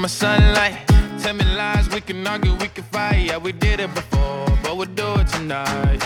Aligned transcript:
my 0.00 0.08
sunlight. 0.08 0.78
Tell 1.20 1.34
me 1.34 1.44
lies, 1.44 1.90
we 1.90 2.00
can 2.00 2.26
argue, 2.26 2.54
we 2.54 2.68
can 2.68 2.84
fight. 2.84 3.26
Yeah, 3.26 3.36
we 3.36 3.52
did 3.52 3.80
it 3.80 3.94
before, 3.94 4.46
but 4.62 4.76
we'll 4.78 4.86
do 4.86 5.14
it 5.20 5.28
tonight. 5.28 6.00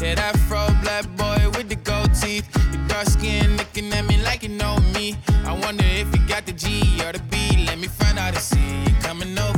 Yeah, 0.00 0.16
that 0.16 0.36
fro 0.46 0.66
black 0.82 1.04
boy 1.16 1.48
with 1.56 1.68
the 1.70 1.76
gold 1.76 2.12
teeth. 2.14 2.46
Your 2.72 2.86
dark 2.88 3.06
skin 3.06 3.56
looking 3.56 3.90
at 3.92 4.04
me 4.04 4.22
like 4.22 4.42
you 4.42 4.50
know 4.50 4.76
me. 4.94 5.16
I 5.46 5.58
wonder 5.58 5.84
if 5.84 6.14
you 6.14 6.26
got 6.28 6.44
the 6.44 6.52
G 6.52 7.00
or 7.06 7.12
the 7.12 7.22
B. 7.30 7.64
Let 7.66 7.78
me 7.78 7.88
find 7.88 8.18
out 8.18 8.34
and 8.34 8.42
see 8.42 8.84
you 8.84 8.94
coming 9.00 9.38
over. 9.38 9.57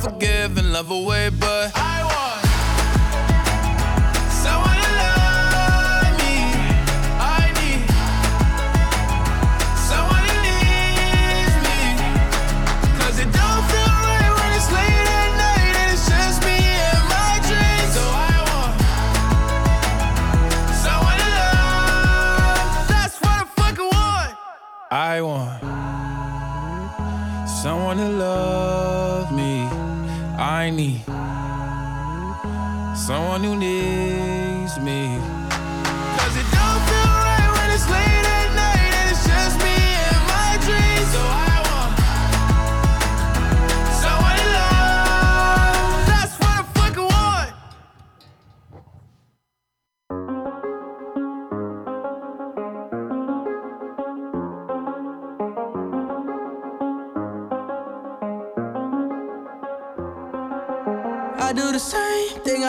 forgive 0.00 0.56
and 0.56 0.72
love 0.72 0.90
away, 0.90 1.28
but 1.28 1.72
I 1.74 2.02
won't. 2.02 2.29
me. 30.80 31.02
Someone 32.94 33.44
who 33.44 33.56
needs. 33.56 33.99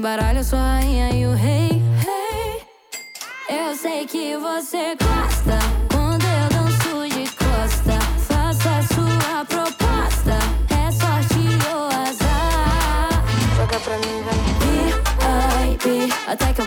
Nesse 0.00 0.02
baralho, 0.02 0.38
eu 0.38 0.44
sou 0.44 0.58
a 0.58 0.78
rainha 0.78 1.10
e 1.14 1.26
o 1.26 1.34
rei. 1.34 1.82
Hey. 2.06 2.62
Eu 3.48 3.76
sei 3.76 4.06
que 4.06 4.36
você 4.36 4.96
gosta 4.96 5.58
quando 5.92 6.24
eu 6.24 6.48
danço 6.48 7.08
de 7.14 7.30
costa. 7.36 7.98
Faça 8.26 8.70
a 8.78 8.82
sua 8.82 9.44
proposta. 9.44 10.38
É 10.70 10.90
sorte 10.90 11.38
ou 11.72 11.86
azar. 11.86 13.24
Joga 13.56 13.80
pra 13.80 13.96
mim, 13.98 14.22
vai. 14.24 14.40
VIP, 15.70 16.12
até 16.26 16.52
que 16.52 16.60
eu 16.60 16.66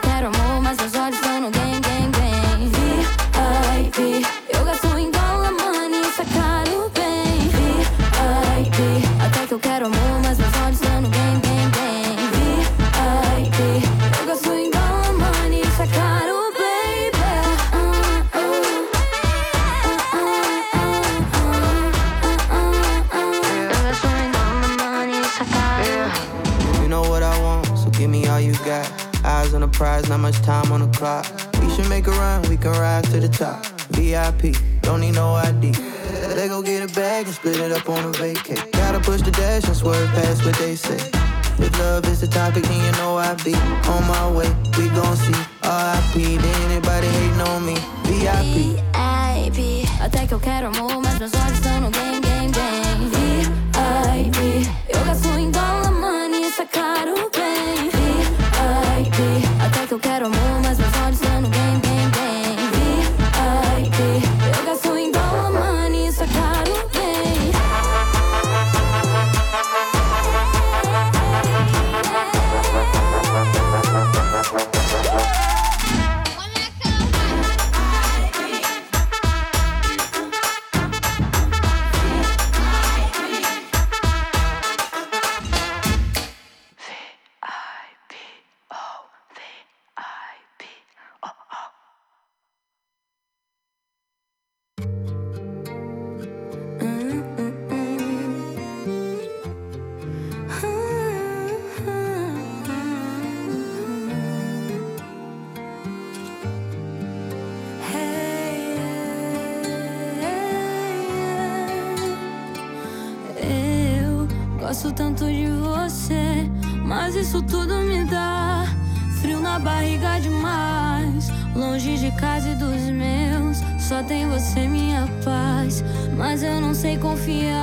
você, 124.43 124.67
minha 124.67 125.07
paz. 125.23 125.83
Mas 126.17 126.43
eu 126.43 126.59
não 126.59 126.73
sei 126.73 126.97
confiar 126.97 127.53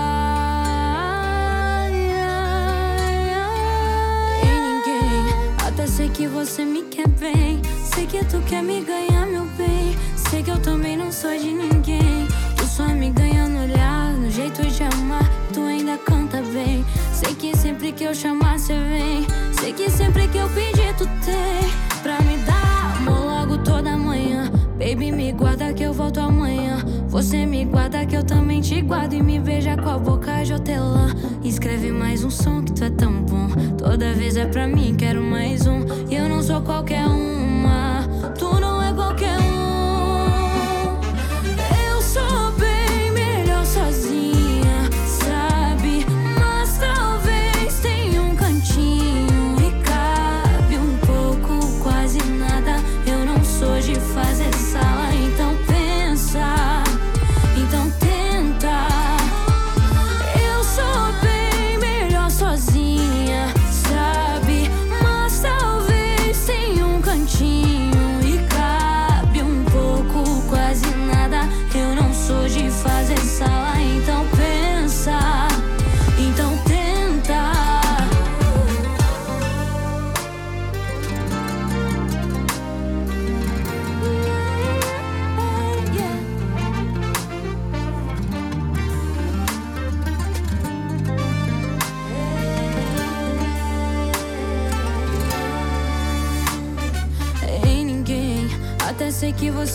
em 4.43 4.61
ninguém. 4.67 5.67
Até 5.67 5.87
sei 5.87 6.09
que 6.09 6.27
você 6.27 6.65
me 6.65 6.82
quer 6.85 7.06
bem. 7.09 7.61
Sei 7.94 8.06
que 8.06 8.25
tu 8.25 8.41
quer 8.49 8.62
me 8.62 8.81
ganhar, 8.81 9.27
meu 9.27 9.44
bem. 9.59 9.94
Sei 10.17 10.43
que 10.43 10.50
eu 10.50 10.59
também 10.59 10.97
não 10.97 11.12
sou 11.12 11.37
de 11.37 11.53
ninguém. 11.53 12.27
Tu 12.56 12.67
só 12.67 12.87
me 12.87 13.11
ganha 13.11 13.47
no 13.47 13.62
olhar, 13.62 14.15
no 14.15 14.31
jeito 14.31 14.62
de 14.67 14.82
amar. 14.82 15.31
Tu 15.53 15.61
ainda 15.61 15.99
canta 15.99 16.41
bem. 16.41 16.85
Sei 17.12 17.35
que 17.35 17.55
sempre 17.56 17.93
que 17.93 18.05
eu 18.05 18.15
chamar, 18.15 18.59
cê 18.59 18.73
vem. 18.73 19.27
Sei 19.53 19.75
que 19.75 19.91
sempre 19.91 20.27
que 20.29 20.38
eu 20.38 20.49
pedir, 20.49 20.94
tu 20.97 21.06
tem. 21.25 21.90
Baby, 24.91 25.13
me 25.13 25.31
guarda 25.31 25.73
que 25.73 25.85
eu 25.85 25.93
volto 25.93 26.19
amanhã. 26.19 26.79
Você 27.06 27.47
me 27.47 27.65
guarda 27.65 28.05
que 28.05 28.17
eu 28.17 28.25
também 28.25 28.61
te 28.61 28.82
guardo. 28.82 29.13
E 29.13 29.23
me 29.23 29.39
beija 29.39 29.77
com 29.77 29.89
a 29.89 29.97
boca 29.97 30.43
de 30.43 30.53
hortelã. 30.53 31.15
Escreve 31.44 31.93
mais 31.93 32.25
um 32.25 32.31
som 32.31 32.61
que 32.61 32.73
tu 32.73 32.82
é 32.82 32.91
tão 32.91 33.23
bom. 33.23 33.47
Toda 33.79 34.13
vez 34.13 34.37
é 34.37 34.47
pra 34.47 34.67
mim, 34.67 34.97
quero 34.97 35.23
mais 35.23 35.65
um. 35.65 35.87
E 36.11 36.17
eu 36.17 36.29
não 36.29 36.43
sou 36.43 36.61
qualquer 36.63 37.06
uma. 37.06 37.40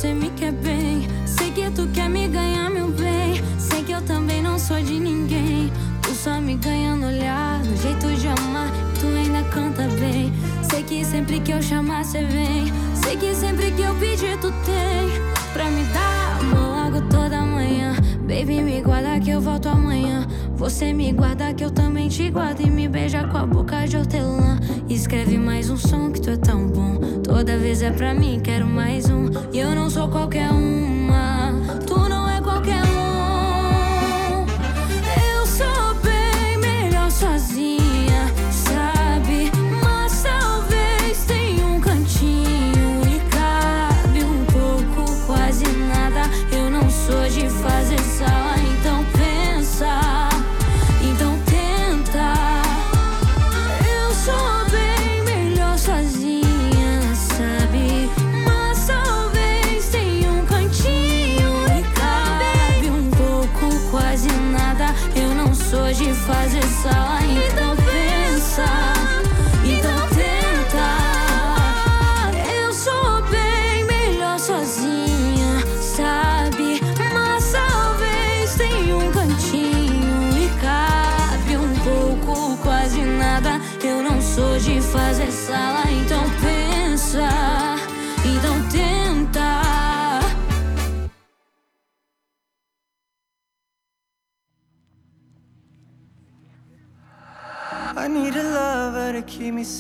você 0.05 0.13
me 0.13 0.29
quer 0.31 0.51
bem. 0.51 1.07
Sei 1.25 1.50
que 1.50 1.67
tu 1.71 1.88
quer 1.88 2.07
me 2.07 2.27
ganhar, 2.27 2.69
meu 2.69 2.89
bem. 2.89 3.41
Sei 3.57 3.83
que 3.83 3.91
eu 3.91 4.01
também 4.03 4.39
não 4.39 4.59
sou 4.59 4.79
de 4.79 5.00
ninguém. 5.00 5.71
Tu 6.03 6.12
só 6.12 6.39
me 6.39 6.55
ganha 6.57 6.95
no 6.95 7.07
olhar, 7.07 7.57
no 7.63 7.75
jeito 7.75 8.07
de 8.21 8.27
amar. 8.27 8.69
Tu 9.00 9.07
ainda 9.07 9.41
canta 9.50 9.88
bem. 10.00 10.31
Sei 10.69 10.83
que 10.83 11.03
sempre 11.03 11.39
que 11.39 11.51
eu 11.51 11.62
chamar, 11.62 12.05
você 12.05 12.24
vem. 12.24 12.71
Sei 12.93 13.17
que 13.17 13.33
sempre 13.33 13.71
que 13.71 13.81
eu 13.81 13.95
pedir, 13.95 14.38
tu 14.39 14.51
tem. 14.63 15.09
Pra 15.53 15.71
me 15.71 15.83
dar 15.85 16.39
amor 16.39 16.83
logo 16.83 17.09
toda 17.09 17.41
manhã. 17.41 17.95
Baby, 18.21 18.62
me 18.62 18.81
guarda 18.81 19.19
que 19.19 19.31
eu 19.31 19.41
volto 19.41 19.69
amanhã. 19.69 20.27
Você 20.55 20.93
me 20.93 21.12
guarda 21.13 21.51
que 21.51 21.65
eu 21.65 21.71
também 21.71 22.09
te 22.09 22.29
guardo. 22.29 22.62
E 22.62 22.69
me 22.69 22.88
beija 22.88 23.27
com 23.27 23.38
a 23.38 23.45
boca 23.47 23.88
de 23.88 23.97
hortelã. 23.97 24.59
Escreve 24.88 25.39
mais 25.39 25.71
um 25.71 25.77
som 25.77 26.12
que 26.12 26.21
tu 26.21 26.29
é 26.29 26.38
tão 26.38 26.67
bom. 26.67 27.04
Toda 27.35 27.57
vez 27.57 27.81
é 27.81 27.91
pra 27.91 28.13
mim, 28.13 28.39
quero 28.41 28.65
mais 28.65 29.09
um. 29.09 29.25
E 29.51 29.59
eu 29.59 29.75
não 29.75 29.89
sou 29.89 30.07
qualquer 30.07 30.49
um. 30.49 30.94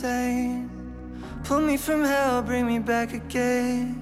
insane. 0.05 0.69
Pull 1.43 1.61
me 1.61 1.77
from 1.77 2.03
hell, 2.03 2.41
bring 2.41 2.67
me 2.67 2.79
back 2.79 3.13
again. 3.13 4.01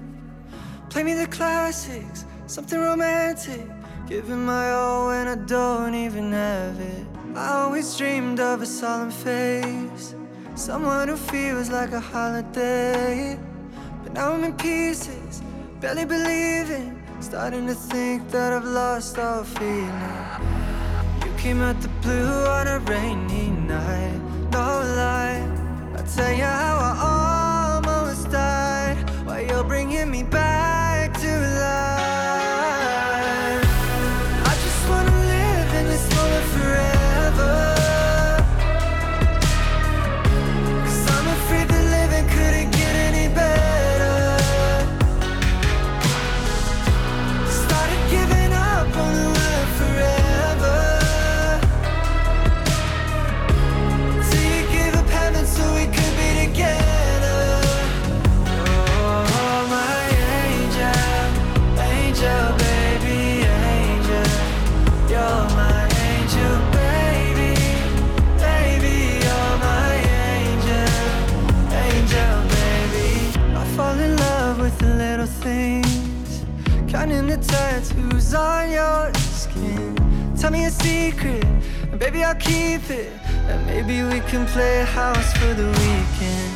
Play 0.90 1.02
me 1.02 1.14
the 1.14 1.26
classics, 1.26 2.24
something 2.46 2.80
romantic. 2.80 3.66
Giving 4.06 4.44
my 4.44 4.70
all 4.70 5.06
when 5.06 5.28
I 5.28 5.36
don't 5.36 5.94
even 5.94 6.32
have 6.32 6.78
it. 6.78 7.06
I 7.34 7.48
always 7.62 7.96
dreamed 7.96 8.38
of 8.38 8.60
a 8.60 8.66
solemn 8.66 9.10
face, 9.10 10.14
someone 10.54 11.08
who 11.08 11.16
feels 11.16 11.70
like 11.70 11.92
a 11.92 12.00
holiday. 12.00 13.38
But 14.02 14.12
now 14.12 14.32
I'm 14.32 14.44
in 14.44 14.52
pieces, 14.54 15.42
barely 15.80 16.04
believing. 16.04 17.00
Starting 17.20 17.66
to 17.66 17.74
think 17.74 18.28
that 18.30 18.52
I've 18.52 18.66
lost 18.66 19.18
all 19.18 19.44
feeling. 19.44 20.10
You 21.24 21.32
came 21.38 21.62
out 21.62 21.80
the 21.80 21.88
blue 22.02 22.44
on 22.58 22.66
a 22.68 22.78
rainy 22.80 23.48
night, 23.50 24.20
no 24.52 24.66
lie 24.98 25.53
i 26.04 26.06
tell 26.06 26.32
you 26.32 26.44
how 26.44 26.76
I 26.78 27.82
almost 27.82 28.30
died 28.30 28.96
why 29.24 29.40
you're 29.40 29.64
bringing 29.64 30.10
me 30.10 30.22
back. 30.22 30.63
the 77.36 77.46
tattoos 77.46 78.34
on 78.34 78.70
your 78.70 79.12
skin. 79.14 79.96
Tell 80.38 80.50
me 80.50 80.66
a 80.66 80.70
secret, 80.70 81.44
and 81.90 81.98
baby, 81.98 82.22
I'll 82.22 82.34
keep 82.34 82.88
it. 82.90 83.12
And 83.48 83.66
maybe 83.66 84.02
we 84.02 84.20
can 84.30 84.46
play 84.46 84.84
house 84.84 85.32
for 85.38 85.52
the 85.54 85.66
weekend. 85.66 86.54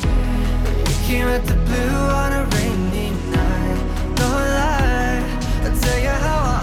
We 0.87 0.94
can 1.06 1.26
rent 1.26 1.47
the 1.47 1.54
blue 1.54 1.99
on 2.23 2.32
a 2.32 2.44
rainy 2.54 3.11
night. 3.35 3.80
No 4.18 4.28
lie, 4.56 5.23
I'll 5.64 5.78
tell 5.80 5.99
you 5.99 6.14
how 6.26 6.38
I 6.54 6.57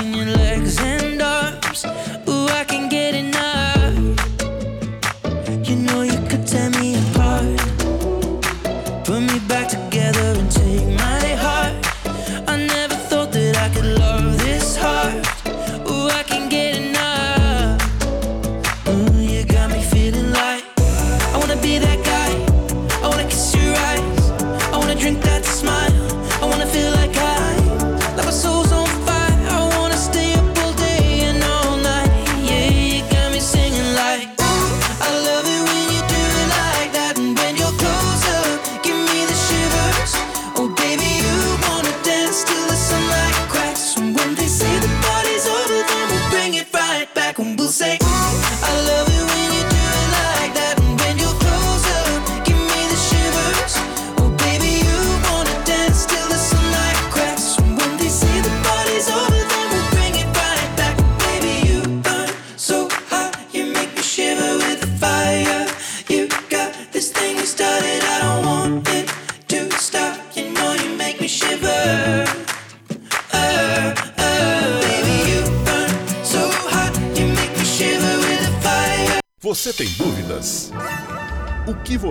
In 0.00 0.14
your 0.14 0.26
legs 0.26 0.78
and 0.80 1.20
arms. 1.20 2.17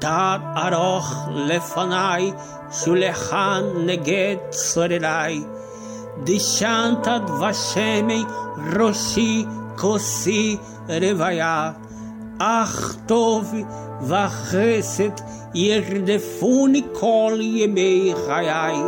Tad 0.00 0.40
aroch 0.64 1.10
lefanai, 1.48 2.32
shulechan 2.70 3.84
neged 3.86 4.38
sorerai. 4.52 5.36
Dishantad 6.24 7.26
vashemei, 7.40 8.24
roshi 8.74 9.44
kosi 9.76 10.58
revaya. 10.88 11.76
Ach 12.38 12.78
tov 13.08 13.46
vachesed 14.10 15.18
yerdefuni 15.52 16.82
kol 16.94 17.36
yemei 17.38 18.14
chayai. 18.14 18.80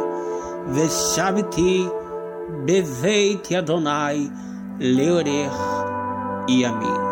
Veshaviti 0.75 1.91
beveit 2.67 3.47
Adonai 3.59 4.31
leorech 4.79 5.61
yamin. 6.47 7.10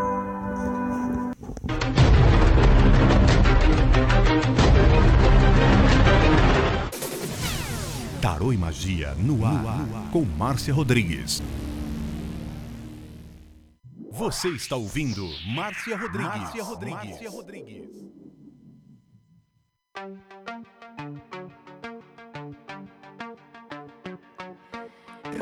Tarô 8.38 8.52
e 8.52 8.56
Magia 8.56 9.16
no 9.16 9.44
ar, 9.44 9.52
no 9.52 9.68
ar, 9.68 10.10
com 10.12 10.24
Márcia 10.24 10.72
Rodrigues. 10.72 11.42
Você 14.12 14.50
está 14.50 14.76
ouvindo 14.76 15.28
Márcia 15.56 15.96
Rodrigues. 15.96 16.38
Márcia 16.38 16.62
Rodrigues. 16.62 17.10
Márcia 17.10 17.30
Rodrigues. 17.30 17.90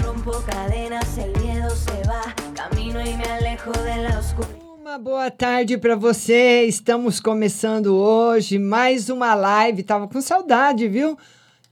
Rompo 0.03 0.33
cadenas, 0.51 1.19
el 1.19 1.39
miedo 1.39 1.69
se 1.77 2.03
va, 2.09 2.35
camino 2.55 2.99
y 3.03 3.15
me 3.15 3.25
alejo 3.25 3.73
de 3.73 4.09
la 4.09 4.19
oscuridad. 4.19 4.57
Uma 4.81 4.97
boa 4.97 5.31
tarde 5.31 5.77
para 5.77 5.97
você. 5.97 6.65
Estamos 6.65 7.21
começando 7.21 7.95
hoje 7.95 8.59
mais 8.59 9.11
uma 9.11 9.35
live. 9.35 9.83
Tava 9.83 10.09
com 10.09 10.23
saudade, 10.23 10.89
viu? 10.89 11.19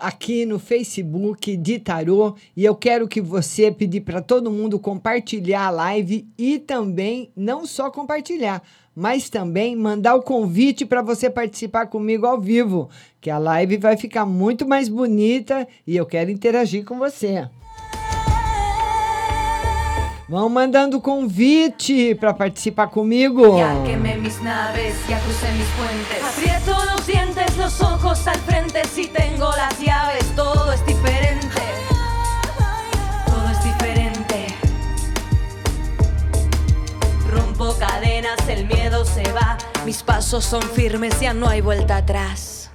Aqui 0.05 0.45
no 0.45 0.59
Facebook 0.59 1.57
de 1.57 1.79
Tarô 1.79 2.35
e 2.55 2.62
eu 2.62 2.75
quero 2.75 3.09
que 3.09 3.23
você 3.23 3.71
pedir 3.71 4.03
para 4.03 4.21
todo 4.21 4.51
mundo 4.51 4.79
compartilhar 4.79 5.67
a 5.67 5.71
live 5.71 6.29
e 6.37 6.59
também 6.59 7.31
não 7.35 7.67
só 7.67 7.90
compartilhar, 7.90 8.62
mas 8.95 9.31
também 9.31 9.75
mandar 9.75 10.14
o 10.14 10.23
convite 10.23 10.85
para 10.85 11.01
você 11.01 11.31
participar 11.31 11.87
comigo 11.87 12.27
ao 12.27 12.38
vivo, 12.38 12.90
que 13.19 13.31
a 13.31 13.38
live 13.38 13.79
vai 13.79 13.97
ficar 13.97 14.27
muito 14.27 14.69
mais 14.69 14.90
bonita 14.90 15.67
e 15.87 15.97
eu 15.97 16.05
quero 16.05 16.31
interagir 16.31 16.85
com 16.85 16.99
você. 16.99 17.49
Vão 20.29 20.49
mandando 20.49 21.01
convite 21.01 22.14
para 22.14 22.35
participar 22.35 22.88
comigo. 22.88 23.59
Naves, 24.43 24.95
se 39.25 39.33
va. 39.33 39.57
Mis 39.85 40.03
pasos 40.03 40.45
son 40.45 40.63
firmes, 40.63 41.21
ya 41.21 41.35
no 41.35 41.49
hay 41.49 41.61
vuelta 41.61 41.97
atrás. 41.97 42.71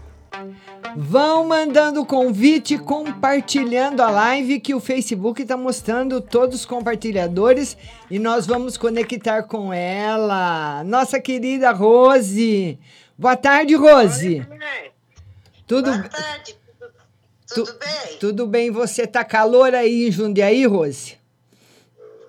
Vão 0.96 1.48
mandando 1.48 2.06
convite, 2.06 2.78
compartilhando 2.78 4.02
a 4.02 4.10
live 4.10 4.60
que 4.60 4.74
o 4.74 4.80
Facebook 4.80 5.42
está 5.42 5.56
mostrando 5.56 6.20
todos 6.22 6.62
os 6.62 6.66
compartilhadores 6.66 7.78
e 8.10 8.18
nós 8.18 8.48
vamos 8.48 8.78
conectar 8.78 9.44
com 9.44 9.74
ela. 9.74 10.84
Nossa 10.84 11.20
querida 11.20 11.72
Rose. 11.72 12.80
Boa 13.18 13.36
tarde, 13.36 13.76
Rose. 13.76 14.40
Oi, 14.40 14.92
tudo 15.68 15.92
Boa 15.92 16.10
tarde, 16.10 16.56
tudo, 16.80 16.94
tudo 17.48 17.66
tu, 17.66 17.80
bem? 17.80 18.18
Tudo 18.20 18.48
bem, 18.48 18.72
você 18.72 19.06
tá 19.06 19.24
calor 19.24 19.76
aí 19.76 20.08
em 20.08 20.12
Jundiaí, 20.12 20.66
Rose? 20.66 21.18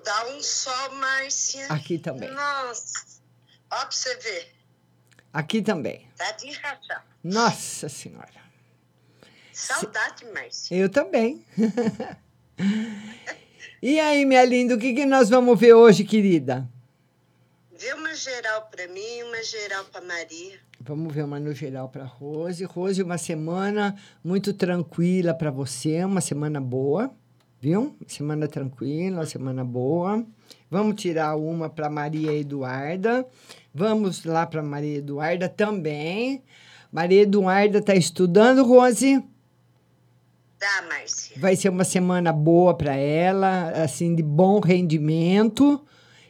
Tá 0.05 0.27
um 0.37 0.43
sol, 0.43 0.91
Márcia. 0.95 1.67
Aqui 1.69 1.99
também. 1.99 2.31
Nossa, 2.31 3.20
ó 3.71 3.81
pra 3.81 3.91
você 3.91 4.17
ver. 4.17 4.53
Aqui 5.33 5.63
também. 5.63 6.09
Tá 6.17 6.33
de 6.33 6.51
rachar. 6.53 7.07
Nossa 7.23 7.89
Senhora. 7.89 8.41
Saudade, 9.53 10.25
Márcia. 10.33 10.77
Eu 10.77 10.89
também. 10.89 11.45
e 13.83 14.01
aí, 14.01 14.25
minha 14.25 14.45
linda, 14.45 14.75
o 14.75 14.79
que, 14.79 14.95
que 14.95 15.05
nós 15.05 15.29
vamos 15.29 15.59
ver 15.59 15.75
hoje, 15.75 16.03
querida? 16.03 16.69
Vê 17.81 17.93
uma 17.95 18.15
geral 18.15 18.69
pra 18.71 18.89
mim, 18.89 19.23
uma 19.23 19.43
geral 19.43 19.85
pra 19.85 20.01
Maria. 20.01 20.59
Vamos 20.81 21.15
ver 21.15 21.25
uma 21.25 21.39
no 21.39 21.53
geral 21.53 21.89
para 21.89 22.05
Rose. 22.05 22.65
Rose, 22.65 23.03
uma 23.03 23.19
semana 23.19 23.95
muito 24.25 24.53
tranquila 24.53 25.35
para 25.35 25.51
você, 25.51 26.05
uma 26.05 26.21
semana 26.21 26.61
boa, 26.61 27.11
viu? 27.61 27.97
Semana 28.07 28.49
tranquila, 28.49 29.19
uma 29.19 29.27
semana 29.27 29.65
boa. 29.65 30.25
Vamos 30.71 31.01
tirar 31.01 31.37
uma 31.37 31.69
para 31.69 31.91
Maria 31.91 32.33
Eduarda. 32.33 33.27
Vamos 33.75 34.25
lá 34.25 34.47
para 34.47 34.63
Maria 34.63 34.99
Eduarda 34.99 35.49
também. 35.49 36.43
Maria 36.91 37.23
Eduarda 37.23 37.79
está 37.79 37.95
estudando, 37.95 38.65
Rose? 38.65 39.25
Tá, 40.59 40.85
Márcia. 40.89 41.37
Vai 41.41 41.57
ser 41.57 41.69
uma 41.69 41.85
semana 41.85 42.33
boa 42.33 42.75
para 42.77 42.95
ela, 42.95 43.71
assim, 43.83 44.15
de 44.15 44.23
bom 44.23 44.61
rendimento. 44.61 45.85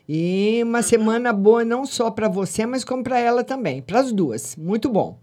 E 0.09 0.61
uma 0.63 0.83
semana 0.83 1.33
boa 1.33 1.65
não 1.65 1.87
só 1.87 2.11
para 2.11 2.29
você, 2.29 2.67
mas 2.67 2.85
como 2.85 3.03
para 3.03 3.19
ela 3.19 3.43
também. 3.43 3.81
Para 3.81 4.01
as 4.01 4.13
duas. 4.13 4.55
Muito 4.55 4.89
bom. 4.89 5.19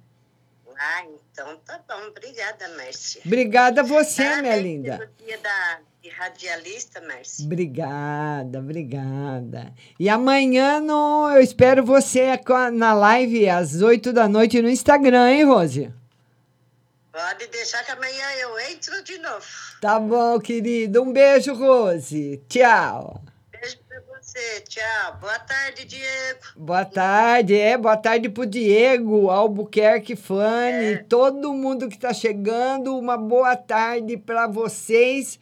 Ah, 0.77 1.05
então 1.31 1.57
tá 1.65 1.79
bom. 1.87 2.07
Obrigada, 2.07 2.67
Márcia. 2.75 3.21
Obrigada 3.25 3.81
a 3.81 3.83
você, 3.83 4.41
minha 4.41 4.55
linda. 4.57 5.09
dia 5.25 5.37
da 5.37 5.79
radialista, 6.17 6.99
Márcia. 7.01 7.45
Obrigada, 7.45 8.59
obrigada. 8.59 9.71
E 9.99 10.09
amanhã 10.09 10.79
no, 10.79 11.29
eu 11.29 11.41
espero 11.41 11.85
você 11.85 12.27
na 12.73 12.93
live 12.93 13.47
às 13.47 13.81
8 13.81 14.11
da 14.11 14.27
noite 14.27 14.61
no 14.61 14.69
Instagram, 14.69 15.29
hein, 15.29 15.43
Rose? 15.43 15.93
Pode 17.11 17.47
deixar 17.47 17.83
que 17.83 17.91
amanhã 17.91 18.25
eu 18.41 18.59
entro 18.71 19.03
de 19.03 19.17
novo. 19.19 19.45
Tá 19.79 19.99
bom, 19.99 20.39
querido. 20.39 21.03
Um 21.03 21.13
beijo, 21.13 21.53
Rose. 21.53 22.41
Tchau. 22.49 23.21
Beijo 23.51 23.77
pra 23.87 24.01
você. 24.01 24.61
Tchau. 24.61 25.17
Boa 25.19 25.39
tarde, 25.39 25.85
Diego. 25.85 26.39
Boa 26.55 26.85
tarde, 26.85 27.55
é, 27.55 27.77
boa 27.77 27.97
tarde 27.97 28.29
pro 28.29 28.45
Diego, 28.45 29.29
Albuquerque, 29.29 30.15
Fanny, 30.15 31.03
todo 31.07 31.53
mundo 31.53 31.87
que 31.87 31.95
está 31.95 32.13
chegando, 32.13 32.97
uma 32.97 33.17
boa 33.17 33.55
tarde 33.55 34.17
para 34.17 34.47
vocês. 34.47 35.39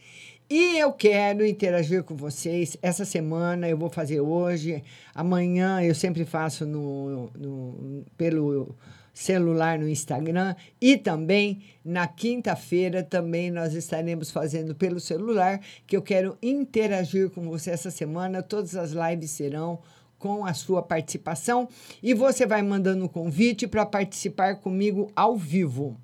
E 0.49 0.77
eu 0.77 0.91
quero 0.93 1.45
interagir 1.45 2.03
com 2.03 2.15
vocês. 2.15 2.77
Essa 2.81 3.03
semana 3.03 3.67
eu 3.67 3.77
vou 3.77 3.89
fazer 3.89 4.19
hoje, 4.21 4.83
amanhã 5.13 5.81
eu 5.81 5.95
sempre 5.95 6.23
faço 6.23 6.65
no, 6.65 7.31
no- 7.35 8.05
pelo 8.15 8.75
celular 9.11 9.79
no 9.79 9.87
Instagram 9.87 10.55
e 10.79 10.97
também 10.97 11.61
na 11.83 12.05
quinta-feira 12.05 13.01
também 13.01 13.49
nós 13.49 13.73
estaremos 13.73 14.29
fazendo 14.29 14.75
pelo 14.75 14.99
celular, 14.99 15.61
que 15.87 15.95
eu 15.95 16.01
quero 16.01 16.37
interagir 16.43 17.29
com 17.31 17.41
você 17.49 17.71
essa 17.71 17.89
semana. 17.89 18.43
Todas 18.43 18.75
as 18.75 18.91
lives 18.91 19.31
serão 19.31 19.79
com 20.19 20.45
a 20.45 20.53
sua 20.53 20.83
participação 20.83 21.67
e 22.03 22.13
você 22.13 22.45
vai 22.45 22.61
mandando 22.61 23.05
um 23.05 23.07
convite 23.07 23.65
para 23.67 23.85
participar 23.85 24.57
comigo 24.57 25.11
ao 25.15 25.35
vivo. 25.35 25.97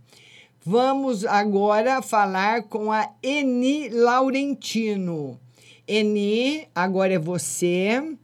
Vamos 0.63 1.25
agora 1.25 2.03
falar 2.03 2.61
com 2.61 2.91
a 2.91 3.09
Eni 3.23 3.89
Laurentino. 3.89 5.39
Eni, 5.87 6.67
agora 6.75 7.13
é 7.13 7.17
você. 7.17 8.15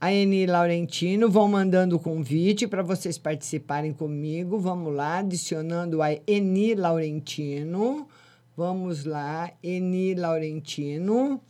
A 0.00 0.12
Eni 0.12 0.46
Laurentino 0.46 1.28
vão 1.28 1.48
mandando 1.48 1.96
o 1.96 1.98
convite 1.98 2.68
para 2.68 2.84
vocês 2.84 3.18
participarem 3.18 3.92
comigo. 3.92 4.60
Vamos 4.60 4.94
lá, 4.94 5.18
adicionando 5.18 6.00
a 6.00 6.12
Eni 6.24 6.76
Laurentino. 6.76 8.06
Vamos 8.56 9.04
lá, 9.04 9.50
Eni 9.60 10.14
Laurentino. 10.14 11.40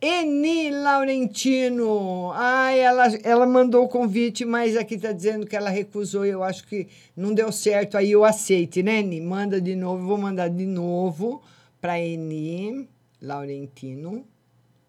Eni 0.00 0.70
Laurentino. 0.70 2.30
Ai, 2.32 2.78
ela, 2.78 3.06
ela 3.24 3.46
mandou 3.46 3.84
o 3.84 3.88
convite, 3.88 4.44
mas 4.44 4.76
aqui 4.76 4.94
está 4.94 5.10
dizendo 5.10 5.44
que 5.46 5.56
ela 5.56 5.70
recusou. 5.70 6.24
Eu 6.24 6.42
acho 6.44 6.66
que 6.68 6.86
não 7.16 7.34
deu 7.34 7.50
certo. 7.50 7.96
Aí 7.96 8.12
eu 8.12 8.24
aceite, 8.24 8.82
né, 8.82 9.00
Eni? 9.00 9.20
Manda 9.20 9.60
de 9.60 9.74
novo. 9.74 10.06
Vou 10.06 10.16
mandar 10.18 10.48
de 10.50 10.66
novo 10.66 11.42
para 11.80 11.98
Eni 12.00 12.88
Laurentino. 13.20 14.24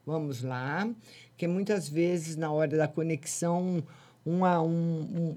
Vamos 0.06 0.44
lá. 0.44 0.88
Porque 1.32 1.48
muitas 1.48 1.90
vezes, 1.90 2.36
na 2.36 2.52
hora 2.52 2.78
da 2.78 2.88
conexão, 2.88 3.84
uma, 4.24 4.62
um, 4.62 4.70
um- 4.70 5.36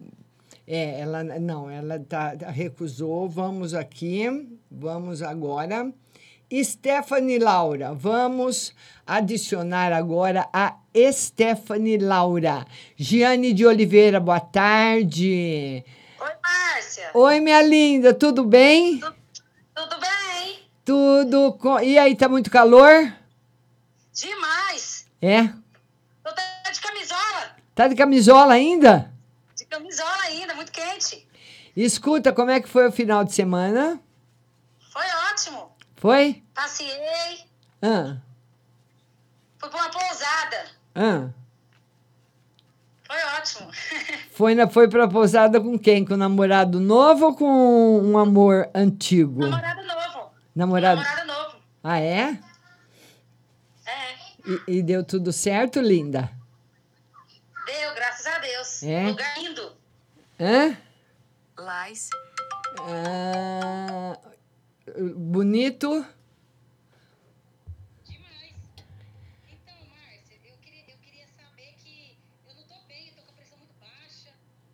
é, 0.66 1.00
ela 1.00 1.24
não, 1.24 1.70
ela 1.70 1.98
tá, 1.98 2.30
recusou. 2.48 3.26
Vamos 3.28 3.72
aqui, 3.72 4.24
vamos 4.70 5.22
agora. 5.22 5.90
Stephanie 6.62 7.38
Laura, 7.38 7.94
vamos 7.94 8.74
adicionar 9.06 9.90
agora 9.90 10.50
a 10.52 10.76
Stephanie 11.10 11.96
Laura. 11.96 12.66
Giane 12.94 13.54
de 13.54 13.64
Oliveira, 13.64 14.20
boa 14.20 14.38
tarde. 14.38 15.82
Oi, 16.20 16.30
Márcia. 16.42 17.10
Oi, 17.14 17.40
minha 17.40 17.62
linda, 17.62 18.12
tudo 18.12 18.44
bem? 18.44 19.00
Tudo 19.00 19.98
bem? 19.98 20.58
Tudo. 20.84 21.54
Com... 21.54 21.80
E 21.80 21.98
aí, 21.98 22.14
tá 22.14 22.28
muito 22.28 22.50
calor? 22.50 23.10
Demais. 24.12 25.06
É? 25.22 25.44
Tô 25.44 26.28
até 26.28 26.70
de 26.70 26.80
camisola. 26.82 27.56
Tá 27.74 27.88
de 27.88 27.94
camisola 27.94 28.52
ainda? 28.52 29.10
De 29.56 29.64
camisola 29.64 30.22
ainda, 30.24 30.54
muito 30.54 30.70
quente. 30.70 31.26
Escuta, 31.74 32.30
como 32.30 32.50
é 32.50 32.60
que 32.60 32.68
foi 32.68 32.86
o 32.86 32.92
final 32.92 33.24
de 33.24 33.32
semana? 33.32 33.98
Foi? 36.02 36.42
Passei, 36.52 36.88
Ah, 37.80 38.16
fui 39.56 39.70
pra 39.70 39.78
uma 39.82 39.88
pousada. 39.88 40.66
ah. 40.96 41.30
Foi 43.06 43.22
ótimo. 43.38 43.70
Foi, 44.34 44.54
na, 44.56 44.68
foi 44.68 44.88
pra 44.88 45.06
pousada 45.06 45.60
com 45.60 45.78
quem? 45.78 46.04
Com 46.04 46.14
o 46.14 46.16
namorado 46.16 46.80
novo 46.80 47.26
ou 47.26 47.36
com 47.36 48.00
um 48.02 48.18
amor 48.18 48.68
antigo? 48.74 49.42
Namorado 49.46 49.82
novo. 49.84 50.30
Namorado. 50.56 51.00
Namorado 51.02 51.26
novo. 51.28 51.56
Ah, 51.84 52.00
é? 52.00 52.36
É. 53.86 54.14
E, 54.66 54.78
e 54.78 54.82
deu 54.82 55.04
tudo 55.04 55.32
certo, 55.32 55.78
linda? 55.80 56.32
Deu, 57.64 57.94
graças 57.94 58.26
a 58.26 58.38
Deus. 58.38 58.82
É? 58.82 59.06
Lugar 59.06 59.38
lindo. 59.38 59.72
Hã? 60.40 60.76
Lais. 61.58 62.08
Ah, 62.80 64.18
bonito? 65.16 66.04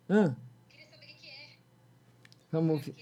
Hã? 0.09 0.35
Vamos 2.51 2.81
ver. 2.83 2.95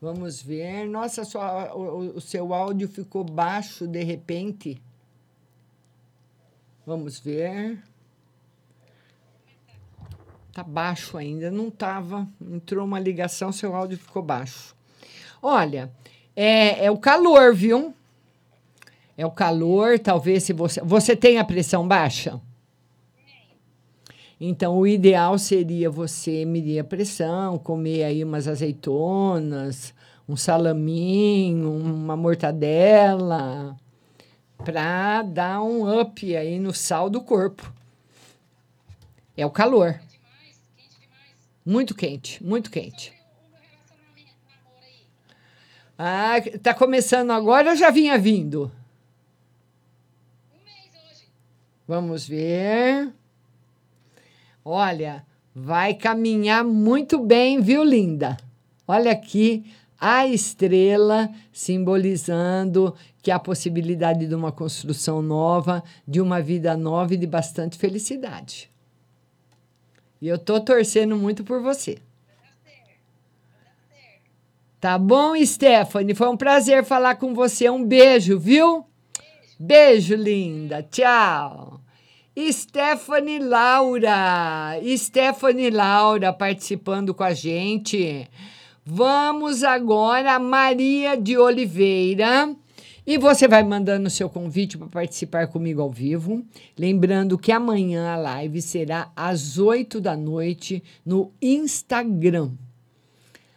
Vamos 0.00 0.42
ver. 0.42 0.86
Nossa, 0.88 1.24
sua, 1.24 1.74
o, 1.74 1.80
o- 1.80 2.16
o 2.16 2.20
seu 2.20 2.52
áudio 2.54 2.88
ficou 2.88 3.24
baixo 3.24 3.86
de 3.88 4.02
repente. 4.04 4.80
Vamos 6.86 7.18
ver. 7.18 7.82
Tá 10.52 10.62
baixo 10.62 11.16
ainda, 11.16 11.50
não 11.50 11.70
tava. 11.70 12.28
Entrou 12.40 12.84
uma 12.84 13.00
ligação, 13.00 13.50
seu 13.50 13.74
áudio 13.74 13.98
ficou 13.98 14.22
baixo. 14.22 14.73
Olha, 15.46 15.92
é, 16.34 16.86
é 16.86 16.90
o 16.90 16.96
calor, 16.96 17.54
viu? 17.54 17.94
É 19.14 19.26
o 19.26 19.30
calor, 19.30 19.98
talvez 19.98 20.42
se 20.42 20.54
você. 20.54 20.80
Você 20.80 21.14
tem 21.14 21.36
a 21.36 21.44
pressão 21.44 21.86
baixa? 21.86 22.40
Então, 24.40 24.78
o 24.78 24.86
ideal 24.86 25.38
seria 25.38 25.90
você 25.90 26.46
medir 26.46 26.78
a 26.78 26.84
pressão, 26.84 27.58
comer 27.58 28.04
aí 28.04 28.24
umas 28.24 28.48
azeitonas, 28.48 29.92
um 30.26 30.34
salaminho, 30.34 31.70
uma 31.70 32.16
mortadela, 32.16 33.76
para 34.64 35.20
dar 35.20 35.62
um 35.62 36.00
up 36.00 36.34
aí 36.34 36.58
no 36.58 36.72
sal 36.72 37.10
do 37.10 37.20
corpo. 37.20 37.70
É 39.36 39.44
o 39.44 39.50
calor. 39.50 40.00
Muito 41.66 41.94
quente, 41.94 42.42
muito 42.42 42.70
quente. 42.70 43.12
Ah, 45.96 46.34
tá 46.62 46.74
começando 46.74 47.30
agora 47.30 47.70
ou 47.70 47.76
já 47.76 47.90
vinha 47.90 48.18
vindo? 48.18 48.70
Vamos 51.86 52.26
ver. 52.26 53.12
Olha, 54.64 55.24
vai 55.54 55.94
caminhar 55.94 56.64
muito 56.64 57.18
bem, 57.18 57.60
viu, 57.60 57.84
linda? 57.84 58.36
Olha 58.88 59.12
aqui 59.12 59.64
a 60.00 60.26
estrela 60.26 61.30
simbolizando 61.52 62.94
que 63.22 63.30
há 63.30 63.36
a 63.36 63.40
possibilidade 63.40 64.26
de 64.26 64.34
uma 64.34 64.50
construção 64.50 65.22
nova, 65.22 65.82
de 66.06 66.20
uma 66.20 66.40
vida 66.40 66.76
nova 66.76 67.14
e 67.14 67.16
de 67.16 67.26
bastante 67.26 67.78
felicidade. 67.78 68.70
E 70.20 70.28
eu 70.28 70.38
tô 70.38 70.60
torcendo 70.60 71.16
muito 71.16 71.44
por 71.44 71.62
você. 71.62 71.98
Tá 74.84 74.98
bom, 74.98 75.32
Stephanie? 75.42 76.14
Foi 76.14 76.28
um 76.28 76.36
prazer 76.36 76.84
falar 76.84 77.14
com 77.14 77.32
você. 77.32 77.70
Um 77.70 77.82
beijo, 77.82 78.38
viu? 78.38 78.84
Beijo, 79.58 80.14
linda. 80.14 80.82
Tchau. 80.82 81.80
Stephanie 82.38 83.38
Laura. 83.38 84.78
Stephanie 84.94 85.70
Laura 85.70 86.34
participando 86.34 87.14
com 87.14 87.24
a 87.24 87.32
gente. 87.32 88.28
Vamos 88.84 89.64
agora 89.64 90.38
Maria 90.38 91.16
de 91.16 91.38
Oliveira. 91.38 92.54
E 93.06 93.16
você 93.16 93.48
vai 93.48 93.62
mandando 93.62 94.08
o 94.08 94.10
seu 94.10 94.28
convite 94.28 94.76
para 94.76 94.88
participar 94.88 95.46
comigo 95.46 95.80
ao 95.80 95.90
vivo. 95.90 96.44
Lembrando 96.78 97.38
que 97.38 97.52
amanhã 97.52 98.12
a 98.12 98.16
live 98.16 98.60
será 98.60 99.10
às 99.16 99.56
8 99.56 99.98
da 99.98 100.14
noite 100.14 100.82
no 101.06 101.32
Instagram. 101.40 102.50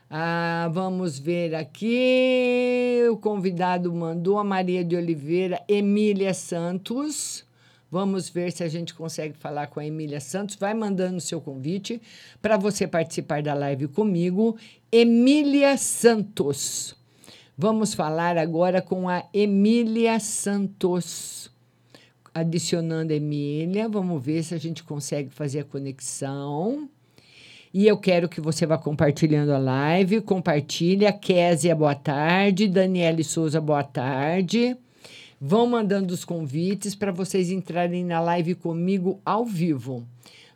Ah, 0.10 0.70
vamos 0.72 1.20
ver 1.20 1.54
aqui. 1.54 3.04
O 3.12 3.18
convidado 3.18 3.94
mandou 3.94 4.40
a 4.40 4.44
Maria 4.44 4.84
de 4.84 4.96
Oliveira, 4.96 5.62
Emília 5.68 6.34
Santos. 6.34 7.46
Vamos 7.92 8.30
ver 8.30 8.52
se 8.52 8.64
a 8.64 8.70
gente 8.70 8.94
consegue 8.94 9.38
falar 9.38 9.68
com 9.68 9.82
a 9.82 9.86
Emília 9.86 10.22
Santos. 10.22 10.56
Vai 10.56 10.74
mandando 10.74 11.18
o 11.18 11.22
seu 11.22 11.42
convite 11.42 12.02
para 12.42 12.56
você 12.56 12.88
participar 12.88 13.42
da 13.42 13.54
live 13.54 13.88
comigo. 13.90 14.58
Emília 14.90 15.78
Santos. 15.78 16.96
Vamos 17.58 17.94
falar 17.94 18.38
agora 18.38 18.82
com 18.82 19.10
a 19.10 19.26
Emília 19.34 20.20
Santos. 20.22 21.52
Adicionando 22.34 23.12
a 23.12 23.16
Emília, 23.16 23.90
vamos 23.90 24.24
ver 24.24 24.44
se 24.44 24.54
a 24.54 24.60
gente 24.60 24.84
consegue 24.84 25.32
fazer 25.32 25.62
a 25.62 25.66
conexão. 25.66 26.88
E 27.78 27.86
eu 27.86 27.96
quero 27.96 28.28
que 28.28 28.42
você 28.42 28.66
vá 28.66 28.76
compartilhando 28.76 29.54
a 29.54 29.60
live. 29.60 30.20
Compartilha. 30.22 31.14
Késia, 31.14 31.76
boa 31.76 31.94
tarde. 31.94 32.68
Daniele 32.68 33.24
Souza, 33.24 33.62
boa 33.62 33.84
tarde. 33.84 34.76
Vão 35.40 35.68
mandando 35.68 36.12
os 36.12 36.26
convites 36.26 36.96
para 36.96 37.12
vocês 37.12 37.52
entrarem 37.52 38.04
na 38.04 38.20
live 38.20 38.56
comigo 38.56 39.22
ao 39.24 39.46
vivo. 39.46 40.04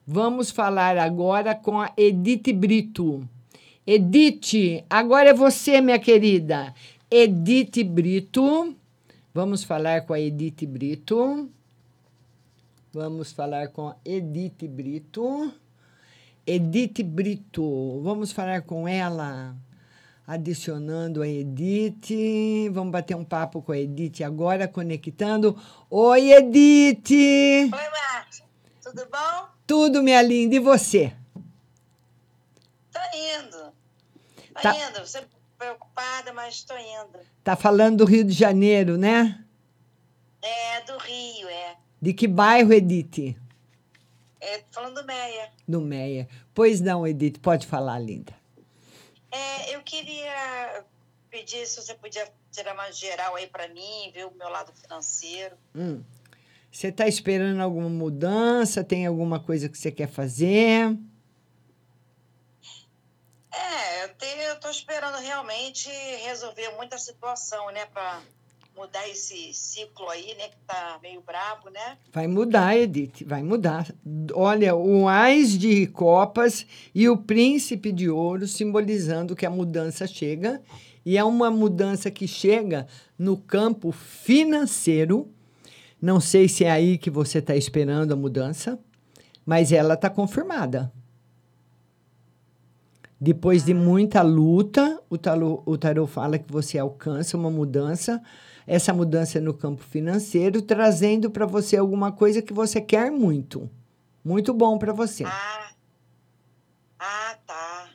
Vamos 0.03 0.49
falar 0.49 0.97
agora 0.97 1.53
com 1.53 1.79
a 1.79 1.91
Edith 1.95 2.51
Brito. 2.53 3.23
Edith, 3.85 4.83
agora 4.89 5.29
é 5.29 5.33
você, 5.35 5.79
minha 5.79 5.99
querida. 5.99 6.73
Edith 7.07 7.83
Brito. 7.83 8.75
Vamos 9.31 9.63
falar 9.63 10.07
com 10.07 10.13
a 10.15 10.19
Edith 10.19 10.65
Brito. 10.65 11.47
Vamos 12.91 13.31
falar 13.31 13.67
com 13.67 13.89
a 13.89 13.95
Edith 14.03 14.67
Brito. 14.67 15.53
Edith 16.45 17.03
Brito. 17.03 18.01
Vamos 18.03 18.31
falar 18.31 18.61
com 18.63 18.87
ela. 18.87 19.55
Adicionando 20.25 21.21
a 21.21 21.27
Edith. 21.27 22.69
Vamos 22.71 22.91
bater 22.91 23.15
um 23.15 23.23
papo 23.25 23.61
com 23.61 23.71
a 23.71 23.77
Edith 23.77 24.23
agora, 24.23 24.67
conectando. 24.67 25.59
Oi, 25.89 26.31
Edith! 26.31 27.11
Oi, 27.13 27.69
Márcia. 27.69 28.45
Tudo 28.83 29.07
bom? 29.11 29.47
Tudo, 29.67 30.03
minha 30.03 30.21
linda. 30.21 30.55
E 30.55 30.59
você? 30.59 31.13
Tô 32.91 32.99
indo. 33.13 33.73
Tô 34.53 34.61
Tá. 34.61 34.75
indo. 34.75 34.99
Você 35.05 35.23
preocupada, 35.57 36.33
mas 36.33 36.63
tô 36.63 36.75
indo. 36.75 37.19
Tá 37.43 37.55
falando 37.55 37.97
do 37.99 38.05
Rio 38.05 38.23
de 38.23 38.33
Janeiro, 38.33 38.97
né? 38.97 39.43
É, 40.41 40.81
do 40.81 40.97
Rio, 40.97 41.47
é. 41.49 41.75
De 42.01 42.13
que 42.13 42.27
bairro, 42.27 42.73
Edith? 42.73 43.35
É, 44.41 44.63
falando 44.71 45.01
do 45.01 45.05
Meia. 45.05 45.51
Do 45.67 45.79
Meia. 45.79 46.27
Pois 46.53 46.81
não, 46.81 47.05
Edith, 47.05 47.39
pode 47.39 47.67
falar, 47.67 47.99
linda. 47.99 48.35
É, 49.31 49.75
eu 49.75 49.83
queria 49.83 50.83
pedir 51.29 51.65
se 51.67 51.81
você 51.81 51.93
podia 51.93 52.27
tirar 52.51 52.73
uma 52.73 52.91
geral 52.91 53.35
aí 53.35 53.47
pra 53.47 53.67
mim, 53.67 54.11
ver 54.13 54.25
o 54.25 54.33
meu 54.33 54.49
lado 54.49 54.73
financeiro. 54.73 55.55
Hum. 55.75 56.03
Você 56.71 56.87
está 56.87 57.07
esperando 57.07 57.61
alguma 57.61 57.89
mudança? 57.89 58.83
Tem 58.83 59.05
alguma 59.05 59.39
coisa 59.39 59.69
que 59.69 59.77
você 59.77 59.91
quer 59.91 60.07
fazer? 60.07 60.97
É, 63.53 64.05
eu, 64.49 64.59
tô 64.59 64.69
esperando 64.69 65.17
realmente 65.17 65.89
resolver 66.23 66.69
muita 66.77 66.97
situação, 66.97 67.69
né? 67.71 67.85
Pra 67.87 68.21
mudar 68.81 69.07
esse 69.07 69.53
ciclo 69.53 70.09
aí, 70.09 70.33
né? 70.35 70.47
Que 70.49 70.57
tá 70.65 70.97
meio 71.03 71.21
brabo, 71.21 71.69
né? 71.69 71.97
Vai 72.11 72.25
mudar, 72.25 72.75
Edith, 72.75 73.23
vai 73.27 73.43
mudar. 73.43 73.87
Olha, 74.33 74.75
o 74.75 75.07
Ais 75.07 75.55
de 75.55 75.85
Copas 75.85 76.65
e 76.93 77.07
o 77.07 77.15
Príncipe 77.15 77.91
de 77.91 78.09
Ouro 78.09 78.47
simbolizando 78.47 79.35
que 79.35 79.45
a 79.45 79.51
mudança 79.51 80.07
chega. 80.07 80.59
E 81.05 81.15
é 81.15 81.23
uma 81.23 81.51
mudança 81.51 82.09
que 82.09 82.27
chega 82.27 82.87
no 83.17 83.37
campo 83.37 83.91
financeiro. 83.91 85.29
Não 86.01 86.19
sei 86.19 86.47
se 86.47 86.63
é 86.63 86.71
aí 86.71 86.97
que 86.97 87.11
você 87.11 87.37
está 87.37 87.55
esperando 87.55 88.13
a 88.13 88.15
mudança, 88.15 88.79
mas 89.45 89.71
ela 89.71 89.93
está 89.93 90.09
confirmada. 90.09 90.91
Depois 93.19 93.63
de 93.63 93.75
muita 93.75 94.23
luta, 94.23 94.99
o 95.07 95.15
tarô, 95.19 95.61
o 95.67 95.77
tarô 95.77 96.07
fala 96.07 96.39
que 96.39 96.51
você 96.51 96.79
alcança 96.79 97.37
uma 97.37 97.51
mudança. 97.51 98.19
Essa 98.67 98.93
mudança 98.93 99.37
é 99.37 99.41
no 99.41 99.53
campo 99.53 99.81
financeiro, 99.83 100.61
trazendo 100.61 101.29
para 101.31 101.45
você 101.45 101.77
alguma 101.77 102.11
coisa 102.11 102.41
que 102.41 102.53
você 102.53 102.79
quer 102.81 103.11
muito. 103.11 103.69
Muito 104.23 104.53
bom 104.53 104.77
para 104.77 104.93
você. 104.93 105.23
Ah, 106.99 107.37
tá. 107.45 107.89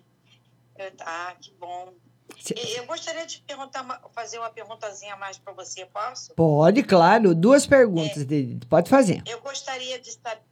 Eu, 0.78 0.92
ah, 1.00 1.34
que 1.40 1.52
bom. 1.54 1.92
Cê- 2.40 2.54
Eu 2.76 2.86
gostaria 2.86 3.24
de 3.24 3.40
perguntar, 3.42 3.84
fazer 4.12 4.38
uma 4.38 4.50
perguntazinha 4.50 5.16
mais 5.16 5.38
para 5.38 5.52
você, 5.52 5.86
posso? 5.86 6.34
Pode, 6.34 6.82
claro. 6.82 7.34
Duas 7.34 7.66
perguntas, 7.66 8.18
Edith. 8.22 8.66
Pode 8.68 8.90
fazer. 8.90 9.22
Eu 9.26 9.40
gostaria 9.40 9.98
de, 9.98 10.10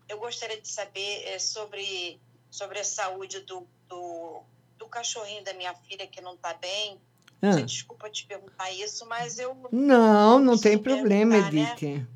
eu 0.09 0.19
gostaria 0.19 0.61
de 0.61 0.69
saber 0.69 1.25
eh, 1.27 1.39
sobre, 1.39 2.21
sobre 2.51 2.79
a 2.79 2.85
saúde 2.85 3.41
do, 3.41 3.67
do, 3.89 4.43
do 4.79 4.87
cachorrinho 4.87 5.43
da 5.45 5.53
minha 5.55 5.75
filha 5.75 6.07
que 6.07 6.21
não 6.21 6.35
está 6.35 6.55
bem. 6.55 6.99
Ah. 7.45 7.61
Desculpa 7.61 8.09
te 8.09 8.27
perguntar 8.27 8.71
isso, 8.73 9.07
mas 9.07 9.39
eu. 9.39 9.57
Não, 9.71 10.39
não 10.39 10.57
tem 10.57 10.79
problema, 10.79 11.39
né? 11.39 11.49
Edith. 11.49 12.07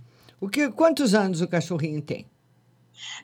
O 0.41 0.49
que, 0.49 0.71
quantos 0.71 1.15
anos 1.15 1.41
o 1.41 1.49
cachorrinho 1.49 2.01
tem? 2.01 2.27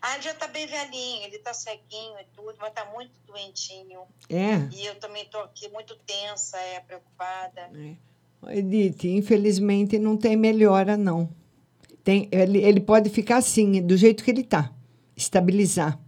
Ah, 0.03 0.15
ele 0.15 0.23
já 0.23 0.33
está 0.33 0.47
bem 0.49 0.67
velhinho, 0.67 1.25
ele 1.25 1.37
está 1.37 1.55
ceguinho 1.55 2.19
e 2.21 2.25
tudo, 2.35 2.55
mas 2.59 2.69
está 2.69 2.85
muito 2.93 3.13
doentinho. 3.27 4.01
É. 4.29 4.57
E 4.73 4.87
eu 4.87 4.95
também 4.97 5.23
estou 5.23 5.41
aqui 5.41 5.69
muito 5.71 5.97
tensa, 6.07 6.59
é, 6.59 6.81
preocupada. 6.81 7.71
Edith, 8.49 9.05
infelizmente 9.05 9.99
não 9.99 10.17
tem 10.17 10.37
melhora, 10.37 10.97
não. 10.97 11.29
Tem, 12.03 12.29
ele, 12.31 12.59
ele 12.59 12.81
pode 12.81 13.09
ficar 13.09 13.39
assim, 13.39 13.81
do 13.81 13.97
jeito 13.97 14.23
que 14.23 14.31
ele 14.31 14.43
está, 14.43 14.71
estabilizar. 15.17 15.99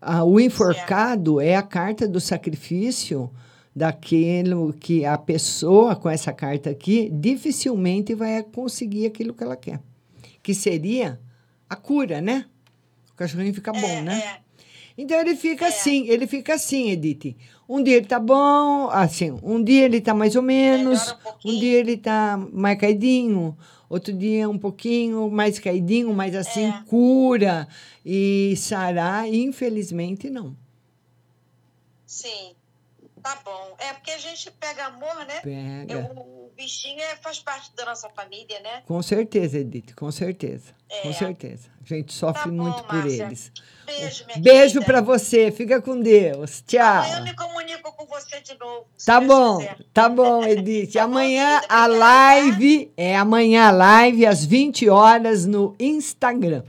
Ah, 0.00 0.22
o 0.22 0.38
enforcado 0.38 1.40
é 1.40 1.56
a 1.56 1.62
carta 1.62 2.06
do 2.06 2.20
sacrifício 2.20 3.30
daquilo 3.74 4.72
que 4.72 5.04
a 5.04 5.16
pessoa 5.16 5.94
com 5.94 6.08
essa 6.08 6.32
carta 6.32 6.70
aqui 6.70 7.08
dificilmente 7.12 8.14
vai 8.14 8.42
conseguir 8.42 9.06
aquilo 9.06 9.32
que 9.34 9.42
ela 9.44 9.56
quer. 9.56 9.80
Que 10.42 10.54
seria 10.54 11.20
a 11.68 11.76
cura, 11.76 12.20
né? 12.20 12.46
O 13.12 13.14
cachorrinho 13.14 13.54
fica 13.54 13.70
É, 13.74 13.80
bom, 13.80 14.02
né? 14.02 14.38
Então 14.96 15.20
ele 15.20 15.36
fica 15.36 15.68
assim, 15.68 16.08
ele 16.08 16.26
fica 16.26 16.54
assim, 16.54 16.90
Edith. 16.90 17.36
Um 17.68 17.80
dia 17.82 17.96
ele 17.98 18.06
tá 18.06 18.18
bom, 18.18 18.88
assim, 18.90 19.38
um 19.44 19.62
dia 19.62 19.84
ele 19.84 20.00
tá 20.00 20.12
mais 20.12 20.34
ou 20.34 20.42
menos, 20.42 21.14
um, 21.44 21.56
dia 21.60 21.78
ele 21.78 21.96
tá 21.96 22.36
mais 22.52 22.76
caidinho, 22.80 23.56
outro 23.88 24.12
dia 24.12 24.48
um 24.48 24.58
pouquinho 24.58 25.30
mais 25.30 25.58
caidinho, 25.60 26.12
mas 26.12 26.34
assim, 26.34 26.64
É. 26.66 26.82
cura 26.88 27.68
e 28.04 28.54
sarar, 28.56 29.32
infelizmente 29.32 30.28
não. 30.30 30.56
Sim, 32.06 32.54
tá 33.22 33.38
bom. 33.44 33.74
É 33.78 33.92
porque 33.94 34.10
a 34.10 34.18
gente 34.18 34.50
pega 34.52 34.86
amor, 34.86 35.16
né? 35.26 35.40
Pega. 35.42 35.94
Eu- 35.94 36.16
o 36.16 36.52
bichinho 36.56 37.00
é- 37.00 37.16
faz 37.16 37.38
parte 37.38 37.70
da 37.76 37.84
nossa 37.86 38.08
família, 38.10 38.58
né? 38.60 38.82
Com 38.86 39.00
certeza, 39.02 39.58
Edith, 39.58 39.94
com 39.94 40.10
certeza. 40.10 40.72
Com 41.02 41.10
É. 41.10 41.12
certeza. 41.12 41.68
A 41.84 41.88
gente 41.94 42.12
sofre 42.12 42.42
Tá 42.42 42.48
bom, 42.48 42.54
muito 42.62 42.82
por 42.84 42.94
Márcia. 42.96 43.24
eles. 43.24 43.52
Beijo, 43.86 44.26
minha 44.26 44.38
Beijo 44.40 44.84
para 44.84 45.00
você, 45.00 45.50
fica 45.50 45.80
com 45.80 46.00
Deus. 46.00 46.62
Tchau. 46.66 46.80
Amanhã 46.82 47.18
eu 47.18 47.24
me 47.24 47.34
comunico 47.34 47.92
com 47.96 48.06
você 48.06 48.40
de 48.40 48.58
novo. 48.58 48.86
Tá 49.06 49.20
bom, 49.20 49.58
quiser. 49.58 49.76
tá 49.94 50.08
bom, 50.08 50.44
Edith. 50.44 50.98
amanhã 50.98 51.60
a 51.68 51.86
live 51.86 52.92
é 52.96 53.16
amanhã 53.16 53.68
a 53.68 53.70
live 53.70 54.26
às 54.26 54.44
20 54.44 54.88
horas 54.88 55.46
no 55.46 55.74
Instagram. 55.78 56.62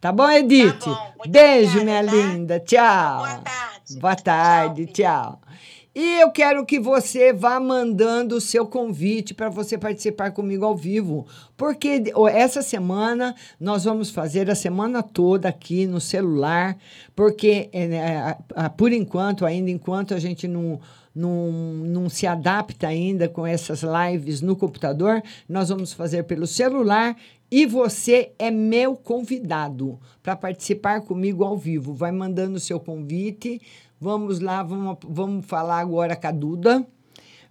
Tá 0.00 0.10
bom, 0.10 0.28
Edith? 0.28 0.84
Beijo, 1.28 1.84
minha 1.84 2.02
linda. 2.02 2.58
Tchau. 2.58 3.18
Boa 3.18 3.38
tarde. 3.38 3.81
Boa 3.90 4.14
tarde, 4.14 4.86
tchau. 4.86 5.40
E 5.94 6.20
eu 6.20 6.30
quero 6.30 6.64
que 6.64 6.80
você 6.80 7.34
vá 7.34 7.60
mandando 7.60 8.36
o 8.36 8.40
seu 8.40 8.66
convite 8.66 9.34
para 9.34 9.50
você 9.50 9.76
participar 9.76 10.30
comigo 10.30 10.64
ao 10.64 10.74
vivo, 10.74 11.26
porque 11.54 12.04
essa 12.32 12.62
semana 12.62 13.34
nós 13.60 13.84
vamos 13.84 14.10
fazer 14.10 14.50
a 14.50 14.54
semana 14.54 15.02
toda 15.02 15.50
aqui 15.50 15.86
no 15.86 16.00
celular, 16.00 16.78
porque 17.14 17.68
é, 17.72 17.86
né, 17.86 18.36
por 18.76 18.90
enquanto, 18.90 19.44
ainda 19.44 19.70
enquanto 19.70 20.14
a 20.14 20.18
gente 20.18 20.48
não, 20.48 20.80
não, 21.14 21.52
não 21.52 22.08
se 22.08 22.26
adapta 22.26 22.86
ainda 22.86 23.28
com 23.28 23.46
essas 23.46 23.82
lives 23.82 24.40
no 24.40 24.56
computador, 24.56 25.22
nós 25.46 25.68
vamos 25.68 25.92
fazer 25.92 26.24
pelo 26.24 26.46
celular 26.46 27.14
e 27.52 27.66
você 27.66 28.32
é 28.38 28.50
meu 28.50 28.96
convidado 28.96 30.00
para 30.22 30.34
participar 30.34 31.02
comigo 31.02 31.44
ao 31.44 31.54
vivo. 31.54 31.92
Vai 31.92 32.10
mandando 32.10 32.56
o 32.56 32.60
seu 32.60 32.80
convite. 32.80 33.60
Vamos 34.00 34.40
lá, 34.40 34.62
vamos, 34.62 34.96
vamos 35.06 35.44
falar 35.44 35.80
agora 35.80 36.16
com 36.16 36.26
a 36.26 36.30
Duda. 36.30 36.86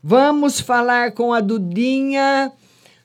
Vamos 0.02 0.60
falar 0.60 1.12
com 1.12 1.32
a 1.32 1.40
Dudinha. 1.40 2.52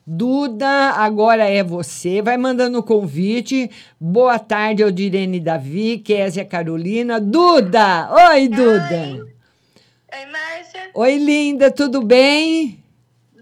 Duda, 0.07 0.67
agora 0.95 1.47
é 1.47 1.63
você. 1.63 2.19
Vai 2.19 2.35
mandando 2.35 2.79
o 2.79 2.83
convite. 2.83 3.69
Boa 4.01 4.39
tarde, 4.39 4.81
Aldirene 4.81 5.39
Davi, 5.39 5.99
Késia 5.99 6.45
Carolina. 6.45 7.21
Duda! 7.21 8.09
Oi, 8.31 8.47
Duda! 8.47 9.23
Oi, 10.13 10.25
Márcia. 10.31 10.89
Oi, 10.95 11.17
linda, 11.19 11.69
tudo 11.69 12.01
bem? 12.01 12.86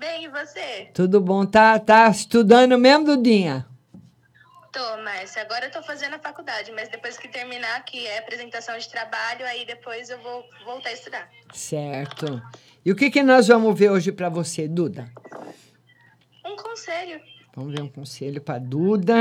Bem, 0.06 0.26
e 0.26 0.28
você? 0.28 0.88
Tudo 0.93 1.20
bom? 1.20 1.47
Tá, 1.47 1.80
tá 1.80 2.08
estudando 2.12 2.78
mesmo, 2.78 3.06
Dudinha? 3.06 3.66
Tô, 4.72 4.97
Márcia. 5.03 5.41
Agora 5.41 5.66
eu 5.66 5.72
tô 5.72 5.82
fazendo 5.82 6.14
a 6.14 6.20
faculdade, 6.20 6.72
mas 6.74 6.89
depois 6.89 7.18
que 7.18 7.28
terminar, 7.28 7.84
que 7.86 8.06
é 8.06 8.20
apresentação 8.20 8.78
de 8.78 8.88
trabalho, 8.88 9.43
aí 9.47 9.66
depois 9.66 10.12
eu 10.12 10.22
vou 10.22 10.45
voltar 10.64 10.89
a 10.89 10.93
estudar. 10.93 11.28
Certo. 11.51 12.39
E 12.86 12.91
o 12.91 12.95
que, 12.95 13.10
que 13.10 13.24
nós 13.24 13.47
vamos 13.47 13.76
ver 13.76 13.89
hoje 13.89 14.12
para 14.12 14.30
você, 14.30 14.68
Duda? 14.68 15.10
Um 16.45 16.56
conselho. 16.56 17.20
Vamos 17.56 17.74
ver 17.74 17.82
um 17.82 17.89
conselho 17.89 18.39
para 18.39 18.60
Duda. 18.60 19.16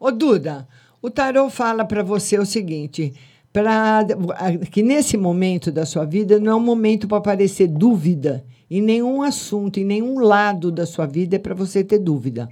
Ô, 0.00 0.10
Duda, 0.10 0.66
o 1.02 1.10
tarô 1.10 1.50
fala 1.50 1.84
para 1.84 2.02
você 2.02 2.38
o 2.38 2.46
seguinte: 2.46 3.12
pra, 3.52 4.00
que 4.70 4.82
nesse 4.82 5.18
momento 5.18 5.70
da 5.70 5.84
sua 5.84 6.06
vida 6.06 6.40
não 6.40 6.52
é 6.52 6.54
um 6.54 6.60
momento 6.60 7.06
para 7.06 7.18
aparecer 7.18 7.68
dúvida 7.68 8.42
em 8.78 8.80
nenhum 8.80 9.20
assunto, 9.20 9.78
em 9.78 9.84
nenhum 9.84 10.18
lado 10.18 10.72
da 10.72 10.86
sua 10.86 11.04
vida 11.04 11.36
é 11.36 11.38
para 11.38 11.54
você 11.54 11.84
ter 11.84 11.98
dúvida. 11.98 12.48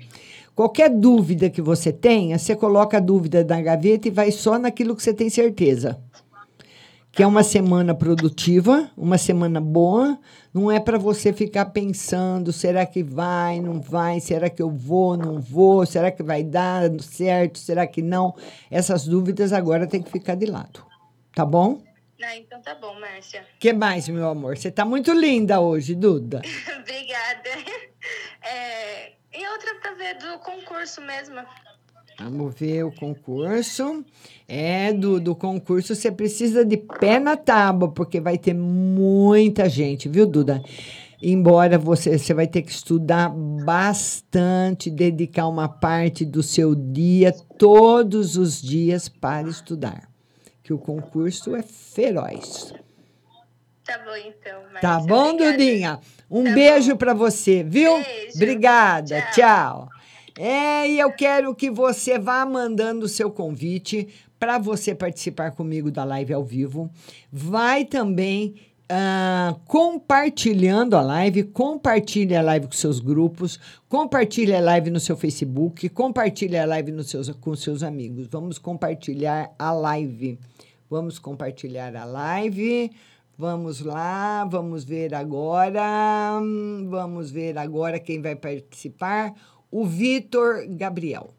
Qualquer 0.54 0.90
dúvida 0.90 1.48
que 1.48 1.62
você 1.62 1.90
tenha, 1.90 2.38
você 2.38 2.54
coloca 2.54 2.98
a 2.98 3.00
dúvida 3.00 3.42
na 3.42 3.62
gaveta 3.62 4.08
e 4.08 4.10
vai 4.10 4.30
só 4.30 4.58
naquilo 4.58 4.94
que 4.94 5.02
você 5.02 5.14
tem 5.14 5.30
certeza. 5.30 5.98
Que 7.10 7.22
é 7.22 7.26
uma 7.26 7.42
semana 7.42 7.94
produtiva, 7.94 8.90
uma 8.96 9.16
semana 9.16 9.62
boa, 9.62 10.18
não 10.52 10.70
é 10.70 10.78
para 10.78 10.98
você 10.98 11.32
ficar 11.32 11.64
pensando, 11.66 12.52
será 12.52 12.84
que 12.84 13.02
vai, 13.02 13.58
não 13.58 13.80
vai, 13.80 14.20
será 14.20 14.50
que 14.50 14.60
eu 14.60 14.70
vou, 14.70 15.16
não 15.16 15.40
vou, 15.40 15.86
será 15.86 16.10
que 16.10 16.22
vai 16.22 16.42
dar 16.42 16.90
certo, 17.00 17.58
será 17.58 17.86
que 17.86 18.02
não? 18.02 18.34
Essas 18.70 19.06
dúvidas 19.06 19.54
agora 19.54 19.86
tem 19.86 20.02
que 20.02 20.10
ficar 20.10 20.34
de 20.34 20.44
lado. 20.44 20.84
Tá 21.34 21.46
bom? 21.46 21.80
Ah, 22.22 22.36
então 22.36 22.60
tá 22.60 22.74
bom, 22.74 22.98
Márcia. 23.00 23.46
que 23.58 23.72
mais, 23.72 24.08
meu 24.08 24.28
amor? 24.28 24.56
Você 24.56 24.70
tá 24.70 24.84
muito 24.84 25.12
linda 25.12 25.60
hoje, 25.60 25.94
Duda. 25.94 26.42
Obrigada. 26.78 27.50
É, 28.42 29.12
e 29.32 29.48
outra 29.48 29.74
pra 29.76 29.94
ver 29.94 30.18
do 30.18 30.38
concurso 30.40 31.00
mesmo. 31.00 31.40
Vamos 32.18 32.54
ver 32.54 32.84
o 32.84 32.92
concurso. 32.92 34.04
É, 34.46 34.92
do, 34.92 35.18
do 35.18 35.34
concurso 35.34 35.94
você 35.94 36.12
precisa 36.12 36.62
de 36.64 36.76
pé 36.76 37.18
na 37.18 37.36
tábua, 37.36 37.90
porque 37.90 38.20
vai 38.20 38.36
ter 38.36 38.52
muita 38.52 39.68
gente, 39.68 40.06
viu, 40.06 40.26
Duda? 40.26 40.62
Embora 41.22 41.78
você, 41.78 42.18
você 42.18 42.34
vai 42.34 42.46
ter 42.46 42.62
que 42.62 42.70
estudar 42.70 43.30
bastante, 43.30 44.90
dedicar 44.90 45.46
uma 45.48 45.68
parte 45.68 46.24
do 46.24 46.42
seu 46.42 46.74
dia, 46.74 47.32
todos 47.58 48.36
os 48.36 48.60
dias, 48.60 49.08
para 49.08 49.48
estudar. 49.48 50.09
Que 50.70 50.74
o 50.74 50.78
concurso 50.78 51.56
é 51.56 51.64
feroz. 51.64 52.72
Tá 53.84 53.98
bom, 53.98 54.14
então, 54.14 54.62
Márcia. 54.62 54.80
Tá 54.80 55.00
bom, 55.00 55.30
Obrigada. 55.30 55.56
Dudinha? 55.56 56.00
Um 56.30 56.44
Tá 56.44 56.52
beijo 56.52 56.96
para 56.96 57.12
você, 57.12 57.64
viu? 57.64 57.92
Beijo. 58.00 58.36
Obrigada, 58.36 59.20
tchau. 59.32 59.88
É, 60.38 60.88
e 60.88 61.00
eu 61.00 61.10
quero 61.10 61.56
que 61.56 61.72
você 61.72 62.20
vá 62.20 62.46
mandando 62.46 63.06
o 63.06 63.08
seu 63.08 63.32
convite 63.32 64.06
para 64.38 64.58
você 64.58 64.94
participar 64.94 65.50
comigo 65.50 65.90
da 65.90 66.04
live 66.04 66.32
ao 66.32 66.44
vivo. 66.44 66.88
Vai 67.32 67.84
também 67.84 68.54
ah, 68.88 69.56
compartilhando 69.66 70.96
a 70.96 71.00
live, 71.00 71.44
compartilhe 71.44 72.36
a 72.36 72.42
live 72.42 72.66
com 72.66 72.72
seus 72.72 73.00
grupos, 73.00 73.58
compartilhe 73.88 74.54
a 74.54 74.60
live 74.60 74.90
no 74.90 75.00
seu 75.00 75.16
Facebook, 75.16 75.88
compartilhe 75.88 76.56
a 76.56 76.64
live 76.64 76.92
nos 76.92 77.08
seus, 77.08 77.28
com 77.28 77.56
seus 77.56 77.82
amigos. 77.82 78.28
Vamos 78.28 78.56
compartilhar 78.56 79.52
a 79.58 79.72
live. 79.72 80.38
Vamos 80.90 81.20
compartilhar 81.20 81.94
a 81.94 82.04
live. 82.04 82.90
Vamos 83.38 83.80
lá, 83.80 84.44
vamos 84.44 84.82
ver 84.82 85.14
agora. 85.14 86.40
Vamos 86.88 87.30
ver 87.30 87.56
agora 87.56 88.00
quem 88.00 88.20
vai 88.20 88.34
participar. 88.34 89.32
O 89.70 89.86
Vitor 89.86 90.66
Gabriel. 90.68 91.32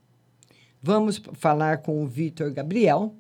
Vamos 0.82 1.22
falar 1.34 1.80
com 1.80 2.02
o 2.02 2.08
Vitor 2.08 2.54
Gabriel. 2.54 3.14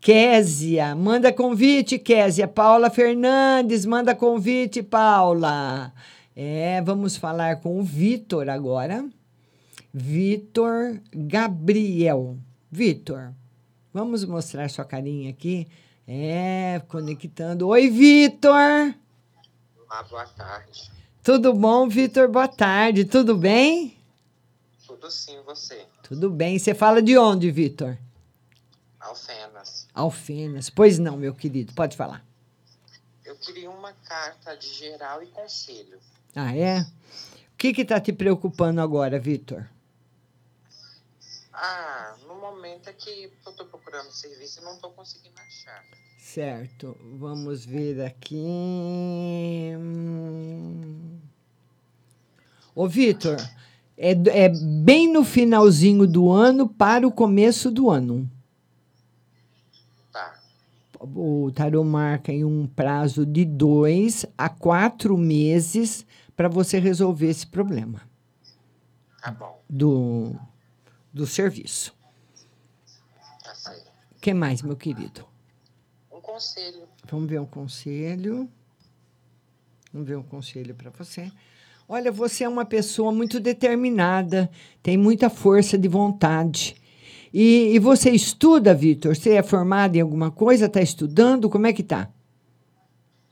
Késia, 0.00 0.96
manda 0.96 1.32
convite, 1.32 1.96
Késia. 1.96 2.48
Paula 2.48 2.90
Fernandes, 2.90 3.86
manda 3.86 4.16
convite, 4.16 4.82
Paula. 4.82 5.92
É, 6.34 6.82
vamos 6.82 7.16
falar 7.16 7.60
com 7.60 7.78
o 7.78 7.84
Vitor 7.84 8.48
agora. 8.48 9.08
Vitor 9.92 11.00
Gabriel. 11.14 12.36
Vitor, 12.68 13.32
vamos 13.94 14.24
mostrar 14.24 14.68
sua 14.68 14.84
carinha 14.84 15.30
aqui. 15.30 15.68
É, 16.06 16.82
conectando. 16.88 17.68
Oi, 17.68 17.88
Vitor. 17.88 18.94
Ah, 19.88 20.02
boa 20.02 20.26
tarde. 20.26 20.90
Tudo 21.22 21.54
bom, 21.54 21.88
Vitor? 21.88 22.28
Boa 22.28 22.48
tarde. 22.48 23.04
Tudo 23.04 23.36
bem? 23.36 23.96
Tudo 24.86 25.10
sim, 25.10 25.38
você. 25.46 25.86
Tudo 26.02 26.28
bem. 26.28 26.58
Você 26.58 26.74
fala 26.74 27.00
de 27.00 27.16
onde, 27.16 27.50
Vitor? 27.50 27.96
Alfenas. 29.00 29.88
Alfenas. 29.94 30.68
Pois 30.68 30.98
não, 30.98 31.16
meu 31.16 31.32
querido. 31.32 31.72
Pode 31.72 31.96
falar. 31.96 32.22
Eu 33.24 33.36
queria 33.36 33.70
uma 33.70 33.92
carta 33.92 34.54
de 34.56 34.68
geral 34.68 35.22
e 35.22 35.26
conselho. 35.28 35.98
Ah, 36.34 36.54
é? 36.54 36.80
O 36.80 37.56
que 37.56 37.72
que 37.72 37.84
tá 37.84 37.98
te 38.00 38.12
preocupando 38.12 38.80
agora, 38.80 39.18
Vitor? 39.18 39.66
Ah, 41.56 42.16
no 42.26 42.34
momento 42.34 42.88
é 42.88 42.92
que 42.92 43.32
eu 43.46 43.52
tô 43.52 43.64
procurando 43.66 44.10
serviço 44.10 44.60
e 44.60 44.64
não 44.64 44.76
tô 44.76 44.90
conseguindo 44.90 45.36
achar. 45.38 45.84
Certo. 46.18 46.96
Vamos 47.16 47.64
ver 47.64 48.00
aqui. 48.04 48.42
Ô, 52.74 52.88
Vitor, 52.88 53.36
é, 53.96 54.10
é 54.10 54.48
bem 54.48 55.12
no 55.12 55.22
finalzinho 55.22 56.08
do 56.08 56.32
ano 56.32 56.68
para 56.68 57.06
o 57.06 57.12
começo 57.12 57.70
do 57.70 57.88
ano. 57.88 58.28
Tá. 60.12 60.40
O 60.98 61.52
tarô 61.54 61.84
marca 61.84 62.32
em 62.32 62.44
um 62.44 62.66
prazo 62.66 63.24
de 63.24 63.44
dois 63.44 64.26
a 64.36 64.48
quatro 64.48 65.16
meses 65.16 66.04
para 66.34 66.48
você 66.48 66.80
resolver 66.80 67.28
esse 67.28 67.46
problema 67.46 68.02
Tá 69.22 69.30
bom, 69.30 69.62
do, 69.70 70.34
do 71.14 71.26
serviço. 71.28 71.94
tá 73.42 73.54
certo. 73.54 73.88
O 74.16 74.20
que 74.20 74.34
mais, 74.34 74.60
meu 74.60 74.76
querido? 74.76 75.24
Um 76.10 76.20
conselho. 76.20 76.88
Vamos 77.08 77.30
ver 77.30 77.40
um 77.40 77.46
conselho. 77.46 78.50
Vamos 79.92 80.08
ver 80.08 80.16
um 80.16 80.22
conselho 80.24 80.74
para 80.74 80.90
você. 80.90 81.30
Olha, 81.88 82.10
você 82.10 82.42
é 82.42 82.48
uma 82.48 82.64
pessoa 82.64 83.12
muito 83.12 83.38
determinada, 83.38 84.50
tem 84.82 84.96
muita 84.96 85.30
força 85.30 85.78
de 85.78 85.86
vontade. 85.86 86.74
E, 87.32 87.74
e 87.74 87.78
você 87.78 88.10
estuda, 88.10 88.74
Vitor? 88.74 89.14
Você 89.14 89.34
é 89.34 89.42
formado 89.42 89.94
em 89.94 90.00
alguma 90.00 90.30
coisa? 90.30 90.66
Está 90.66 90.80
estudando? 90.80 91.48
Como 91.48 91.66
é 91.66 91.72
que 91.72 91.82
tá? 91.82 92.10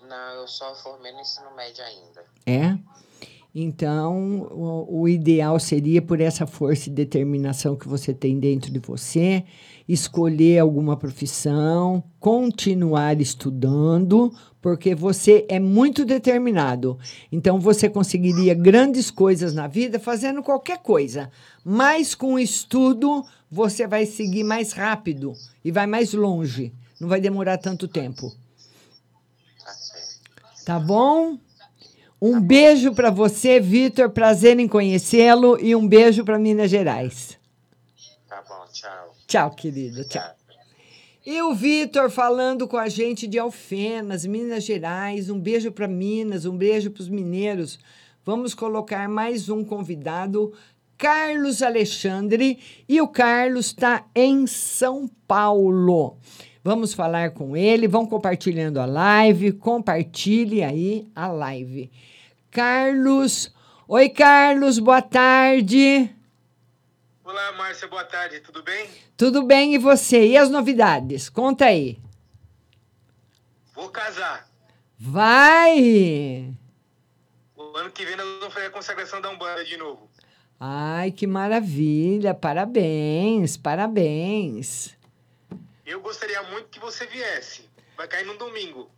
Não, 0.06 0.34
eu 0.34 0.46
só 0.46 0.74
formei 0.74 1.12
no 1.12 1.20
ensino 1.20 1.52
médio 1.56 1.82
ainda. 1.82 2.24
É? 2.46 2.78
Então, 3.54 4.48
o, 4.50 5.02
o 5.02 5.08
ideal 5.08 5.60
seria, 5.60 6.00
por 6.00 6.20
essa 6.20 6.46
força 6.46 6.88
e 6.88 6.92
determinação 6.92 7.76
que 7.76 7.86
você 7.86 8.14
tem 8.14 8.38
dentro 8.38 8.72
de 8.72 8.78
você, 8.78 9.44
escolher 9.86 10.58
alguma 10.58 10.96
profissão, 10.96 12.02
continuar 12.18 13.20
estudando, 13.20 14.32
porque 14.62 14.94
você 14.94 15.44
é 15.50 15.60
muito 15.60 16.04
determinado. 16.04 16.98
Então, 17.30 17.60
você 17.60 17.90
conseguiria 17.90 18.54
grandes 18.54 19.10
coisas 19.10 19.54
na 19.54 19.66
vida 19.66 20.00
fazendo 20.00 20.42
qualquer 20.42 20.78
coisa. 20.78 21.30
Mas 21.62 22.14
com 22.14 22.34
o 22.34 22.38
estudo, 22.38 23.22
você 23.50 23.86
vai 23.86 24.06
seguir 24.06 24.44
mais 24.44 24.72
rápido 24.72 25.34
e 25.62 25.70
vai 25.70 25.86
mais 25.86 26.14
longe. 26.14 26.72
Não 26.98 27.06
vai 27.06 27.20
demorar 27.20 27.58
tanto 27.58 27.86
tempo. 27.86 28.32
Tá. 30.64 30.78
Tá 30.78 30.80
bom? 30.80 31.36
Um 32.24 32.40
beijo 32.40 32.94
para 32.94 33.10
você, 33.10 33.58
Vitor. 33.58 34.08
Prazer 34.08 34.56
em 34.60 34.68
conhecê-lo. 34.68 35.58
E 35.60 35.74
um 35.74 35.88
beijo 35.88 36.24
para 36.24 36.38
Minas 36.38 36.70
Gerais. 36.70 37.36
Tá 38.28 38.40
bom, 38.48 38.64
tchau. 38.72 39.16
Tchau, 39.26 39.50
querido. 39.50 40.04
Tchau. 40.04 40.30
E 41.26 41.42
o 41.42 41.52
Vitor 41.52 42.08
falando 42.10 42.68
com 42.68 42.76
a 42.76 42.88
gente 42.88 43.26
de 43.26 43.40
Alfenas, 43.40 44.24
Minas 44.24 44.62
Gerais. 44.62 45.28
Um 45.30 45.40
beijo 45.40 45.72
para 45.72 45.88
Minas, 45.88 46.44
um 46.44 46.56
beijo 46.56 46.92
para 46.92 47.00
os 47.00 47.08
mineiros. 47.08 47.80
Vamos 48.24 48.54
colocar 48.54 49.08
mais 49.08 49.48
um 49.48 49.64
convidado, 49.64 50.52
Carlos 50.96 51.60
Alexandre. 51.60 52.60
E 52.88 53.00
o 53.00 53.08
Carlos 53.08 53.66
está 53.66 54.06
em 54.14 54.46
São 54.46 55.10
Paulo. 55.26 56.18
Vamos 56.62 56.94
falar 56.94 57.32
com 57.32 57.56
ele, 57.56 57.88
vão 57.88 58.06
compartilhando 58.06 58.78
a 58.78 58.86
live, 58.86 59.50
compartilhe 59.50 60.62
aí 60.62 61.08
a 61.16 61.26
live. 61.26 61.90
Carlos, 62.52 63.50
oi 63.88 64.10
Carlos, 64.10 64.78
boa 64.78 65.00
tarde. 65.00 66.14
Olá, 67.24 67.52
Márcia, 67.52 67.88
boa 67.88 68.04
tarde, 68.04 68.40
tudo 68.40 68.62
bem? 68.62 68.90
Tudo 69.16 69.42
bem 69.42 69.74
e 69.74 69.78
você? 69.78 70.26
E 70.26 70.36
as 70.36 70.50
novidades? 70.50 71.30
Conta 71.30 71.64
aí. 71.64 71.98
Vou 73.74 73.88
casar. 73.88 74.46
Vai! 74.98 76.54
O 77.56 77.74
ano 77.74 77.90
que 77.90 78.04
vem 78.04 78.16
nós 78.16 78.26
vamos 78.38 78.52
fazer 78.52 78.66
a 78.66 78.70
consagração 78.70 79.22
da 79.22 79.30
Umbanda 79.30 79.64
de 79.64 79.78
novo. 79.78 80.10
Ai, 80.60 81.10
que 81.10 81.26
maravilha! 81.26 82.34
Parabéns, 82.34 83.56
parabéns. 83.56 84.94
Eu 85.86 86.02
gostaria 86.02 86.42
muito 86.50 86.68
que 86.68 86.78
você 86.78 87.06
viesse. 87.06 87.66
Vai 87.96 88.06
cair 88.06 88.26
no 88.26 88.36
domingo. 88.36 88.90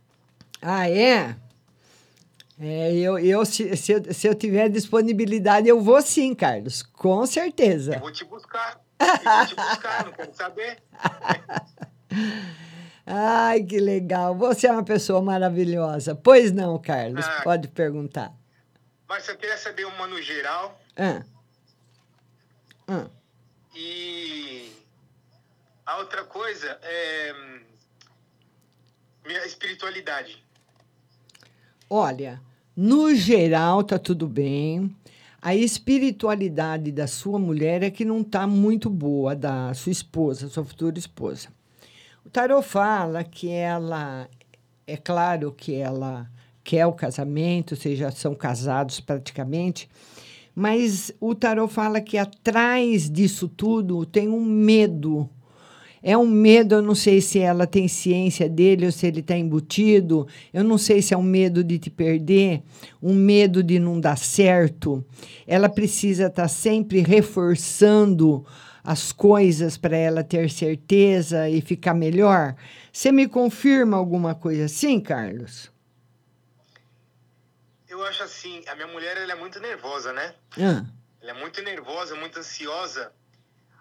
Ah, 0.61 0.89
é? 0.89 1.37
É, 2.59 2.93
eu, 2.95 3.17
eu, 3.19 3.45
se, 3.45 3.75
se, 3.75 3.91
eu, 3.91 4.13
se 4.13 4.27
eu 4.27 4.35
tiver 4.35 4.69
disponibilidade, 4.69 5.67
eu 5.67 5.81
vou 5.81 6.01
sim, 6.01 6.33
Carlos. 6.33 6.81
Com 6.83 7.25
certeza. 7.25 7.95
Eu 7.95 7.99
vou 7.99 8.11
te 8.11 8.23
buscar. 8.23 8.79
Eu 8.99 9.07
vou 9.07 9.45
te 9.45 9.55
buscar, 9.55 10.05
não 10.05 10.13
quero 10.13 10.33
saber. 10.33 10.81
Ai, 13.05 13.63
que 13.63 13.79
legal. 13.79 14.35
Você 14.35 14.67
é 14.67 14.71
uma 14.71 14.83
pessoa 14.83 15.21
maravilhosa. 15.21 16.15
Pois 16.15 16.51
não, 16.51 16.79
Carlos, 16.79 17.25
Ah. 17.25 17.41
pode 17.43 17.67
perguntar. 17.67 18.33
Mas 19.07 19.27
eu 19.27 19.37
queria 19.37 19.57
saber 19.57 19.85
uma 19.85 20.07
no 20.07 20.19
geral 20.21 20.79
Ah. 20.97 21.23
Ah. 22.87 23.07
e 23.75 24.71
a 25.85 25.97
outra 25.97 26.23
coisa 26.23 26.79
é 26.81 27.33
hum, 27.33 27.59
minha 29.25 29.45
espiritualidade. 29.45 30.43
Olha, 31.89 32.41
no 32.75 33.13
geral 33.13 33.83
tá 33.83 33.99
tudo 33.99 34.27
bem. 34.27 34.93
A 35.39 35.53
espiritualidade 35.53 36.91
da 36.91 37.05
sua 37.05 37.37
mulher 37.37 37.83
é 37.83 37.91
que 37.91 38.03
não 38.03 38.23
tá 38.23 38.47
muito 38.47 38.89
boa, 38.89 39.35
da 39.35 39.71
sua 39.75 39.91
esposa, 39.91 40.47
sua 40.47 40.65
futura 40.65 40.97
esposa. 40.97 41.49
O 42.25 42.29
tarot 42.29 42.67
fala 42.67 43.23
que 43.23 43.49
ela, 43.49 44.27
é 44.87 44.97
claro 44.97 45.51
que 45.51 45.75
ela 45.75 46.27
quer 46.63 46.87
o 46.87 46.93
casamento, 46.93 47.75
vocês 47.75 47.99
já 47.99 48.09
são 48.09 48.33
casados 48.33 48.99
praticamente, 48.99 49.87
mas 50.55 51.11
o 51.19 51.35
tarot 51.35 51.71
fala 51.71 52.01
que 52.01 52.17
atrás 52.17 53.07
disso 53.07 53.47
tudo 53.47 54.03
tem 54.07 54.27
um 54.27 54.43
medo. 54.43 55.29
É 56.07 56.15
um 56.15 56.27
medo, 56.27 56.75
eu 56.75 56.83
não 56.83 56.93
sei 56.93 57.19
se 57.19 57.39
ela 57.39 57.65
tem 57.65 57.87
ciência 57.87 58.47
dele 58.47 58.85
ou 58.85 58.91
se 58.91 59.07
ele 59.07 59.21
está 59.21 59.35
embutido. 59.35 60.27
Eu 60.53 60.63
não 60.63 60.77
sei 60.77 61.01
se 61.01 61.15
é 61.15 61.17
um 61.17 61.23
medo 61.23 61.63
de 61.63 61.79
te 61.79 61.89
perder, 61.89 62.61
um 63.01 63.15
medo 63.15 63.63
de 63.63 63.79
não 63.79 63.99
dar 63.99 64.15
certo. 64.15 65.03
Ela 65.47 65.67
precisa 65.67 66.27
estar 66.27 66.47
sempre 66.47 67.01
reforçando 67.01 68.45
as 68.83 69.11
coisas 69.11 69.77
para 69.77 69.97
ela 69.97 70.23
ter 70.23 70.47
certeza 70.51 71.49
e 71.49 71.59
ficar 71.59 71.95
melhor. 71.95 72.55
Você 72.93 73.11
me 73.11 73.27
confirma 73.27 73.97
alguma 73.97 74.35
coisa 74.35 74.65
assim, 74.65 74.99
Carlos? 74.99 75.71
Eu 77.89 78.05
acho 78.05 78.21
assim, 78.21 78.61
a 78.67 78.75
minha 78.75 78.87
mulher 78.89 79.17
ela 79.17 79.31
é 79.31 79.35
muito 79.35 79.59
nervosa, 79.59 80.13
né? 80.13 80.35
Ah, 80.59 80.85
Ela 81.19 81.31
é 81.31 81.33
muito 81.33 81.63
nervosa, 81.63 82.13
muito 82.13 82.37
ansiosa. 82.37 83.11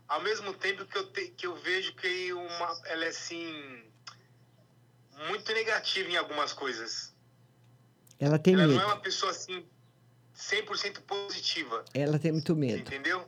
Ao 0.08 0.22
mesmo 0.22 0.52
tempo 0.54 0.84
que 0.84 0.98
eu, 0.98 1.06
te- 1.06 1.28
que 1.36 1.46
eu 1.46 1.56
vejo 1.56 1.94
que 1.94 2.32
uma, 2.32 2.80
ela 2.86 3.04
é 3.04 3.08
assim 3.08 3.82
muito 5.28 5.52
negativa 5.52 6.08
em 6.10 6.16
algumas 6.16 6.52
coisas. 6.52 7.14
ela 8.18 8.38
tem 8.38 8.54
ela 8.54 8.64
medo. 8.66 8.74
não 8.76 8.82
é 8.82 8.86
uma 8.86 9.00
pessoa 9.00 9.30
assim 9.32 9.64
100% 10.36 11.00
positiva, 11.02 11.84
Ela 11.94 12.18
tem 12.18 12.32
muito 12.32 12.54
medo. 12.56 12.78
entendeu? 12.80 13.24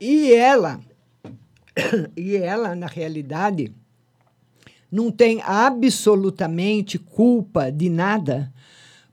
E 0.00 0.32
ela, 0.32 0.80
e 2.16 2.36
ela, 2.36 2.74
na 2.74 2.86
realidade, 2.86 3.74
não 4.90 5.10
tem 5.10 5.42
absolutamente 5.42 6.98
culpa 6.98 7.70
de 7.70 7.88
nada, 7.90 8.52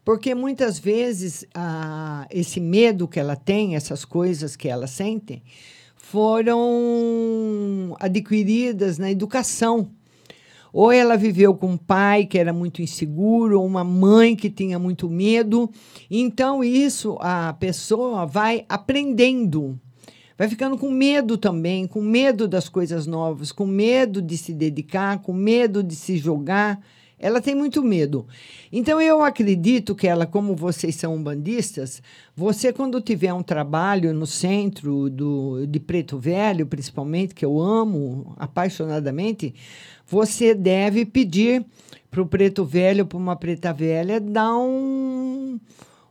porque 0.06 0.34
muitas 0.36 0.78
vezes 0.80 1.46
ah, 1.54 2.28
esse 2.30 2.60
medo 2.60 3.08
que 3.08 3.20
ela 3.20 3.36
tem, 3.36 3.76
essas 3.76 4.06
coisas 4.06 4.56
que 4.56 4.68
ela 4.70 4.86
sente, 4.88 5.42
foram 6.12 7.96
adquiridas 7.98 8.98
na 8.98 9.10
educação. 9.10 9.92
Ou 10.74 10.92
ela 10.92 11.16
viveu 11.16 11.56
com 11.56 11.68
um 11.72 11.78
pai 11.78 12.26
que 12.26 12.38
era 12.38 12.52
muito 12.52 12.82
inseguro, 12.82 13.62
ou 13.62 13.66
uma 13.66 13.84
mãe 13.84 14.36
que 14.36 14.50
tinha 14.50 14.78
muito 14.78 15.10
medo. 15.10 15.70
Então, 16.10 16.62
isso 16.62 17.18
a 17.22 17.54
pessoa 17.54 18.26
vai 18.26 18.66
aprendendo. 18.68 19.80
Vai 20.38 20.50
ficando 20.50 20.78
com 20.78 20.92
medo 20.92 21.38
também, 21.38 21.88
com 21.88 22.02
medo 22.02 22.46
das 22.46 22.68
coisas 22.68 23.08
novas, 23.08 23.54
com 23.54 23.66
medo 23.66 24.22
de 24.22 24.38
se 24.38 24.54
dedicar, 24.54 25.22
com 25.22 25.32
medo 25.32 25.82
de 25.82 25.96
se 25.96 26.18
jogar. 26.18 26.82
Ela 27.22 27.40
tem 27.40 27.54
muito 27.54 27.84
medo. 27.84 28.26
Então, 28.72 29.00
eu 29.00 29.22
acredito 29.22 29.94
que 29.94 30.08
ela, 30.08 30.26
como 30.26 30.56
vocês 30.56 30.96
são 30.96 31.22
bandistas, 31.22 32.02
você, 32.36 32.74
quando 32.74 33.00
tiver 33.00 33.32
um 33.32 33.44
trabalho 33.44 34.12
no 34.12 34.26
centro 34.26 35.08
do, 35.08 35.68
de 35.68 35.80
Preto 35.80 36.18
Velho, 36.18 36.66
principalmente, 36.66 37.36
que 37.36 37.46
eu 37.46 37.62
amo 37.62 38.34
apaixonadamente, 38.38 39.54
você 40.08 40.56
deve 40.56 41.06
pedir 41.06 41.64
para 42.10 42.24
o 42.24 42.26
Preto 42.26 42.66
Velho, 42.66 43.06
para 43.06 43.18
uma 43.20 43.36
Preta 43.36 43.72
Velha, 43.72 44.20
dar 44.20 44.58
um, 44.58 45.60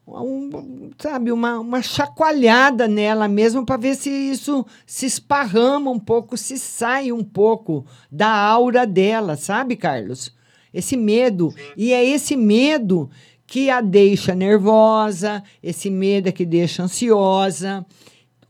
um, 0.06 0.90
sabe, 0.96 1.32
uma, 1.32 1.58
uma 1.58 1.82
chacoalhada 1.82 2.86
nela 2.86 3.26
mesmo 3.26 3.66
para 3.66 3.76
ver 3.76 3.96
se 3.96 4.08
isso 4.08 4.64
se 4.86 5.06
esparrama 5.06 5.90
um 5.90 5.98
pouco, 5.98 6.36
se 6.36 6.56
sai 6.56 7.10
um 7.10 7.24
pouco 7.24 7.84
da 8.10 8.30
aura 8.32 8.86
dela, 8.86 9.36
sabe, 9.36 9.74
Carlos? 9.74 10.38
Esse 10.72 10.96
medo. 10.96 11.54
E 11.76 11.92
é 11.92 12.04
esse 12.04 12.36
medo 12.36 13.10
que 13.46 13.68
a 13.68 13.80
deixa 13.80 14.34
nervosa, 14.34 15.42
esse 15.62 15.90
medo 15.90 16.28
é 16.28 16.32
que 16.32 16.46
deixa 16.46 16.84
ansiosa. 16.84 17.84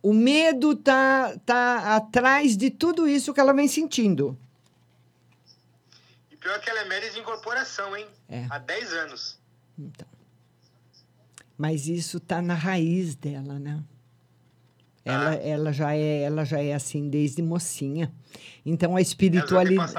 O 0.03 0.13
medo 0.13 0.77
tá, 0.77 1.37
tá 1.45 1.97
atrás 1.97 2.57
de 2.57 2.71
tudo 2.71 3.09
isso 3.09 3.33
que 3.33 3.41
ela 3.41 3.53
vem 3.53 3.67
sentindo. 3.67 4.39
E 6.31 6.37
pior 6.37 6.61
que 6.61 6.69
ela 6.69 6.81
é 6.81 6.85
média 6.85 7.11
de 7.11 7.19
incorporação, 7.19 7.97
hein? 7.97 8.07
É. 8.29 8.47
Há 8.51 8.59
10 8.59 8.93
anos. 8.93 9.39
Então. 9.79 10.09
Mas 11.57 11.87
isso 11.87 12.19
tá 12.21 12.41
na 12.41 12.55
raiz 12.55 13.15
dela, 13.15 13.59
né? 13.59 13.83
Ela, 15.05 15.35
ela, 15.35 15.73
já 15.73 15.95
é, 15.95 16.23
ela 16.23 16.45
já 16.45 16.63
é 16.63 16.75
assim 16.75 17.09
desde 17.09 17.41
mocinha. 17.41 18.13
Então 18.65 18.97
a 18.97 19.01
espiritualidade. 19.01 19.95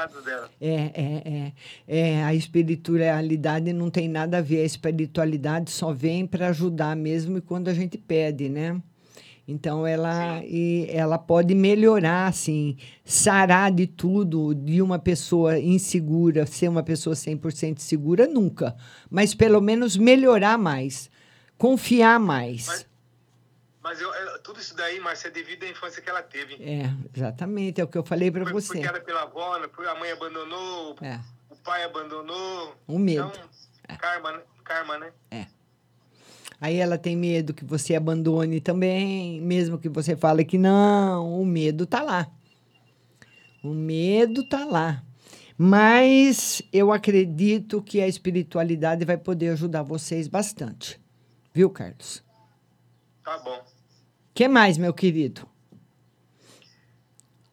É, 0.59 0.73
é, 0.73 1.21
é, 1.25 1.53
é. 1.87 2.23
A 2.23 2.35
espiritualidade 2.35 3.73
não 3.73 3.89
tem 3.89 4.07
nada 4.07 4.37
a 4.37 4.41
ver. 4.41 4.61
A 4.61 4.65
espiritualidade 4.65 5.71
só 5.71 5.91
vem 5.91 6.27
para 6.27 6.49
ajudar 6.49 6.95
mesmo 6.95 7.37
e 7.37 7.41
quando 7.41 7.67
a 7.67 7.73
gente 7.73 7.97
pede, 7.97 8.47
né? 8.47 8.79
Então 9.47 9.87
ela 9.87 10.41
e 10.45 10.85
ela 10.89 11.17
pode 11.17 11.55
melhorar, 11.55 12.27
assim, 12.27 12.77
sarar 13.03 13.71
de 13.71 13.87
tudo, 13.87 14.53
de 14.53 14.81
uma 14.81 14.99
pessoa 14.99 15.59
insegura, 15.59 16.45
ser 16.45 16.69
uma 16.69 16.83
pessoa 16.83 17.15
100% 17.15 17.79
segura, 17.79 18.27
nunca. 18.27 18.75
Mas 19.09 19.33
pelo 19.33 19.59
menos 19.59 19.97
melhorar 19.97 20.59
mais, 20.59 21.09
confiar 21.57 22.19
mais. 22.19 22.67
Mas 22.67 22.90
eu, 23.99 24.13
eu- 24.13 24.39
tudo 24.43 24.59
isso 24.59 24.75
daí, 24.75 24.99
Márcia, 24.99 25.27
é 25.29 25.31
devido 25.31 25.63
à 25.63 25.67
infância 25.67 26.01
que 26.01 26.09
ela 26.09 26.21
teve. 26.21 26.55
É, 26.55 26.89
exatamente, 27.15 27.81
é 27.81 27.83
o 27.83 27.87
que 27.87 27.97
eu 27.97 28.03
falei 28.03 28.29
para 28.31 28.43
você. 28.45 28.67
foi 28.67 28.77
criada 28.79 29.01
pela 29.01 29.23
avó, 29.23 29.57
né? 29.57 29.67
A 29.89 29.95
mãe 29.95 30.11
abandonou, 30.11 30.95
É, 31.01 31.19
o 31.49 31.55
pai 31.55 31.83
abandonou. 31.83 32.75
um 32.87 32.99
medo. 32.99 33.31
Então, 33.33 33.97
karma, 33.97 34.31
né? 34.33 34.41
Karma, 34.63 34.97
né? 34.99 35.11
É. 35.31 35.45
Aí 36.59 36.77
ela 36.77 36.95
tem 36.97 37.15
medo 37.15 37.55
que 37.55 37.65
você 37.65 37.95
abandone 37.95 38.61
também, 38.61 39.41
mesmo 39.41 39.79
que 39.79 39.89
você 39.89 40.15
fale 40.15 40.45
que 40.45 40.59
não, 40.59 41.41
o 41.41 41.43
medo 41.45 41.87
tá 41.87 42.03
lá. 42.03 42.29
O 43.63 43.73
medo 43.73 44.43
tá 44.47 44.63
lá. 44.63 45.03
Mas 45.57 46.61
eu 46.71 46.91
acredito 46.91 47.81
que 47.81 47.99
a 48.01 48.07
espiritualidade 48.07 49.05
vai 49.05 49.17
poder 49.17 49.49
ajudar 49.49 49.81
vocês 49.83 50.27
bastante. 50.27 50.99
Viu, 51.53 51.69
Carlos? 51.69 52.23
Tá 53.23 53.37
bom. 53.39 53.63
Que 54.33 54.47
mais, 54.47 54.77
meu 54.77 54.93
querido? 54.93 55.47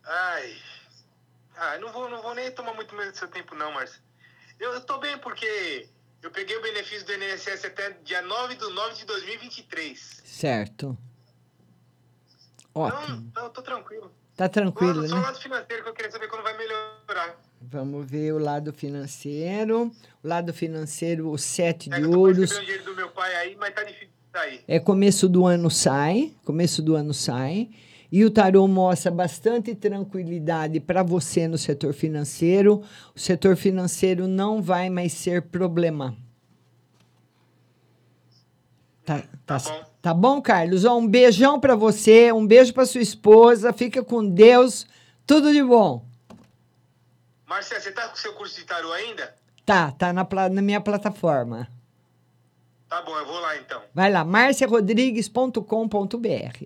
Ai. 0.05 0.57
Ah, 1.57 1.79
não 1.79 1.93
vou, 1.93 2.09
não 2.09 2.23
vou 2.23 2.35
nem 2.35 2.51
tomar 2.53 2.75
muito 2.75 2.95
medo 2.95 3.11
do 3.11 3.17
seu 3.17 3.29
tempo, 3.29 3.55
não, 3.55 3.73
Márcia. 3.73 4.01
Eu, 4.61 4.73
eu 4.73 4.81
tô 4.81 4.99
bem 4.99 5.19
porque 5.19 5.89
eu 6.23 6.31
peguei 6.31 6.57
o 6.57 6.63
benefício 6.63 7.05
do 7.07 7.13
INSS 7.13 7.65
até 7.65 7.91
dia 8.05 8.23
9 8.23 8.55
de 8.55 8.65
9 8.69 8.95
de 8.95 9.05
2023. 9.05 10.23
Certo. 10.25 10.97
Ótimo. 12.75 13.27
Então, 13.31 13.45
eu 13.45 13.51
tô 13.51 13.63
tranquilo. 13.63 14.13
Tá 14.37 14.49
tranquilo, 14.49 15.07
Só 15.09 15.17
o 15.17 15.19
né? 15.19 15.25
lado 15.27 15.41
financeiro 15.41 15.83
que 15.83 15.89
eu 15.89 15.95
queria 15.95 16.13
saber 16.13 16.29
quando 16.29 16.45
vai 16.45 16.57
melhorar. 16.57 17.37
Vamos 17.61 18.09
ver 18.09 18.33
o 18.33 18.39
lado 18.39 18.73
financeiro. 18.73 19.91
O 20.23 20.29
lado 20.29 20.55
financeiro, 20.55 21.29
o 21.29 21.37
sete 21.37 21.91
É 21.93 21.97
de 21.97 22.01
que 22.03 22.07
eu 22.07 22.13
tô 22.13 22.19
ouros. 22.21 22.51
dinheiro 22.51 22.85
do 22.85 22.95
meu 22.95 23.11
pai 23.11 23.35
aí, 23.35 23.57
mas 23.57 23.75
tá 23.75 23.83
difícil 23.83 24.11
É 24.67 24.79
começo 24.79 25.29
do 25.29 25.47
ano 25.47 25.71
sai, 25.71 26.33
começo 26.45 26.83
do 26.83 26.95
ano 26.95 27.13
sai. 27.15 27.71
E 28.11 28.25
o 28.25 28.31
tarô 28.31 28.67
mostra 28.67 29.11
bastante 29.11 29.75
tranquilidade 29.75 30.81
para 30.81 31.03
você 31.03 31.47
no 31.47 31.59
setor 31.59 31.93
financeiro. 31.93 32.83
O 33.15 33.19
setor 33.19 33.55
financeiro 33.57 34.27
não 34.27 34.63
vai 34.63 34.89
mais 34.89 35.13
ser 35.13 35.43
problema. 35.43 36.17
Tá, 39.05 39.23
tá, 39.47 39.59
tá 40.03 40.15
bom, 40.15 40.41
Carlos? 40.41 40.85
Ó, 40.85 40.97
um 40.99 41.07
beijão 41.07 41.61
pra 41.61 41.75
você, 41.75 42.33
um 42.33 42.47
beijo 42.47 42.73
pra 42.73 42.87
sua 42.87 43.01
esposa. 43.01 43.73
Fica 43.73 44.03
com 44.03 44.27
Deus. 44.27 44.87
Tudo 45.27 45.53
de 45.53 45.63
bom. 45.63 46.07
Marcelo, 47.47 47.81
você 47.81 47.93
tá 47.93 48.09
com 48.09 48.15
o 48.15 48.19
seu 48.19 48.33
curso 48.35 48.59
de 48.59 48.65
tarô 48.65 48.93
ainda? 48.93 49.35
Tá, 49.65 49.91
tá 49.93 50.13
na, 50.13 50.27
na 50.51 50.63
minha 50.63 50.81
plataforma. 50.81 51.69
Tá 52.89 53.03
bom, 53.03 53.19
eu 53.19 53.27
vou 53.27 53.41
lá 53.41 53.57
então. 53.57 53.83
Vai 53.95 54.11
lá, 54.11 54.25
marciarodrigues.com.br. 54.25 56.65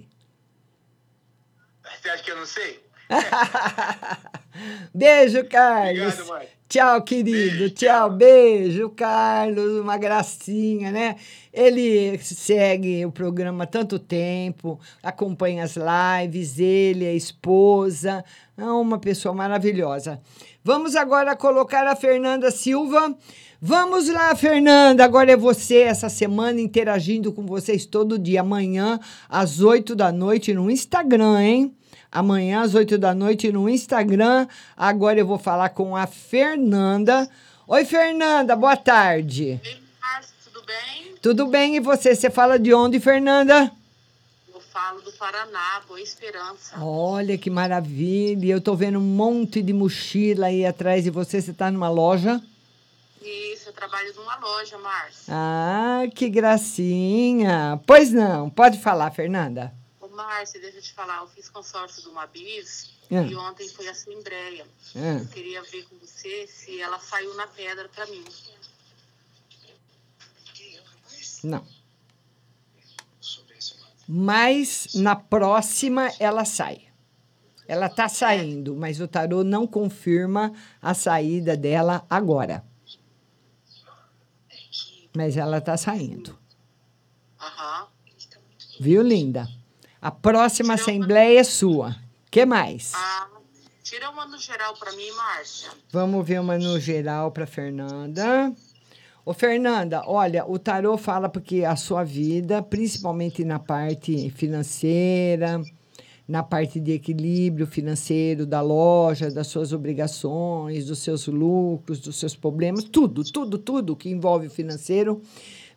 Você 2.01 2.09
acha 2.09 2.23
que 2.23 2.31
eu 2.31 2.37
não 2.37 2.47
sei? 2.47 2.81
Beijo, 4.95 5.45
Carlos. 5.49 6.14
Obrigado, 6.14 6.29
Márcio. 6.29 6.49
Tchau, 6.68 7.03
querido. 7.03 7.70
tchau. 7.70 8.11
Beijo, 8.11 8.91
Carlos. 8.91 9.81
Uma 9.81 9.97
gracinha, 9.99 10.91
né? 10.91 11.16
Ele 11.53 12.16
segue 12.18 13.05
o 13.05 13.12
programa 13.12 13.64
há 13.64 13.66
tanto 13.66 13.99
tempo, 13.99 14.81
acompanha 15.03 15.64
as 15.64 15.77
lives, 15.77 16.59
ele, 16.59 17.07
a 17.07 17.12
esposa. 17.12 18.25
É 18.57 18.64
uma 18.64 18.99
pessoa 18.99 19.35
maravilhosa. 19.35 20.18
Vamos 20.64 20.97
agora 20.97 21.37
colocar 21.37 21.87
a 21.87 21.95
Fernanda 21.95 22.51
Silva. 22.51 23.14
Vamos 23.65 24.09
lá, 24.09 24.35
Fernanda. 24.35 25.05
Agora 25.05 25.31
é 25.31 25.37
você 25.37 25.83
essa 25.83 26.09
semana 26.09 26.61
interagindo 26.61 27.33
com 27.33 27.47
vocês 27.47 27.87
todo 27.87 28.19
dia. 28.19 28.41
Amanhã, 28.41 28.99
às 29.29 29.61
8 29.61 29.95
da 29.95 30.11
noite, 30.11 30.53
no 30.53 30.69
Instagram, 30.69 31.41
hein? 31.41 31.77
Amanhã, 32.11 32.63
às 32.63 32.75
8 32.75 32.99
da 32.99 33.15
noite, 33.15 33.53
no 33.53 33.69
Instagram. 33.69 34.49
Agora 34.77 35.21
eu 35.21 35.25
vou 35.25 35.39
falar 35.39 35.69
com 35.69 35.95
a 35.97 36.09
Fernanda. 36.09 37.31
Oi, 37.69 37.85
Fernanda, 37.85 38.57
boa 38.57 38.77
tarde. 38.77 39.61
Márcio, 40.01 40.35
tudo 40.43 40.67
bem? 40.67 41.15
Tudo 41.23 41.47
bem, 41.47 41.77
e 41.77 41.81
você? 41.81 42.17
Você 42.17 42.31
fala 42.31 42.59
de 42.59 42.75
onde, 42.75 42.99
Fernanda? 42.99 43.71
Eu 44.53 44.61
falo 44.73 45.01
do 45.03 45.13
Paraná, 45.13 45.81
Boa 45.87 46.01
Esperança. 46.01 46.75
Olha 46.81 47.39
que 47.39 47.49
maravilha. 47.49 48.55
Eu 48.55 48.61
tô 48.61 48.75
vendo 48.75 48.99
um 48.99 49.03
monte 49.03 49.63
de 49.63 49.73
mochila 49.73 50.47
aí 50.47 50.67
atrás 50.67 51.05
de 51.05 51.11
você. 51.11 51.41
Você 51.41 51.53
tá 51.53 51.71
numa 51.71 51.89
loja? 51.89 52.43
Trabalho 53.83 54.14
numa 54.14 54.37
loja, 54.37 54.78
Márcio. 54.78 55.24
Ah, 55.28 56.03
que 56.14 56.28
gracinha. 56.30 57.80
Pois 57.85 58.12
não, 58.12 58.49
pode 58.49 58.78
falar, 58.80 59.11
Fernanda. 59.11 59.74
Ô, 60.01 60.07
Márcio, 60.07 60.61
deixa 60.61 60.78
eu 60.78 60.83
te 60.83 60.93
falar, 60.93 61.16
eu 61.18 61.26
fiz 61.26 61.49
consórcio 61.49 62.01
do 62.05 62.12
Mabis 62.12 62.93
Ah. 63.11 63.22
e 63.22 63.35
ontem 63.35 63.68
foi 63.68 63.89
a 63.89 63.91
assembleia. 63.91 64.64
Ah. 64.95 65.18
Eu 65.18 65.26
queria 65.26 65.61
ver 65.64 65.83
com 65.89 65.97
você 65.97 66.47
se 66.47 66.80
ela 66.80 67.01
saiu 67.01 67.35
na 67.35 67.49
pedra 67.49 67.89
pra 67.89 68.07
mim. 68.07 68.24
Não. 71.43 71.66
Mas 74.07 74.95
na 74.95 75.16
próxima 75.16 76.09
ela 76.20 76.45
sai. 76.45 76.83
Ela 77.66 77.89
tá 77.89 78.09
saindo, 78.09 78.76
mas 78.76 79.01
o 79.01 79.09
tarô 79.09 79.43
não 79.43 79.66
confirma 79.66 80.53
a 80.80 80.95
saída 80.95 81.57
dela 81.57 82.07
agora. 82.09 82.64
Mas 85.15 85.37
ela 85.37 85.61
tá 85.61 85.77
saindo. 85.77 86.39
Aham. 87.41 87.87
Viu, 88.81 89.03
linda? 89.03 89.47
A 90.01 90.11
próxima 90.11 90.75
assembleia 90.75 91.41
é 91.41 91.45
sua. 91.45 91.95
que 92.31 92.45
mais? 92.47 92.93
Ah, 92.95 93.29
tira 93.83 94.11
uma 94.11 94.27
no 94.27 94.39
geral 94.39 94.75
pra 94.77 94.91
mim, 94.93 95.11
Márcia. 95.13 95.71
Vamos 95.91 96.27
ver 96.27 96.41
uma 96.41 96.59
no 96.59 96.81
geral 96.81 97.31
para 97.31 97.47
Fernanda. 97.47 98.53
Ô, 99.25 99.33
Fernanda, 99.33 100.03
olha, 100.07 100.45
o 100.45 100.59
tarô 100.59 100.99
fala 100.99 101.29
porque 101.29 101.65
a 101.65 101.77
sua 101.77 102.03
vida, 102.03 102.61
principalmente 102.63 103.45
na 103.45 103.59
parte 103.61 104.31
financeira, 104.31 105.61
na 106.27 106.43
parte 106.43 106.79
de 106.79 106.93
equilíbrio 106.93 107.66
financeiro 107.66 108.47
da 108.47 108.61
loja, 108.61 109.31
das 109.31 109.49
suas 109.49 109.73
obrigações, 109.73 110.87
dos 110.87 111.01
seus 111.01 111.27
lucros, 111.27 112.01
dos 112.01 112.16
seus 112.16 112.37
problemas, 112.37 112.85
tudo, 112.85 113.25
tudo, 113.25 113.59
tudo 113.59 113.97
que 113.97 114.09
envolve 114.09 114.47
o 114.47 114.51
financeiro 114.51 115.20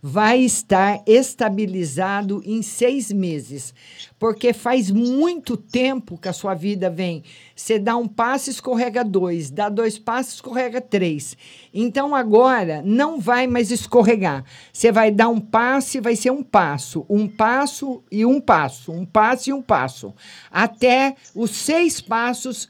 vai 0.01 0.39
estar 0.41 1.01
estabilizado 1.05 2.41
em 2.45 2.61
seis 2.61 3.11
meses. 3.11 3.73
Porque 4.17 4.53
faz 4.53 4.89
muito 4.89 5.57
tempo 5.57 6.17
que 6.17 6.27
a 6.27 6.33
sua 6.33 6.53
vida 6.53 6.89
vem. 6.89 7.23
Você 7.55 7.77
dá 7.77 7.95
um 7.97 8.07
passo, 8.07 8.49
escorrega 8.49 9.03
dois. 9.03 9.49
Dá 9.49 9.67
dois 9.69 9.97
passos, 9.99 10.35
escorrega 10.35 10.79
três. 10.79 11.35
Então 11.73 12.15
agora 12.15 12.81
não 12.83 13.19
vai 13.19 13.45
mais 13.47 13.71
escorregar. 13.71 14.43
Você 14.71 14.91
vai 14.91 15.11
dar 15.11 15.27
um 15.29 15.39
passo 15.39 15.97
e 15.97 16.01
vai 16.01 16.15
ser 16.15 16.31
um 16.31 16.43
passo. 16.43 17.05
Um 17.09 17.27
passo 17.27 18.03
e 18.11 18.25
um 18.25 18.39
passo. 18.39 18.91
Um 18.91 19.05
passo 19.05 19.49
e 19.49 19.53
um 19.53 19.61
passo. 19.61 20.13
Até 20.51 21.15
os 21.33 21.51
seis 21.51 21.99
passos 21.99 22.69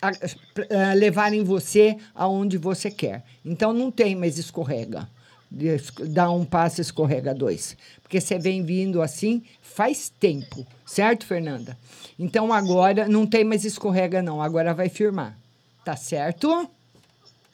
a- 0.00 0.08
a- 0.08 0.94
levarem 0.94 1.42
você 1.44 1.96
aonde 2.14 2.58
você 2.58 2.90
quer. 2.90 3.24
Então 3.44 3.72
não 3.72 3.90
tem 3.90 4.14
mais 4.16 4.36
escorrega. 4.36 5.08
De- 5.54 6.08
Dá 6.08 6.30
um 6.30 6.44
passo, 6.44 6.80
escorrega 6.80 7.34
dois. 7.34 7.76
Porque 8.02 8.20
você 8.20 8.38
vem 8.38 8.62
vindo 8.64 9.02
assim 9.02 9.42
faz 9.60 10.08
tempo, 10.08 10.66
certo, 10.86 11.26
Fernanda? 11.26 11.76
Então 12.18 12.52
agora 12.52 13.08
não 13.08 13.26
tem 13.26 13.42
mais 13.44 13.64
escorrega, 13.64 14.22
não. 14.22 14.40
Agora 14.42 14.72
vai 14.74 14.88
firmar. 14.88 15.36
Tá 15.84 15.96
certo? 15.96 16.68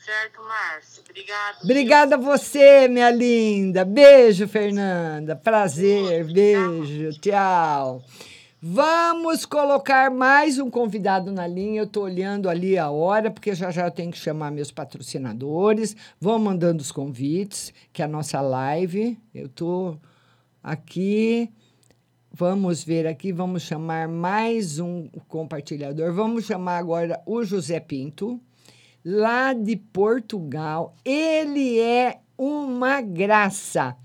Certo, 0.05 0.43
Márcio? 0.43 1.03
Obrigado. 1.09 1.63
Obrigada 1.65 2.15
a 2.15 2.19
você, 2.19 2.89
minha 2.89 3.11
linda. 3.11 3.85
Beijo, 3.85 4.47
Fernanda. 4.49 5.35
Prazer. 5.37 6.25
Beijo. 6.33 7.19
Tchau. 7.21 8.03
Vamos 8.61 9.47
colocar 9.47 10.11
mais 10.11 10.59
um 10.59 10.69
convidado 10.69 11.31
na 11.31 11.47
linha. 11.47 11.83
Eu 11.83 11.85
estou 11.85 12.03
olhando 12.03 12.49
ali 12.49 12.77
a 12.77 12.91
hora, 12.91 13.31
porque 13.31 13.55
já 13.55 13.71
já 13.71 13.87
eu 13.87 13.91
tenho 13.93 14.11
que 14.11 14.19
chamar 14.19 14.51
meus 14.51 14.73
patrocinadores. 14.73 15.95
Vão 16.21 16.41
mandando 16.41 16.83
os 16.83 16.91
convites, 16.91 17.73
que 17.93 18.03
é 18.03 18.05
a 18.05 18.09
nossa 18.09 18.41
live. 18.41 19.17
Eu 19.33 19.47
estou 19.47 19.97
aqui. 20.61 21.49
Vamos 22.33 22.83
ver 22.83 23.07
aqui, 23.07 23.31
vamos 23.31 23.63
chamar 23.63 24.09
mais 24.09 24.81
um 24.81 25.09
compartilhador. 25.29 26.13
Vamos 26.13 26.45
chamar 26.45 26.79
agora 26.79 27.23
o 27.25 27.45
José 27.45 27.79
Pinto, 27.79 28.41
lá 29.05 29.53
de 29.53 29.77
Portugal. 29.77 30.97
Ele 31.05 31.79
é 31.79 32.19
uma 32.37 33.01
graça. 33.01 33.97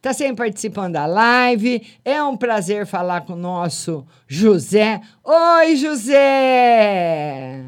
Está 0.00 0.14
sempre 0.14 0.36
participando 0.36 0.94
da 0.94 1.04
live. 1.04 1.86
É 2.02 2.22
um 2.22 2.34
prazer 2.34 2.86
falar 2.86 3.20
com 3.20 3.34
o 3.34 3.36
nosso 3.36 4.06
José. 4.26 4.98
Oi, 5.22 5.76
José! 5.76 7.66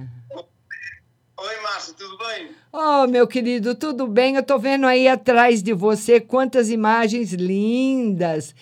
Oi, 1.36 1.60
Márcio, 1.62 1.92
tudo 1.92 2.16
bem? 2.16 2.48
Oh, 2.72 3.06
meu 3.06 3.26
querido, 3.26 3.74
tudo 3.74 4.06
bem? 4.06 4.36
Eu 4.36 4.42
tô 4.42 4.58
vendo 4.58 4.86
aí 4.86 5.06
atrás 5.08 5.62
de 5.62 5.74
você 5.74 6.20
quantas 6.20 6.70
imagens 6.70 7.34
lindas. 7.34 8.54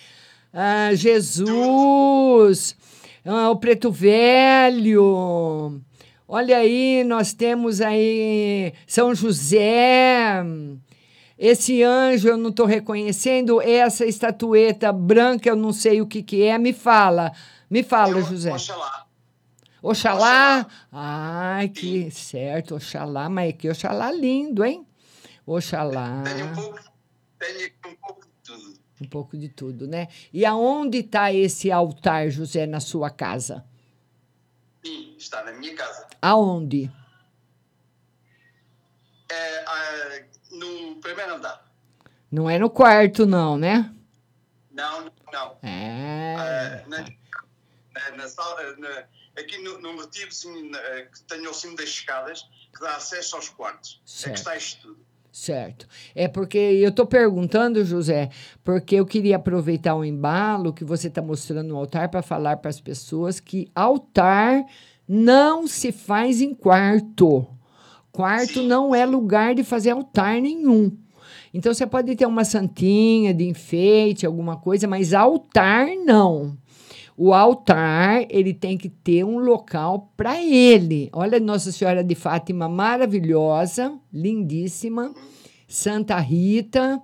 Ah, 0.51 0.93
Jesus, 0.93 2.75
ah, 3.23 3.51
o 3.51 3.55
Preto 3.55 3.89
Velho. 3.89 5.81
Olha 6.27 6.57
aí, 6.57 7.05
nós 7.05 7.31
temos 7.31 7.79
aí 7.79 8.73
São 8.85 9.15
José. 9.15 10.43
Esse 11.41 11.81
anjo 11.81 12.27
eu 12.27 12.37
não 12.37 12.51
estou 12.51 12.67
reconhecendo. 12.67 13.59
Essa 13.59 14.05
estatueta 14.05 14.93
branca 14.93 15.49
eu 15.49 15.55
não 15.55 15.73
sei 15.73 15.99
o 15.99 16.05
que, 16.05 16.21
que 16.21 16.43
é. 16.43 16.55
Me 16.59 16.71
fala, 16.71 17.31
me 17.67 17.81
fala, 17.81 18.21
José. 18.21 18.53
Oxalá. 18.53 19.07
Oxalá. 19.81 20.67
Ai, 20.91 21.69
que 21.69 22.11
certo, 22.11 22.75
Oxalá, 22.75 23.27
mas 23.27 23.53
que 23.53 23.67
Oxalá 23.67 24.11
lindo, 24.11 24.63
hein? 24.63 24.85
Oxalá. 25.43 26.21
Tenho 26.23 26.45
um 26.45 26.53
pouco, 26.53 26.77
aqui 26.77 27.73
um 27.87 27.95
pouco 27.95 28.21
de 28.21 28.29
tudo. 28.43 28.79
Um 29.01 29.07
pouco 29.07 29.37
de 29.37 29.49
tudo, 29.49 29.87
né? 29.87 30.09
E 30.31 30.45
aonde 30.45 30.99
está 30.99 31.33
esse 31.33 31.71
altar, 31.71 32.29
José, 32.29 32.67
na 32.67 32.79
sua 32.79 33.09
casa? 33.09 33.65
Sim, 34.85 35.15
está 35.17 35.43
na 35.43 35.53
minha 35.53 35.73
casa. 35.73 36.05
Aonde? 36.21 36.91
É, 39.31 39.65
ah, 39.65 40.30
no 40.61 40.95
primeiro 40.97 41.35
andar. 41.35 41.65
Não 42.31 42.49
é 42.49 42.57
no 42.57 42.69
quarto, 42.69 43.25
não, 43.25 43.57
né? 43.57 43.93
Não, 44.71 45.11
não. 45.33 45.57
É. 45.61 46.35
Ah, 46.37 46.83
na, 46.87 46.97
na, 46.99 48.17
na 48.17 48.27
sala, 48.29 48.77
na- 48.77 49.03
aqui 49.37 49.57
no, 49.61 49.79
no 49.81 49.93
motivo 49.93 50.27
assim, 50.29 50.69
na- 50.69 50.79
que 50.79 51.21
tenho 51.27 51.47
ao 51.49 51.53
cimo 51.53 51.75
das 51.75 51.89
escadas, 51.89 52.43
que 52.73 52.79
dá 52.79 52.95
acesso 52.95 53.35
aos 53.35 53.49
quartos. 53.49 53.99
É 54.05 54.09
Certo. 54.09 54.33
que 54.33 54.39
está 54.39 54.55
isto 54.55 54.81
tudo. 54.81 55.11
Certo. 55.33 55.87
É 56.13 56.27
porque 56.27 56.57
eu 56.57 56.89
estou 56.89 57.05
perguntando, 57.05 57.83
José, 57.85 58.29
porque 58.65 58.95
eu 58.95 59.05
queria 59.05 59.37
aproveitar 59.37 59.95
o 59.95 60.03
embalo 60.03 60.73
que 60.73 60.83
você 60.83 61.07
está 61.07 61.21
mostrando 61.21 61.69
no 61.69 61.77
altar 61.77 62.09
para 62.09 62.21
falar 62.21 62.57
para 62.57 62.69
as 62.69 62.81
pessoas 62.81 63.39
que 63.39 63.69
altar 63.73 64.65
não 65.07 65.67
se 65.67 65.91
faz 65.93 66.41
em 66.41 66.53
quarto. 66.53 67.47
Quarto 68.11 68.61
não 68.63 68.93
é 68.93 69.05
lugar 69.05 69.55
de 69.55 69.63
fazer 69.63 69.91
altar 69.91 70.41
nenhum. 70.41 70.91
Então 71.53 71.73
você 71.73 71.85
pode 71.85 72.15
ter 72.15 72.25
uma 72.25 72.43
santinha 72.45 73.33
de 73.33 73.47
enfeite, 73.47 74.25
alguma 74.25 74.57
coisa, 74.57 74.87
mas 74.87 75.13
altar 75.13 75.87
não. 76.05 76.57
O 77.17 77.33
altar, 77.33 78.25
ele 78.29 78.53
tem 78.53 78.77
que 78.77 78.89
ter 78.89 79.23
um 79.23 79.37
local 79.37 80.11
para 80.17 80.41
ele. 80.41 81.09
Olha 81.13 81.39
Nossa 81.39 81.71
Senhora 81.71 82.03
de 82.03 82.15
Fátima 82.15 82.67
maravilhosa, 82.67 83.93
lindíssima. 84.13 85.13
Santa 85.67 86.17
Rita, 86.19 87.01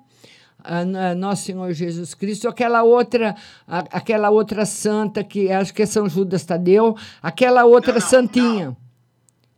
Nosso 1.17 1.43
Senhor 1.43 1.71
Jesus 1.71 2.13
Cristo, 2.13 2.47
aquela 2.49 2.83
outra, 2.83 3.35
a- 3.65 3.85
aquela 3.91 4.29
outra 4.29 4.65
santa 4.65 5.23
que 5.23 5.49
acho 5.51 5.73
que 5.73 5.83
é 5.83 5.85
São 5.85 6.09
Judas 6.09 6.43
Tadeu, 6.45 6.95
aquela 7.21 7.63
outra 7.65 7.99
santinha. 8.01 8.75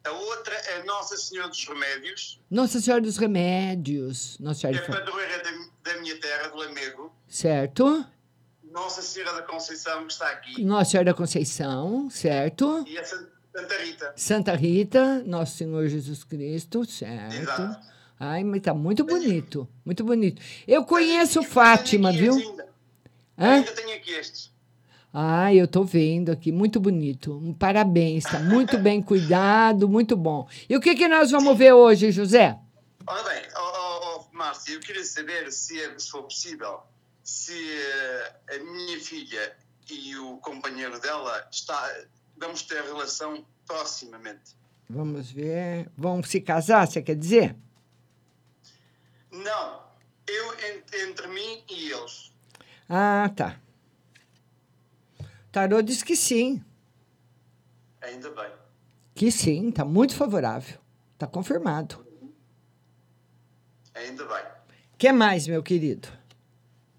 A 0.03 0.11
outra 0.11 0.53
é 0.55 0.83
Nossa 0.83 1.17
Senhora 1.17 1.49
dos 1.49 1.65
Remédios, 1.67 2.39
Nossa 2.49 2.79
Senhora 2.79 3.01
dos 3.01 3.17
Remédios, 3.17 4.37
Nossa 4.39 4.67
que 4.69 4.75
é 4.75 4.83
Senhora 4.83 4.91
de 5.03 5.05
padroeira 5.11 5.43
da, 5.43 5.91
da 5.93 5.99
minha 6.01 6.19
terra, 6.19 6.47
do 6.47 6.57
Lamego. 6.57 7.13
certo? 7.27 8.05
Nossa 8.71 9.01
Senhora 9.01 9.33
da 9.33 9.41
Conceição, 9.41 10.05
que 10.05 10.13
está 10.13 10.29
aqui. 10.29 10.63
Nossa 10.63 10.91
Senhora 10.91 11.05
da 11.05 11.13
Conceição, 11.13 12.09
certo? 12.09 12.83
E 12.87 12.97
a 12.97 13.03
San- 13.03 13.27
Santa 13.53 13.77
Rita. 13.83 14.13
Santa 14.15 14.55
Rita, 14.55 15.23
Nosso 15.25 15.57
Senhor 15.57 15.87
Jesus 15.87 16.23
Cristo, 16.23 16.85
certo? 16.85 17.35
Exato. 17.35 17.79
Ai, 18.19 18.43
mas 18.43 18.61
tá 18.61 18.73
muito 18.73 19.03
bonito, 19.03 19.67
muito 19.83 20.03
bonito. 20.03 20.41
Eu 20.67 20.85
conheço 20.85 21.41
Fátima, 21.43 22.11
viu? 22.11 22.33
Hã? 23.37 23.53
Ainda 23.55 23.71
tenho 23.73 23.95
aqui 23.95 24.11
estes. 24.11 24.51
Ai, 25.11 25.59
eu 25.59 25.67
tô 25.67 25.83
vendo 25.83 26.31
aqui, 26.31 26.51
muito 26.51 26.79
bonito. 26.79 27.55
Parabéns, 27.57 28.23
tá 28.25 28.39
muito 28.39 28.77
bem 28.77 29.01
cuidado, 29.03 29.89
muito 29.89 30.15
bom. 30.15 30.47
E 30.69 30.75
o 30.77 30.79
que 30.81 30.95
que 30.95 31.07
nós 31.07 31.31
vamos 31.31 31.57
ver 31.57 31.73
hoje, 31.73 32.11
José? 32.11 32.57
Ora 33.07 33.23
bem, 33.23 33.41
oh, 33.57 33.59
oh, 33.59 34.19
oh, 34.31 34.35
Márcia, 34.37 34.73
eu 34.75 34.79
queria 34.79 35.03
saber 35.03 35.51
se, 35.51 35.79
é- 35.81 35.97
se 35.97 36.11
for 36.11 36.23
possível, 36.23 36.81
se 37.23 37.53
eh, 37.53 38.33
a 38.55 38.59
minha 38.59 38.99
filha 38.99 39.55
e 39.89 40.15
o 40.17 40.37
companheiro 40.37 40.99
dela 40.99 41.47
está, 41.51 41.91
vamos 42.37 42.61
ter 42.61 42.83
relação 42.83 43.43
proximamente. 43.65 44.55
Vamos 44.87 45.31
ver. 45.31 45.89
Vão 45.97 46.21
se 46.23 46.39
casar, 46.39 46.87
você 46.87 47.01
quer 47.01 47.15
dizer? 47.15 47.55
Não, 49.31 49.81
eu 50.27 50.53
en- 50.53 51.07
entre 51.09 51.27
mim 51.27 51.63
e 51.69 51.91
eles. 51.91 52.31
Ah, 52.87 53.29
tá. 53.35 53.59
Tarô 55.51 55.81
diz 55.81 56.03
que 56.03 56.15
sim, 56.15 56.61
Ainda 58.01 58.29
bem. 58.31 58.51
que 59.15 59.31
sim, 59.31 59.71
tá 59.71 59.83
muito 59.83 60.15
favorável. 60.15 60.77
Tá 61.17 61.27
confirmado. 61.27 62.05
Ainda 63.93 64.23
bem. 64.25 64.43
que 64.97 65.11
mais, 65.11 65.47
meu 65.47 65.61
querido? 65.61 66.07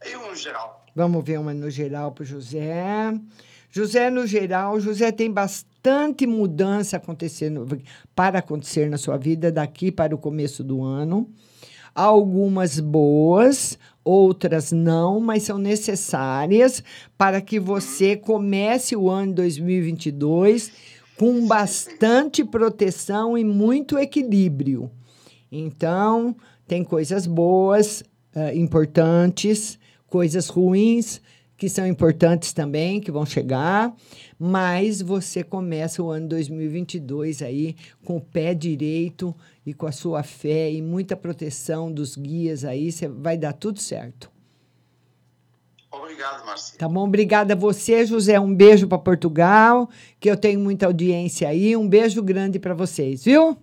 Aí 0.03 0.17
um 0.17 0.35
geral. 0.35 0.85
Vamos 0.95 1.25
ver 1.25 1.39
uma 1.39 1.55
no 1.55 1.71
geral 1.71 2.13
para 2.13 2.25
José. 2.25 3.13
José, 3.71 4.11
no 4.11 4.27
geral, 4.27 4.81
José 4.81 5.13
tem 5.13 5.31
bastante 5.31 6.27
mudança 6.27 6.97
acontecendo 6.97 7.67
para 8.15 8.41
acontecer 8.41 8.91
na 8.91 8.99
sua 8.99 9.17
vida 9.17 9.53
daqui 9.53 9.93
para 9.93 10.15
o 10.15 10.19
começo 10.19 10.65
do 10.65 10.83
ano. 10.83 11.33
Algumas 12.03 12.81
boas, 12.81 13.79
outras 14.03 14.73
não, 14.73 15.21
mas 15.21 15.43
são 15.43 15.59
necessárias 15.59 16.83
para 17.19 17.43
que 17.43 17.61
você 17.61 18.17
comece 18.17 18.97
o 18.97 19.11
ano 19.11 19.35
2022 19.35 20.73
com 21.19 21.47
bastante 21.47 22.43
proteção 22.43 23.37
e 23.37 23.45
muito 23.45 23.99
equilíbrio. 23.99 24.91
Então, 25.53 26.35
tem 26.67 26.83
coisas 26.83 27.27
boas, 27.27 28.03
eh, 28.35 28.57
importantes, 28.57 29.79
coisas 30.07 30.49
ruins 30.49 31.21
que 31.61 31.69
são 31.69 31.87
importantes 31.87 32.55
também, 32.55 33.03
que 33.03 33.13
vão 33.13 33.27
chegar, 33.27 33.95
mas 34.39 35.03
você 35.03 35.45
começa 35.45 36.03
o 36.03 36.09
ano 36.09 36.27
2022 36.27 37.43
aí 37.43 37.77
com 38.03 38.17
o 38.17 38.21
pé 38.21 38.55
direito 38.55 39.37
e 39.67 39.75
com 39.75 39.87
a 39.87 39.93
sua 39.93 40.23
fé 40.23 40.73
e 40.73 40.81
muita 40.81 41.15
proteção 41.15 41.93
dos 41.93 42.17
guias 42.17 42.65
aí, 42.65 42.91
você 42.91 43.07
vai 43.07 43.37
dar 43.37 43.53
tudo 43.53 43.79
certo. 43.79 44.31
Obrigado, 45.91 46.47
Márcia. 46.47 46.79
Tá 46.79 46.89
bom? 46.89 47.05
Obrigada 47.07 47.53
a 47.53 47.57
você, 47.57 48.07
José. 48.07 48.41
Um 48.41 48.55
beijo 48.55 48.89
para 48.89 48.97
Portugal, 48.97 49.91
que 50.19 50.31
eu 50.31 50.39
tenho 50.39 50.61
muita 50.61 50.87
audiência 50.87 51.47
aí. 51.47 51.77
Um 51.77 51.87
beijo 51.87 52.23
grande 52.23 52.59
para 52.59 52.73
vocês, 52.73 53.23
viu? 53.23 53.59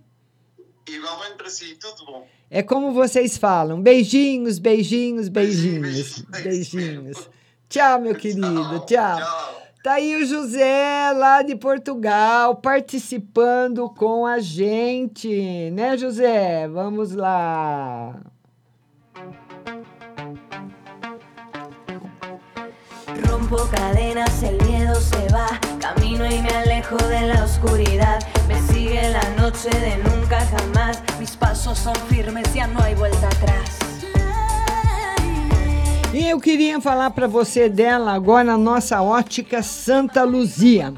Igualmente 0.88 1.34
para 1.36 1.50
si, 1.50 1.74
tudo 1.74 2.06
bom. 2.06 2.28
É 2.48 2.62
como 2.62 2.92
vocês 2.92 3.36
falam. 3.36 3.82
Beijinhos, 3.82 4.60
beijinhos, 4.60 5.28
beijinhos. 5.28 6.22
Beijinhos. 6.44 7.28
Tchau, 7.68 8.00
meu 8.00 8.14
querido. 8.14 8.80
Tchau. 8.86 9.18
Tá 9.82 9.92
aí 9.94 10.16
o 10.16 10.26
José, 10.26 11.12
lá 11.14 11.42
de 11.42 11.54
Portugal, 11.54 12.56
participando 12.56 13.88
com 13.90 14.26
a 14.26 14.38
gente, 14.38 15.70
né, 15.70 15.96
José? 15.96 16.66
Vamos 16.66 17.12
lá. 17.12 18.16
Rompo 23.28 23.56
cadenas, 23.68 24.42
el 24.42 24.60
miedo 24.66 24.94
se 24.96 25.28
va. 25.32 25.48
Camino 25.78 26.26
y 26.26 26.40
me 26.40 26.50
alejo 26.50 26.96
de 26.96 27.28
la 27.28 27.44
oscuridad. 27.44 28.18
Me 28.48 28.60
sigue 28.62 29.10
la 29.10 29.28
noche 29.40 29.68
de 29.70 29.96
nunca 29.98 30.40
jamás. 30.46 31.02
Mis 31.20 31.36
pasos 31.36 31.78
son 31.78 31.94
firmes, 32.08 32.52
ya 32.52 32.66
no 32.66 32.82
hay 32.82 32.94
vuelta 32.94 33.26
atrás. 33.26 33.87
E 36.12 36.26
eu 36.26 36.40
queria 36.40 36.80
falar 36.80 37.10
para 37.10 37.26
você 37.26 37.68
dela 37.68 38.12
agora 38.12 38.42
na 38.44 38.56
nossa 38.56 39.02
ótica 39.02 39.62
Santa 39.62 40.24
Luzia. 40.24 40.94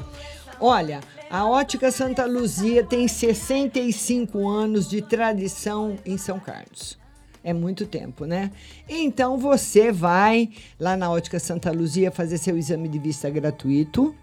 Olha, 0.57 1.01
a 1.29 1.45
ótica 1.45 1.91
Santa 1.91 2.25
Luzia 2.25 2.81
tem 2.81 3.09
65 3.09 4.47
anos 4.47 4.89
de 4.89 5.01
tradição 5.01 5.97
em 6.05 6.17
São 6.17 6.39
Carlos. 6.39 6.97
É 7.43 7.51
muito 7.51 7.85
tempo, 7.85 8.23
né? 8.23 8.51
Então 8.87 9.37
você 9.37 9.91
vai 9.91 10.49
lá 10.79 10.95
na 10.95 11.11
ótica 11.11 11.39
Santa 11.39 11.71
Luzia 11.71 12.09
fazer 12.09 12.37
seu 12.37 12.57
exame 12.57 12.87
de 12.87 12.97
vista 12.97 13.29
gratuito. 13.29 14.15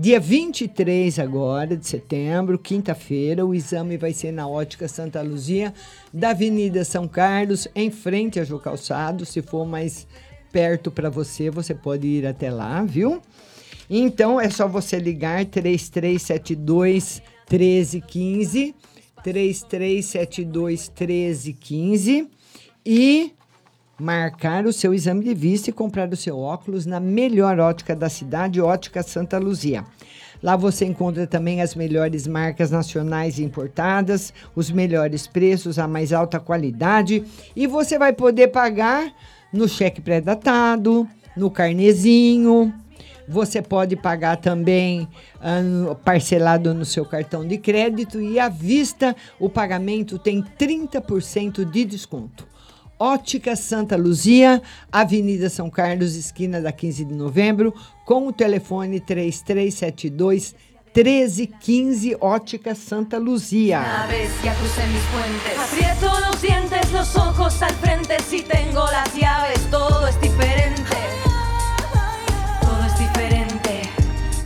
Dia 0.00 0.18
23 0.18 1.18
agora 1.18 1.76
de 1.76 1.86
setembro, 1.86 2.58
quinta-feira, 2.58 3.44
o 3.44 3.54
exame 3.54 3.98
vai 3.98 4.14
ser 4.14 4.32
na 4.32 4.48
Ótica 4.48 4.88
Santa 4.88 5.20
Luzia, 5.20 5.74
da 6.10 6.30
Avenida 6.30 6.86
São 6.86 7.06
Carlos, 7.06 7.68
em 7.74 7.90
frente 7.90 8.40
a 8.40 8.44
Jô 8.44 8.58
Calçado. 8.58 9.26
Se 9.26 9.42
for 9.42 9.66
mais 9.66 10.06
perto 10.50 10.90
para 10.90 11.10
você, 11.10 11.50
você 11.50 11.74
pode 11.74 12.06
ir 12.06 12.26
até 12.26 12.50
lá, 12.50 12.82
viu? 12.82 13.20
Então 13.90 14.40
é 14.40 14.48
só 14.48 14.66
você 14.66 14.98
ligar 14.98 15.44
3372 15.44 17.20
1315, 17.50 18.74
3372 19.22 20.90
1315 20.98 22.26
e 22.86 23.34
marcar 24.00 24.66
o 24.66 24.72
seu 24.72 24.94
exame 24.94 25.24
de 25.24 25.34
vista 25.34 25.70
e 25.70 25.72
comprar 25.72 26.10
o 26.12 26.16
seu 26.16 26.38
óculos 26.38 26.86
na 26.86 26.98
melhor 26.98 27.60
ótica 27.60 27.94
da 27.94 28.08
cidade, 28.08 28.60
Ótica 28.60 29.02
Santa 29.02 29.38
Luzia. 29.38 29.84
Lá 30.42 30.56
você 30.56 30.86
encontra 30.86 31.26
também 31.26 31.60
as 31.60 31.74
melhores 31.74 32.26
marcas 32.26 32.70
nacionais 32.70 33.38
importadas, 33.38 34.32
os 34.56 34.70
melhores 34.70 35.26
preços, 35.26 35.78
a 35.78 35.86
mais 35.86 36.12
alta 36.14 36.40
qualidade 36.40 37.22
e 37.54 37.66
você 37.66 37.98
vai 37.98 38.12
poder 38.12 38.48
pagar 38.48 39.12
no 39.52 39.68
cheque 39.68 40.00
pré-datado, 40.00 41.06
no 41.36 41.50
carnezinho. 41.50 42.72
Você 43.28 43.60
pode 43.60 43.96
pagar 43.96 44.38
também 44.38 45.06
ah, 45.40 45.94
parcelado 46.04 46.72
no 46.72 46.86
seu 46.86 47.04
cartão 47.04 47.46
de 47.46 47.58
crédito 47.58 48.20
e 48.20 48.40
à 48.40 48.48
vista 48.48 49.14
o 49.38 49.48
pagamento 49.48 50.18
tem 50.18 50.42
30% 50.42 51.70
de 51.70 51.84
desconto. 51.84 52.49
Ótica 53.02 53.56
Santa 53.56 53.96
Luzia, 53.96 54.60
Avenida 54.92 55.48
São 55.48 55.70
Carlos, 55.70 56.16
esquina 56.16 56.60
da 56.60 56.70
15 56.70 57.06
de 57.06 57.14
novembro, 57.14 57.72
com 58.04 58.26
o 58.26 58.32
telefone 58.32 59.00
3372 59.00 60.54
1315 60.94 62.18
Ótica 62.20 62.74
Santa 62.74 63.16
Luzia. 63.16 63.80
Una 63.80 64.06
vez 64.06 64.30
ya 64.44 64.54
crucé 64.54 64.86
mis 64.88 65.02
puentes. 65.04 65.58
Aprieto 65.58 66.28
los 66.28 66.42
dientes, 66.42 66.92
los 66.92 67.16
ojos 67.16 67.62
al 67.62 67.72
frente. 67.76 68.18
Si 68.28 68.42
tengo 68.42 68.84
las 68.92 69.14
llaves, 69.14 69.60
todo 69.70 70.06
es 70.06 70.20
diferente. 70.20 70.96
Todo 72.60 72.84
es 72.84 72.98
diferente. 72.98 73.80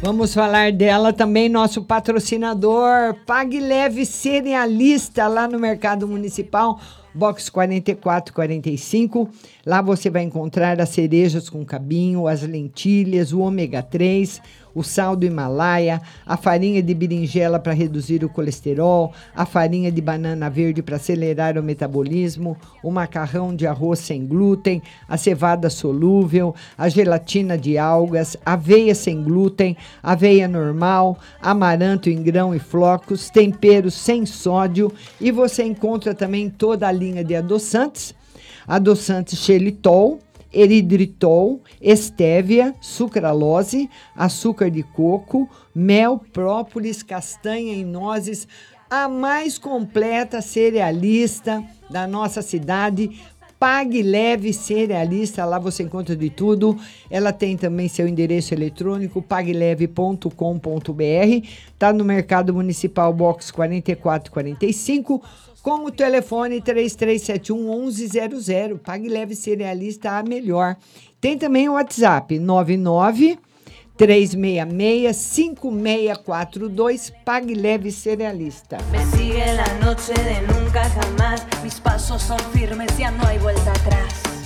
Vamos 0.00 0.32
falar 0.32 0.70
dela 0.70 1.12
também, 1.12 1.48
nosso 1.48 1.82
patrocinador, 1.82 3.16
Pague 3.26 3.58
Leve 3.58 4.06
Cerealista, 4.06 5.26
lá 5.26 5.48
no 5.48 5.58
Mercado 5.58 6.06
Municipal, 6.06 6.78
box 7.14 7.48
4445, 7.48 9.30
Lá 9.64 9.80
você 9.80 10.10
vai 10.10 10.22
encontrar 10.22 10.80
as 10.80 10.90
cerejas 10.90 11.48
com 11.48 11.64
cabinho, 11.64 12.26
as 12.26 12.42
lentilhas, 12.42 13.32
o 13.32 13.40
ômega 13.40 13.82
3, 13.82 14.40
o 14.74 14.82
sal 14.82 15.14
do 15.14 15.24
Himalaia, 15.24 16.00
a 16.26 16.36
farinha 16.36 16.82
de 16.82 16.92
berinjela 16.92 17.58
para 17.58 17.72
reduzir 17.72 18.24
o 18.24 18.28
colesterol, 18.28 19.12
a 19.34 19.46
farinha 19.46 19.92
de 19.92 20.00
banana 20.00 20.50
verde 20.50 20.82
para 20.82 20.96
acelerar 20.96 21.56
o 21.56 21.62
metabolismo, 21.62 22.56
o 22.82 22.90
macarrão 22.90 23.54
de 23.54 23.66
arroz 23.66 24.00
sem 24.00 24.26
glúten, 24.26 24.82
a 25.08 25.16
cevada 25.16 25.70
solúvel, 25.70 26.54
a 26.76 26.88
gelatina 26.88 27.56
de 27.56 27.78
algas, 27.78 28.36
aveia 28.44 28.94
sem 28.94 29.22
glúten, 29.22 29.76
aveia 30.02 30.48
normal, 30.48 31.18
amaranto 31.40 32.10
em 32.10 32.22
grão 32.22 32.54
e 32.54 32.58
flocos, 32.58 33.30
temperos 33.30 33.94
sem 33.94 34.26
sódio. 34.26 34.92
E 35.20 35.30
você 35.30 35.62
encontra 35.62 36.14
também 36.14 36.50
toda 36.50 36.88
a 36.88 36.92
linha 36.92 37.22
de 37.22 37.34
adoçantes 37.36 38.14
adoçantes 38.66 39.38
xelitol, 39.38 40.18
eridritol, 40.54 41.60
estévia, 41.80 42.74
sucralose, 42.80 43.90
açúcar 44.14 44.70
de 44.70 44.82
coco, 44.82 45.48
mel, 45.74 46.20
própolis, 46.32 47.02
castanha 47.02 47.72
e 47.74 47.84
nozes, 47.84 48.46
a 48.88 49.08
mais 49.08 49.58
completa 49.58 50.40
cerealista 50.40 51.62
da 51.90 52.06
nossa 52.06 52.40
cidade. 52.40 53.10
Pague 53.58 54.02
Leve 54.02 54.52
Cerealista, 54.52 55.44
lá 55.44 55.58
você 55.58 55.84
encontra 55.84 56.14
de 56.14 56.28
tudo. 56.28 56.78
Ela 57.08 57.32
tem 57.32 57.56
também 57.56 57.88
seu 57.88 58.06
endereço 58.06 58.52
eletrônico, 58.52 59.22
pagleve.com.br. 59.22 60.28
Está 61.72 61.92
no 61.92 62.04
Mercado 62.04 62.52
Municipal 62.52 63.12
Box 63.12 63.50
4445 63.50 65.22
com 65.64 65.86
o 65.86 65.90
telefone 65.90 66.60
3371 66.60 67.86
1100. 67.86 68.76
Pague 68.76 69.08
Leve 69.08 69.34
Cerealista 69.34 70.18
a 70.18 70.22
melhor. 70.22 70.76
Tem 71.18 71.38
também 71.38 71.70
o 71.70 71.72
WhatsApp 71.72 72.38
99 72.38 73.38
366 73.96 75.16
5642 75.16 77.12
Pague 77.24 77.54
Leve 77.54 77.90
Cerealista. 77.90 78.76
Me 78.92 78.98
sigue 79.06 79.42
la 79.56 79.66
noche 79.82 80.12
de 80.12 80.42
nunca 80.52 80.86
jamás. 80.90 81.46
Mis 81.62 81.80
pasos 81.80 82.22
son 82.22 82.38
firmes, 82.52 82.98
ya 82.98 83.10
no 83.10 83.26
hay 83.26 83.38
vuelta 83.38 83.70
atrás. 83.70 84.43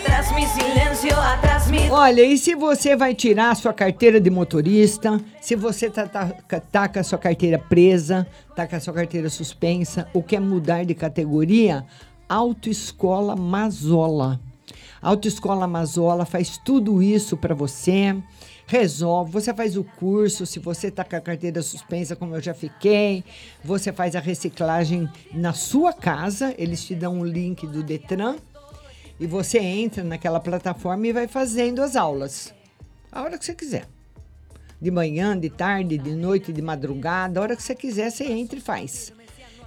Atrás 0.00 0.32
mi 0.34 0.46
silencio, 0.46 1.14
atrás 1.14 1.70
mi. 1.70 1.90
Olha, 1.90 2.24
e 2.24 2.38
se 2.38 2.54
você 2.54 2.96
vai 2.96 3.14
tirar 3.14 3.50
a 3.50 3.54
sua 3.54 3.74
carteira 3.74 4.18
de 4.18 4.30
motorista, 4.30 5.20
se 5.42 5.54
você 5.54 5.90
tá, 5.90 6.06
tá, 6.08 6.32
tá 6.58 6.88
com 6.88 6.98
a 6.98 7.02
sua 7.02 7.18
carteira 7.18 7.58
presa, 7.58 8.26
tá 8.56 8.66
com 8.66 8.76
a 8.76 8.80
sua 8.80 8.94
carteira 8.94 9.28
suspensa, 9.28 10.08
ou 10.14 10.22
quer 10.22 10.40
mudar 10.40 10.86
de 10.86 10.94
categoria, 10.94 11.84
Autoescola 12.26 13.36
Mazola. 13.36 14.40
Autoescola 15.02 15.66
Mazola 15.66 16.24
faz 16.24 16.56
tudo 16.56 17.02
isso 17.02 17.36
para 17.36 17.54
você. 17.54 18.16
Resolve, 18.66 19.32
você 19.32 19.52
faz 19.52 19.76
o 19.76 19.84
curso, 19.84 20.46
se 20.46 20.58
você 20.58 20.86
está 20.86 21.04
com 21.04 21.16
a 21.16 21.20
carteira 21.20 21.60
suspensa, 21.60 22.16
como 22.16 22.36
eu 22.36 22.40
já 22.40 22.54
fiquei, 22.54 23.22
você 23.62 23.92
faz 23.92 24.16
a 24.16 24.20
reciclagem 24.20 25.10
na 25.34 25.52
sua 25.52 25.92
casa, 25.92 26.54
eles 26.56 26.84
te 26.84 26.94
dão 26.94 27.18
um 27.18 27.24
link 27.24 27.66
do 27.66 27.82
Detran 27.82 28.36
e 29.20 29.26
você 29.26 29.58
entra 29.58 30.02
naquela 30.02 30.40
plataforma 30.40 31.06
e 31.06 31.12
vai 31.12 31.28
fazendo 31.28 31.82
as 31.82 31.94
aulas. 31.94 32.54
A 33.12 33.22
hora 33.22 33.36
que 33.36 33.44
você 33.44 33.54
quiser. 33.54 33.86
De 34.80 34.90
manhã, 34.90 35.38
de 35.38 35.50
tarde, 35.50 35.98
de 35.98 36.12
noite, 36.12 36.54
de 36.54 36.62
madrugada, 36.62 37.38
a 37.38 37.42
hora 37.42 37.54
que 37.54 37.62
você 37.62 37.74
quiser, 37.74 38.10
você 38.10 38.24
entra 38.24 38.58
e 38.58 38.62
faz. 38.62 39.12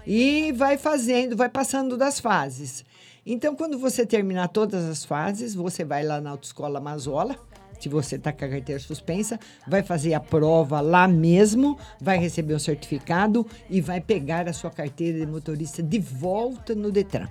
E 0.08 0.52
vai 0.54 0.76
fazendo, 0.76 1.38
vai 1.38 1.50
passando 1.50 1.96
das 1.96 2.20
fases. 2.20 2.84
Então, 3.24 3.56
quando 3.56 3.78
você 3.78 4.08
terminar 4.08 4.48
todas 4.48 4.84
as 4.86 5.06
fases, 5.06 5.54
você 5.54 5.86
vai 5.86 6.04
lá 6.04 6.20
na 6.20 6.32
Autoescola 6.32 6.82
Mazola, 6.82 7.38
se 7.80 7.88
você 7.88 8.16
está 8.16 8.32
com 8.34 8.44
a 8.46 8.50
carteira 8.50 8.82
suspensa, 8.82 9.40
vai 9.68 9.84
fazer 9.84 10.16
a 10.16 10.20
prova 10.20 10.82
lá 10.82 11.08
mesmo, 11.08 11.78
vai 12.02 12.18
receber 12.18 12.56
o 12.56 12.60
certificado 12.60 13.46
e 13.70 13.80
vai 13.82 14.02
pegar 14.02 14.50
a 14.50 14.54
sua 14.54 14.72
carteira 14.72 15.20
de 15.20 15.28
motorista 15.28 15.84
de 15.84 16.00
volta 16.00 16.74
no 16.74 16.92
Detran 16.92 17.30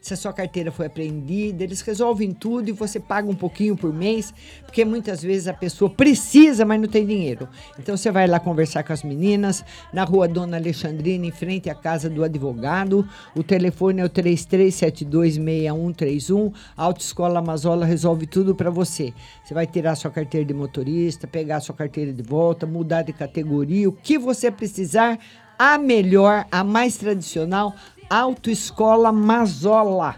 se 0.00 0.14
a 0.14 0.16
sua 0.16 0.32
carteira 0.32 0.72
foi 0.72 0.86
apreendida, 0.86 1.64
eles 1.64 1.80
resolvem 1.80 2.32
tudo 2.32 2.68
e 2.68 2.72
você 2.72 3.00
paga 3.00 3.28
um 3.28 3.34
pouquinho 3.34 3.76
por 3.76 3.92
mês, 3.92 4.32
porque 4.64 4.84
muitas 4.84 5.22
vezes 5.22 5.48
a 5.48 5.54
pessoa 5.54 5.90
precisa, 5.90 6.64
mas 6.64 6.80
não 6.80 6.88
tem 6.88 7.06
dinheiro. 7.06 7.48
Então 7.78 7.96
você 7.96 8.10
vai 8.10 8.26
lá 8.26 8.38
conversar 8.38 8.82
com 8.82 8.92
as 8.92 9.02
meninas, 9.02 9.64
na 9.92 10.04
rua 10.04 10.28
Dona 10.28 10.56
Alexandrina, 10.56 11.26
em 11.26 11.30
frente 11.30 11.70
à 11.70 11.74
casa 11.74 12.08
do 12.08 12.24
advogado. 12.24 13.06
O 13.34 13.42
telefone 13.42 14.00
é 14.00 14.04
o 14.04 14.10
33726131. 14.10 16.52
A 16.76 16.84
Autoescola 16.84 17.38
Amazola 17.38 17.84
resolve 17.84 18.26
tudo 18.26 18.54
para 18.54 18.70
você. 18.70 19.12
Você 19.44 19.54
vai 19.54 19.66
tirar 19.66 19.94
sua 19.94 20.10
carteira 20.10 20.46
de 20.46 20.54
motorista, 20.54 21.26
pegar 21.26 21.60
sua 21.60 21.74
carteira 21.74 22.12
de 22.12 22.22
volta, 22.22 22.66
mudar 22.66 23.02
de 23.02 23.12
categoria, 23.12 23.88
o 23.88 23.92
que 23.92 24.18
você 24.18 24.50
precisar 24.50 25.18
a 25.58 25.78
melhor, 25.78 26.46
a 26.50 26.62
mais 26.62 26.96
tradicional, 26.96 27.74
Autoescola 28.08 29.10
Mazola. 29.10 30.16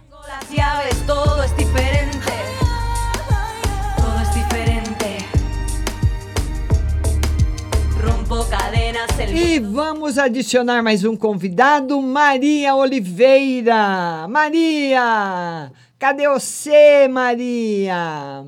E 9.35 9.59
vamos 9.59 10.19
adicionar 10.19 10.83
mais 10.83 11.05
um 11.05 11.17
convidado, 11.17 12.01
Maria 12.03 12.75
Oliveira. 12.75 14.29
Maria, 14.29 15.73
cadê 15.99 16.29
você, 16.29 17.09
Maria? 17.09 18.45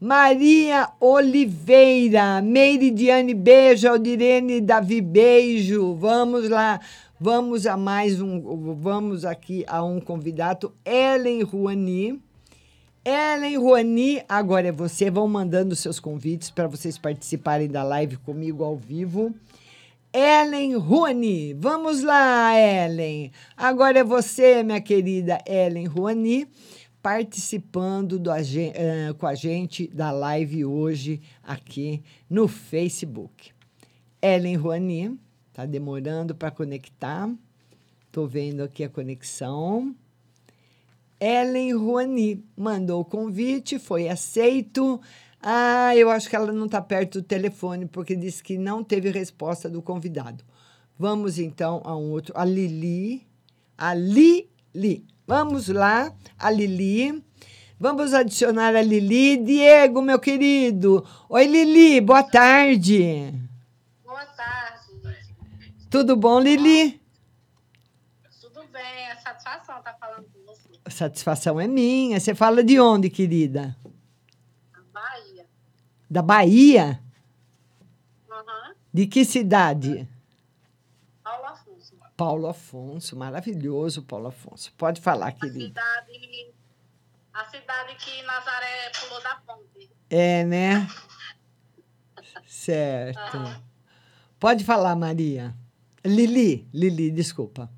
Maria 0.00 0.88
Oliveira, 0.98 2.42
Meiridiane, 2.42 3.34
beijo, 3.34 3.88
Aldirene, 3.88 4.60
Davi, 4.60 5.00
beijo. 5.00 5.94
Vamos 5.94 6.48
lá, 6.48 6.80
vamos 7.22 7.68
a 7.68 7.76
mais 7.76 8.20
um, 8.20 8.74
vamos 8.74 9.24
aqui 9.24 9.64
a 9.68 9.80
um 9.84 10.00
convidado, 10.00 10.74
Ellen 10.84 11.44
Ruani. 11.44 12.20
Ellen 13.04 13.58
Ruani, 13.58 14.24
agora 14.28 14.66
é 14.66 14.72
você. 14.72 15.08
Vão 15.08 15.28
mandando 15.28 15.76
seus 15.76 16.00
convites 16.00 16.50
para 16.50 16.66
vocês 16.66 16.98
participarem 16.98 17.68
da 17.68 17.84
live 17.84 18.16
comigo 18.16 18.64
ao 18.64 18.76
vivo. 18.76 19.32
Ellen 20.12 20.74
Ruani, 20.76 21.54
vamos 21.54 22.02
lá, 22.02 22.58
Ellen. 22.58 23.30
Agora 23.56 24.00
é 24.00 24.04
você, 24.04 24.64
minha 24.64 24.80
querida 24.80 25.38
Ellen 25.46 25.86
Ruani, 25.86 26.48
participando 27.00 28.18
do, 28.18 28.32
eh, 28.32 29.14
com 29.16 29.28
a 29.28 29.36
gente 29.36 29.86
da 29.86 30.10
live 30.10 30.64
hoje 30.64 31.20
aqui 31.40 32.02
no 32.28 32.48
Facebook. 32.48 33.52
Ellen 34.20 34.56
Ruani, 34.56 35.20
tá 35.52 35.66
demorando 35.66 36.34
para 36.34 36.50
conectar. 36.50 37.30
Tô 38.10 38.26
vendo 38.26 38.62
aqui 38.62 38.84
a 38.84 38.88
conexão. 38.88 39.94
Ellen 41.20 41.74
Ruani 41.74 42.44
mandou 42.56 43.00
o 43.00 43.04
convite, 43.04 43.78
foi 43.78 44.08
aceito. 44.08 45.00
Ah, 45.40 45.94
eu 45.96 46.10
acho 46.10 46.28
que 46.28 46.36
ela 46.36 46.52
não 46.52 46.66
está 46.66 46.80
perto 46.80 47.20
do 47.20 47.26
telefone, 47.26 47.86
porque 47.86 48.14
disse 48.16 48.42
que 48.42 48.58
não 48.58 48.82
teve 48.82 49.10
resposta 49.10 49.68
do 49.68 49.80
convidado. 49.80 50.44
Vamos 50.98 51.38
então 51.38 51.80
a 51.84 51.96
um 51.96 52.10
outro. 52.10 52.32
A 52.36 52.44
Lili. 52.44 53.26
A 53.76 53.94
Lili. 53.94 55.04
Vamos 55.26 55.68
lá, 55.68 56.12
a 56.38 56.50
Lili. 56.50 57.22
Vamos 57.78 58.14
adicionar 58.14 58.74
a 58.76 58.82
Lili. 58.82 59.36
Diego, 59.36 60.02
meu 60.02 60.18
querido. 60.18 61.04
Oi, 61.28 61.46
Lili, 61.46 62.00
boa 62.00 62.22
tarde. 62.22 63.51
Tudo 65.92 66.16
bom, 66.16 66.40
Lili? 66.40 66.98
Tudo 68.40 68.66
bem? 68.68 69.10
É 69.10 69.16
satisfação 69.16 69.76
estar 69.76 69.92
falando 70.00 70.24
com 70.32 70.42
você. 70.46 70.70
A 70.82 70.88
satisfação 70.90 71.60
é 71.60 71.68
minha. 71.68 72.18
Você 72.18 72.34
fala 72.34 72.64
de 72.64 72.80
onde, 72.80 73.10
querida? 73.10 73.76
Bahia. 74.90 75.46
Da 76.10 76.22
Bahia? 76.22 76.98
Aham. 78.30 78.74
De 78.90 79.06
que 79.06 79.22
cidade? 79.22 80.08
Paulo 81.22 81.44
Afonso. 81.44 81.94
Paulo 82.16 82.46
Afonso, 82.48 83.14
maravilhoso, 83.14 84.02
Paulo 84.02 84.28
Afonso. 84.28 84.72
Pode 84.78 84.98
falar, 84.98 85.26
A 85.28 85.32
querido. 85.32 85.60
cidade, 85.60 86.54
a 87.34 87.44
cidade 87.44 87.94
que 87.96 88.22
Nazaré 88.22 88.90
pulou 88.98 89.22
da 89.22 89.34
ponte. 89.46 89.90
É, 90.08 90.42
né? 90.44 90.88
Certo. 92.46 93.62
Pode 94.40 94.64
falar, 94.64 94.96
Maria. 94.96 95.54
Lili, 96.04 96.68
Lili, 96.72 97.10
desculpa. 97.10 97.70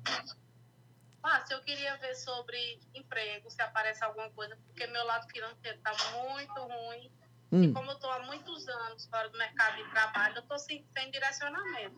Márcia, 1.21 1.55
eu 1.55 1.61
queria 1.61 1.95
ver 1.97 2.15
sobre 2.15 2.79
emprego, 2.93 3.49
se 3.49 3.61
aparece 3.61 4.03
alguma 4.03 4.29
coisa, 4.31 4.57
porque 4.67 4.87
meu 4.87 5.05
lado 5.05 5.27
financeiro 5.31 5.77
está 5.77 5.91
muito 6.13 6.53
ruim. 6.61 7.11
Hum. 7.51 7.63
E 7.63 7.73
como 7.73 7.89
eu 7.89 7.95
estou 7.95 8.09
há 8.11 8.19
muitos 8.25 8.67
anos 8.67 9.05
fora 9.07 9.29
do 9.29 9.37
mercado 9.37 9.77
de 9.77 9.89
trabalho, 9.91 10.35
eu 10.37 10.41
estou 10.41 10.57
sem, 10.57 10.85
sem 10.97 11.11
direcionamento. 11.11 11.95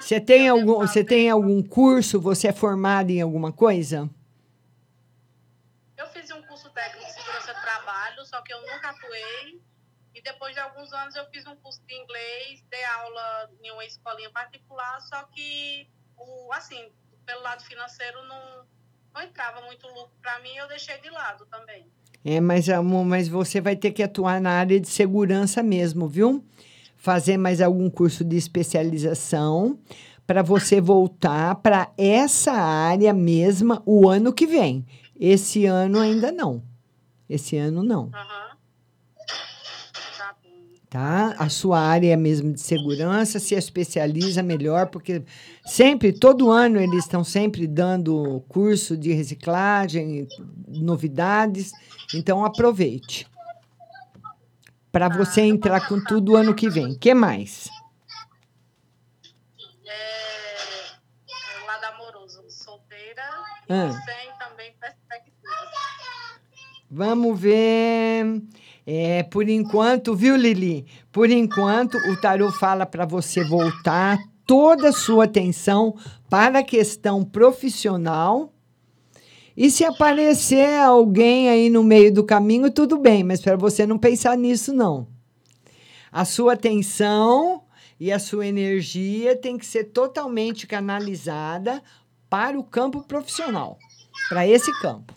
Você 0.00 0.20
tem 0.20 0.48
algum, 0.48 0.78
você 0.78 1.04
tem 1.04 1.30
algum 1.30 1.62
curso? 1.62 2.20
Você 2.20 2.48
é 2.48 2.52
formada 2.52 3.10
em 3.12 3.20
alguma 3.20 3.52
coisa? 3.52 4.08
fiz 6.14 6.30
um 6.30 6.42
curso 6.42 6.70
técnico 6.70 7.06
de 7.06 7.12
segurança 7.12 7.52
do 7.52 7.60
trabalho, 7.60 8.24
só 8.24 8.40
que 8.42 8.54
eu 8.54 8.60
nunca 8.60 8.90
atuei. 8.90 9.60
Depois 10.24 10.54
de 10.54 10.60
alguns 10.60 10.90
anos 10.92 11.14
eu 11.14 11.26
fiz 11.26 11.46
um 11.46 11.54
curso 11.56 11.80
de 11.86 11.94
inglês, 11.94 12.64
dei 12.70 12.82
aula 12.84 13.50
em 13.62 13.70
uma 13.70 13.84
escolinha 13.84 14.30
particular, 14.30 14.98
só 15.02 15.22
que, 15.24 15.86
o, 16.16 16.50
assim, 16.52 16.90
pelo 17.26 17.42
lado 17.42 17.62
financeiro 17.62 18.24
não, 18.24 18.64
não 19.14 19.22
entrava 19.22 19.60
muito 19.66 19.86
lucro 19.88 20.14
para 20.22 20.38
mim, 20.40 20.56
eu 20.56 20.66
deixei 20.66 20.98
de 20.98 21.10
lado 21.10 21.44
também. 21.46 21.86
É, 22.24 22.40
mas, 22.40 22.70
amor, 22.70 23.04
mas 23.04 23.28
você 23.28 23.60
vai 23.60 23.76
ter 23.76 23.92
que 23.92 24.02
atuar 24.02 24.40
na 24.40 24.52
área 24.52 24.80
de 24.80 24.88
segurança 24.88 25.62
mesmo, 25.62 26.08
viu? 26.08 26.42
Fazer 26.96 27.36
mais 27.36 27.60
algum 27.60 27.90
curso 27.90 28.24
de 28.24 28.36
especialização 28.36 29.78
para 30.26 30.42
você 30.42 30.80
voltar 30.80 31.56
para 31.56 31.92
essa 31.98 32.52
área 32.52 33.12
mesma 33.12 33.82
o 33.84 34.08
ano 34.08 34.32
que 34.32 34.46
vem. 34.46 34.86
Esse 35.20 35.66
ano 35.66 36.00
ainda 36.00 36.32
não. 36.32 36.62
Esse 37.28 37.58
ano 37.58 37.82
não. 37.82 38.10
Tá? 40.94 41.34
A 41.40 41.48
sua 41.48 41.80
área 41.80 42.16
mesmo 42.16 42.52
de 42.52 42.60
segurança 42.60 43.40
se 43.40 43.56
especializa 43.56 44.44
melhor, 44.44 44.86
porque 44.86 45.24
sempre, 45.66 46.12
todo 46.12 46.52
ano, 46.52 46.78
eles 46.78 47.00
estão 47.00 47.24
sempre 47.24 47.66
dando 47.66 48.44
curso 48.46 48.96
de 48.96 49.12
reciclagem, 49.12 50.28
novidades. 50.68 51.72
Então, 52.14 52.44
aproveite. 52.44 53.26
Para 54.92 55.08
você 55.08 55.40
entrar 55.40 55.88
com 55.88 55.98
tudo 56.00 56.36
ano 56.36 56.54
que 56.54 56.70
vem. 56.70 56.92
O 56.92 56.96
que 57.00 57.12
mais? 57.12 57.68
É, 59.84 61.66
lado 61.66 61.84
amoroso, 61.92 62.40
solteira 62.48 63.20
Ah. 63.68 63.88
e 63.88 63.92
sem 63.92 64.32
também 64.38 64.72
perspectivas. 64.80 65.34
Vamos 66.88 67.40
ver. 67.40 68.44
É, 68.86 69.22
por 69.22 69.48
enquanto, 69.48 70.14
viu, 70.14 70.36
Lili? 70.36 70.86
Por 71.10 71.30
enquanto, 71.30 71.96
o 72.10 72.20
tarô 72.20 72.52
fala 72.52 72.84
para 72.84 73.06
você 73.06 73.42
voltar 73.44 74.18
toda 74.46 74.90
a 74.90 74.92
sua 74.92 75.24
atenção 75.24 75.96
para 76.28 76.58
a 76.58 76.64
questão 76.64 77.24
profissional. 77.24 78.52
E 79.56 79.70
se 79.70 79.84
aparecer 79.84 80.80
alguém 80.80 81.48
aí 81.48 81.70
no 81.70 81.82
meio 81.82 82.12
do 82.12 82.24
caminho, 82.24 82.70
tudo 82.70 82.98
bem, 82.98 83.22
mas 83.22 83.40
para 83.40 83.56
você 83.56 83.86
não 83.86 83.98
pensar 83.98 84.36
nisso, 84.36 84.72
não. 84.72 85.06
A 86.10 86.24
sua 86.24 86.54
atenção 86.54 87.62
e 87.98 88.12
a 88.12 88.18
sua 88.18 88.46
energia 88.46 89.36
tem 89.36 89.56
que 89.56 89.64
ser 89.64 89.84
totalmente 89.84 90.66
canalizada 90.66 91.82
para 92.28 92.58
o 92.58 92.64
campo 92.64 93.02
profissional, 93.04 93.78
para 94.28 94.46
esse 94.46 94.72
campo. 94.80 95.14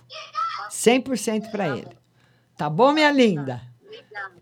100% 0.70 1.50
para 1.50 1.68
ele. 1.70 2.07
Tá 2.58 2.72
bom, 2.72 2.92
minha 2.92 3.12
linda? 3.12 3.62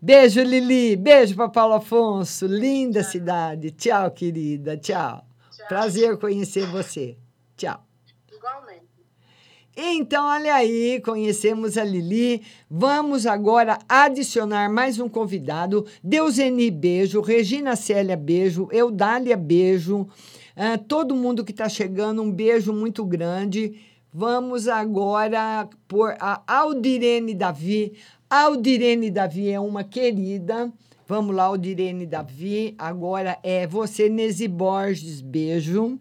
Beijo, 0.00 0.40
Lili. 0.40 0.96
Beijo 0.96 1.36
para 1.36 1.50
Paulo 1.50 1.74
Afonso. 1.74 2.46
Linda 2.46 3.02
cidade. 3.02 3.70
Tchau, 3.72 4.10
querida. 4.10 4.74
Tchau. 4.78 5.22
Prazer 5.68 6.16
conhecer 6.16 6.66
você. 6.66 7.18
Tchau. 7.58 7.78
Igualmente. 8.32 8.86
Então, 9.76 10.24
olha 10.24 10.54
aí, 10.54 10.98
conhecemos 11.04 11.76
a 11.76 11.84
Lili. 11.84 12.42
Vamos 12.70 13.26
agora 13.26 13.78
adicionar 13.86 14.70
mais 14.70 14.98
um 14.98 15.10
convidado. 15.10 15.84
Deuseni, 16.02 16.70
beijo. 16.70 17.20
Regina 17.20 17.76
Célia, 17.76 18.16
beijo. 18.16 18.66
Eudália, 18.72 19.36
beijo. 19.36 20.08
Ah, 20.56 20.78
todo 20.78 21.14
mundo 21.14 21.44
que 21.44 21.52
está 21.52 21.68
chegando, 21.68 22.22
um 22.22 22.32
beijo 22.32 22.72
muito 22.72 23.04
grande. 23.04 23.78
Vamos 24.18 24.66
agora 24.66 25.68
por 25.86 26.16
a 26.18 26.42
Aldirene 26.46 27.34
Davi. 27.34 27.92
Aldirene 28.30 29.10
Davi 29.10 29.50
é 29.50 29.60
uma 29.60 29.84
querida. 29.84 30.72
Vamos 31.06 31.36
lá, 31.36 31.42
Aldirene 31.42 32.06
Davi. 32.06 32.74
Agora 32.78 33.38
é 33.42 33.66
você, 33.66 34.08
Nesi 34.08 34.48
Borges, 34.48 35.20
beijo. 35.20 36.00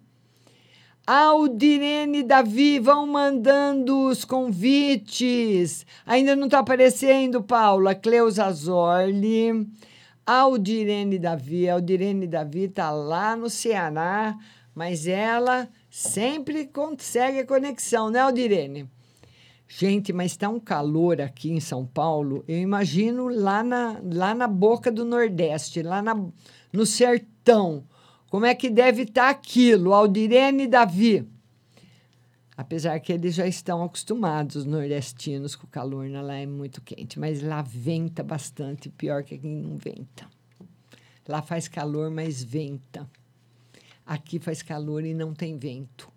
Aldirene 1.05 2.24
Davi, 2.24 2.80
vão 2.80 3.05
mandando 3.05 4.07
os 4.07 4.24
convites. 4.24 5.86
Ainda 6.05 6.38
não 6.38 6.45
está 6.45 6.59
aparecendo, 6.59 7.43
Paula. 7.43 7.93
Cleusa 7.93 8.49
Zorli. 8.49 9.68
Aldirene 10.26 11.20
Davi. 11.20 11.68
Aldirene 11.68 12.28
Davi 12.28 12.63
está 12.63 12.91
lá 12.91 13.36
no 13.36 13.49
Ceará, 13.49 14.38
mas 14.74 15.05
ela 15.05 15.68
sempre 15.96 16.66
consegue 16.66 17.39
a 17.39 17.48
conexão, 17.48 18.10
né, 18.10 18.20
Aldirene? 18.20 18.89
Gente, 19.66 20.12
mas 20.12 20.34
está 20.34 20.50
um 20.50 20.60
calor 20.60 21.22
aqui 21.22 21.52
em 21.52 21.62
São 21.62 21.86
Paulo. 21.86 22.43
Eu 22.50 22.58
imagino 22.58 23.30
lá 23.30 23.64
na, 23.64 24.02
lá 24.04 24.36
na 24.36 24.46
boca 24.46 24.91
do 24.91 25.06
Nordeste, 25.06 25.82
lá 25.82 26.02
na, 26.02 26.14
no 26.74 26.86
sertão. 26.86 27.86
Como 28.30 28.46
é 28.46 28.54
que 28.54 28.70
deve 28.70 29.04
estar 29.04 29.30
aquilo, 29.30 29.93
Aldirene 29.93 30.64
e 30.64 30.68
Davi? 30.68 31.26
Apesar 32.58 33.00
que 33.00 33.14
eles 33.14 33.34
já 33.34 33.48
estão 33.48 33.82
acostumados, 33.82 34.58
os 34.58 34.66
nordestinos, 34.66 35.56
com 35.56 35.66
o 35.66 35.70
calor 35.70 36.10
né? 36.10 36.22
lá 36.22 36.36
é 36.36 36.46
muito 36.46 36.82
quente. 36.82 37.18
Mas 37.18 37.41
lá 37.41 37.62
venta 37.62 38.22
bastante, 38.22 38.89
pior 38.89 39.24
que 39.24 39.36
aqui 39.36 39.48
não 39.48 39.78
venta. 39.78 40.28
Lá 41.26 41.41
faz 41.41 41.70
calor, 41.70 42.12
mas 42.12 42.43
venta. 42.43 43.10
Aqui 44.06 44.39
faz 44.39 44.62
calor 44.62 45.03
e 45.03 45.14
não 45.14 45.34
tem 45.34 45.58
vento. 45.58 46.14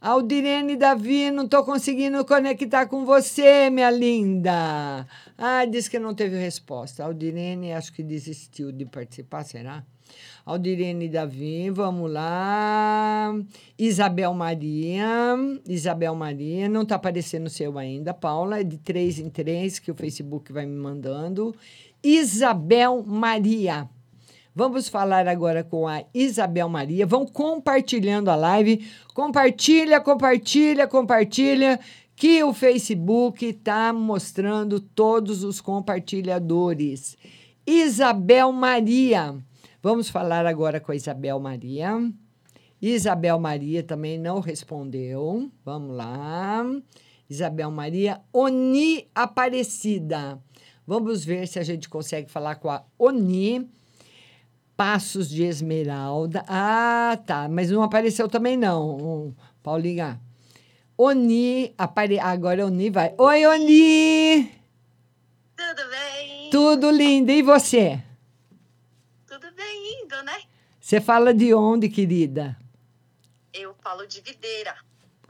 Aldirene 0.00 0.76
Davi, 0.76 1.30
não 1.30 1.44
estou 1.44 1.62
conseguindo 1.62 2.24
conectar 2.24 2.86
com 2.86 3.04
você, 3.04 3.68
minha 3.68 3.90
linda. 3.90 5.06
Ah, 5.36 5.66
disse 5.66 5.90
que 5.90 5.98
não 5.98 6.14
teve 6.14 6.38
resposta. 6.38 7.04
Aldirene, 7.04 7.74
acho 7.74 7.92
que 7.92 8.02
desistiu 8.02 8.72
de 8.72 8.86
participar, 8.86 9.44
será? 9.44 9.84
Aldirene 10.46 11.06
Davi, 11.06 11.68
vamos 11.68 12.10
lá. 12.10 13.30
Isabel 13.78 14.32
Maria. 14.32 15.04
Isabel 15.68 16.14
Maria, 16.14 16.66
não 16.66 16.80
está 16.82 16.94
aparecendo 16.94 17.46
o 17.46 17.50
seu 17.50 17.78
ainda. 17.78 18.14
Paula, 18.14 18.60
é 18.60 18.64
de 18.64 18.78
três 18.78 19.18
em 19.18 19.28
três 19.28 19.78
que 19.78 19.90
o 19.90 19.94
Facebook 19.94 20.50
vai 20.50 20.64
me 20.64 20.76
mandando. 20.76 21.54
Isabel 22.02 23.04
Maria. 23.06 23.86
Vamos 24.54 24.88
falar 24.88 25.28
agora 25.28 25.62
com 25.62 25.86
a 25.86 26.02
Isabel 26.12 26.68
Maria. 26.68 27.06
Vão 27.06 27.24
compartilhando 27.24 28.30
a 28.30 28.36
live. 28.36 28.84
Compartilha, 29.14 30.00
compartilha, 30.00 30.88
compartilha. 30.88 31.78
Que 32.16 32.42
o 32.42 32.52
Facebook 32.52 33.46
está 33.46 33.92
mostrando 33.92 34.80
todos 34.80 35.44
os 35.44 35.60
compartilhadores. 35.60 37.16
Isabel 37.66 38.52
Maria. 38.52 39.36
Vamos 39.82 40.10
falar 40.10 40.44
agora 40.44 40.80
com 40.80 40.92
a 40.92 40.96
Isabel 40.96 41.38
Maria. 41.38 42.12
Isabel 42.82 43.38
Maria 43.38 43.82
também 43.82 44.18
não 44.18 44.40
respondeu. 44.40 45.50
Vamos 45.64 45.96
lá. 45.96 46.66
Isabel 47.28 47.70
Maria. 47.70 48.20
Oni 48.32 49.08
Aparecida. 49.14 50.42
Vamos 50.86 51.24
ver 51.24 51.46
se 51.46 51.58
a 51.58 51.62
gente 51.62 51.88
consegue 51.88 52.28
falar 52.30 52.56
com 52.56 52.68
a 52.68 52.84
Oni. 52.98 53.70
Passos 54.80 55.28
de 55.28 55.42
Esmeralda. 55.42 56.42
Ah, 56.48 57.18
tá. 57.26 57.46
Mas 57.50 57.70
não 57.70 57.82
apareceu 57.82 58.26
também, 58.30 58.56
não, 58.56 58.96
um, 58.96 59.34
Paulinha. 59.62 60.18
Oni, 60.96 61.74
apare... 61.76 62.18
agora 62.18 62.64
Oni 62.64 62.88
vai. 62.88 63.14
Oi, 63.18 63.46
Oni! 63.46 64.50
Tudo 65.54 65.90
bem? 65.90 66.50
Tudo 66.50 66.90
lindo. 66.90 67.30
E 67.30 67.42
você? 67.42 68.02
Tudo 69.26 69.52
bem 69.52 70.02
indo, 70.02 70.22
né? 70.22 70.40
Você 70.80 70.98
fala 70.98 71.34
de 71.34 71.52
onde, 71.52 71.90
querida? 71.90 72.56
Eu 73.52 73.74
falo 73.82 74.06
de 74.06 74.22
Videira, 74.22 74.74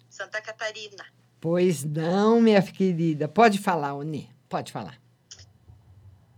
Santa 0.09 0.41
Catarina. 0.41 1.05
Pois 1.41 1.83
não, 1.83 2.41
minha 2.41 2.63
querida. 2.63 3.27
Pode 3.27 3.59
falar, 3.59 3.97
Oni. 3.97 4.31
Pode 4.49 4.71
falar. 4.71 4.97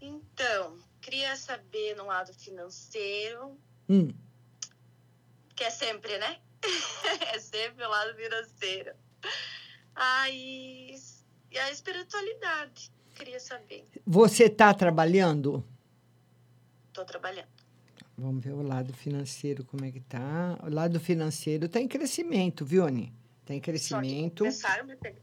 Então, 0.00 0.71
queria 1.12 1.36
saber 1.36 1.94
no 1.94 2.06
lado 2.06 2.32
financeiro, 2.32 3.58
Hum. 3.86 4.14
que 5.54 5.62
é 5.62 5.68
sempre, 5.68 6.16
né? 6.16 6.40
é 7.34 7.38
sempre 7.38 7.84
o 7.84 7.88
lado 7.90 8.14
financeiro. 8.14 8.94
Aí, 9.94 10.94
e 11.50 11.58
a 11.58 11.70
espiritualidade, 11.70 12.90
queria 13.14 13.38
saber. 13.38 13.86
Você 14.06 14.44
está 14.44 14.72
trabalhando? 14.72 15.62
Tô 16.94 17.04
trabalhando. 17.04 17.48
Vamos 18.16 18.42
ver 18.42 18.52
o 18.52 18.62
lado 18.62 18.94
financeiro, 18.94 19.64
como 19.66 19.84
é 19.84 19.92
que 19.92 20.00
tá. 20.00 20.58
O 20.62 20.70
lado 20.70 20.98
financeiro 20.98 21.66
está 21.66 21.78
em 21.78 21.88
crescimento, 21.88 22.64
viu, 22.64 22.84
Oni? 22.86 23.12
Está 23.42 23.52
em 23.52 23.60
crescimento. 23.60 24.38
começaram 24.44 24.84
a 24.84 24.86
me 24.86 24.96
pegar, 24.96 25.20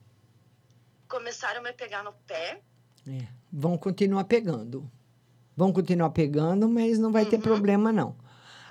começaram 1.08 1.60
a 1.62 1.64
me 1.64 1.74
pegar 1.74 2.04
no 2.04 2.14
pé. 2.14 2.62
É, 3.08 3.28
vão 3.52 3.76
continuar 3.76 4.26
pegando. 4.26 4.92
Vão 5.60 5.74
continuar 5.74 6.12
pegando, 6.12 6.70
mas 6.70 6.98
não 6.98 7.12
vai 7.12 7.26
ter 7.26 7.38
problema, 7.38 7.92
não. 7.92 8.16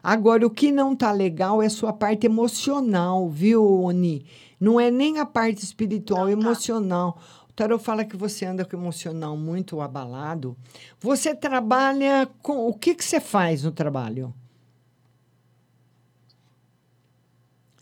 Agora, 0.02 0.46
o 0.46 0.50
que 0.50 0.72
não 0.72 0.96
tá 0.96 1.12
legal 1.12 1.62
é 1.62 1.66
a 1.66 1.70
sua 1.70 1.92
parte 1.92 2.24
emocional, 2.24 3.28
viu, 3.28 3.82
Oni? 3.82 4.24
Não 4.58 4.80
é 4.80 4.90
nem 4.90 5.18
a 5.18 5.26
parte 5.26 5.62
espiritual, 5.62 6.30
emocional. 6.30 7.20
O 7.46 7.52
tarot 7.52 7.84
fala 7.84 8.06
que 8.06 8.16
você 8.16 8.46
anda 8.46 8.64
com 8.64 8.74
o 8.74 8.80
emocional 8.80 9.36
muito 9.36 9.82
abalado. 9.82 10.56
Você 10.98 11.34
trabalha 11.34 12.26
com. 12.40 12.66
O 12.66 12.72
que, 12.72 12.94
que 12.94 13.04
você 13.04 13.20
faz 13.20 13.64
no 13.64 13.70
trabalho? 13.70 14.32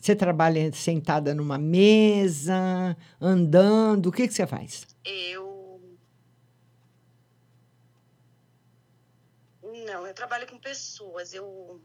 Você 0.01 0.13
trabalha 0.17 0.69
sentada 0.73 1.33
numa 1.33 1.57
mesa, 1.57 2.97
andando? 3.21 4.07
O 4.07 4.11
que, 4.11 4.27
que 4.27 4.33
você 4.33 4.45
faz? 4.45 4.85
Eu. 5.05 5.46
Não, 9.87 10.05
eu 10.05 10.13
trabalho 10.13 10.45
com 10.47 10.59
pessoas. 10.59 11.33
Eu. 11.33 11.81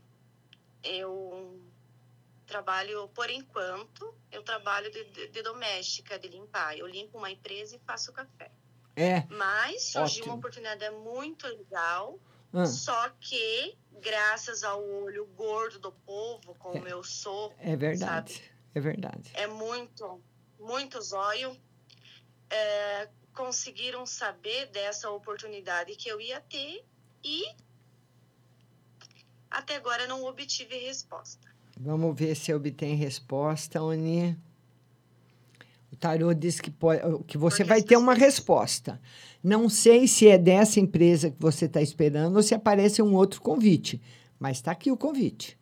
Eu 0.84 1.60
trabalho, 2.46 3.08
por 3.14 3.30
enquanto, 3.30 4.14
eu 4.30 4.42
trabalho 4.42 4.90
de, 4.90 5.04
de- 5.04 5.28
de 5.28 5.42
doméstica, 5.42 6.18
de 6.18 6.28
limpar. 6.28 6.76
Eu 6.76 6.86
limpo 6.86 7.16
uma 7.18 7.30
empresa 7.30 7.76
e 7.76 7.78
faço 7.86 8.12
café. 8.12 8.50
É. 8.96 9.24
Mas 9.30 9.84
surgiu 9.84 10.02
Ótimo. 10.22 10.26
uma 10.26 10.34
oportunidade 10.38 10.90
muito 10.90 11.46
legal. 11.46 12.18
Ah. 12.52 12.66
Só 12.66 13.08
que, 13.20 13.78
graças 13.92 14.62
ao 14.64 14.82
olho 14.84 15.24
gordo 15.26 15.78
do 15.78 15.92
povo, 15.92 16.54
como 16.56 16.86
eu 16.86 17.02
sou, 17.02 17.54
É 17.58 17.74
verdade. 17.76 18.34
sabe? 18.34 18.52
É 18.74 18.80
verdade. 18.80 19.30
é 19.34 19.46
muito, 19.46 20.22
muito 20.58 21.00
zóio, 21.00 21.56
é, 22.50 23.08
conseguiram 23.34 24.04
saber 24.04 24.66
dessa 24.66 25.10
oportunidade 25.10 25.94
que 25.96 26.08
eu 26.08 26.20
ia 26.20 26.40
ter 26.40 26.84
e 27.24 27.44
até 29.52 29.76
agora 29.76 30.06
não 30.06 30.24
obtive 30.24 30.76
resposta. 30.76 31.48
Vamos 31.78 32.18
ver 32.18 32.34
se 32.34 32.52
obtém 32.52 32.94
resposta, 32.94 33.82
Oni. 33.82 34.38
O 35.90 35.96
tarô 35.96 36.32
diz 36.32 36.60
que, 36.60 36.70
pode, 36.70 37.00
que 37.24 37.36
você 37.36 37.62
vai 37.62 37.82
ter 37.82 37.96
uma 37.96 38.14
resposta. 38.14 39.00
Não 39.42 39.68
sei 39.68 40.08
se 40.08 40.28
é 40.28 40.38
dessa 40.38 40.80
empresa 40.80 41.30
que 41.30 41.36
você 41.38 41.66
está 41.66 41.82
esperando 41.82 42.36
ou 42.36 42.42
se 42.42 42.54
aparece 42.54 43.02
um 43.02 43.14
outro 43.14 43.40
convite. 43.42 44.00
Mas 44.38 44.56
está 44.58 44.72
aqui 44.72 44.90
o 44.90 44.96
convite. 44.96 45.58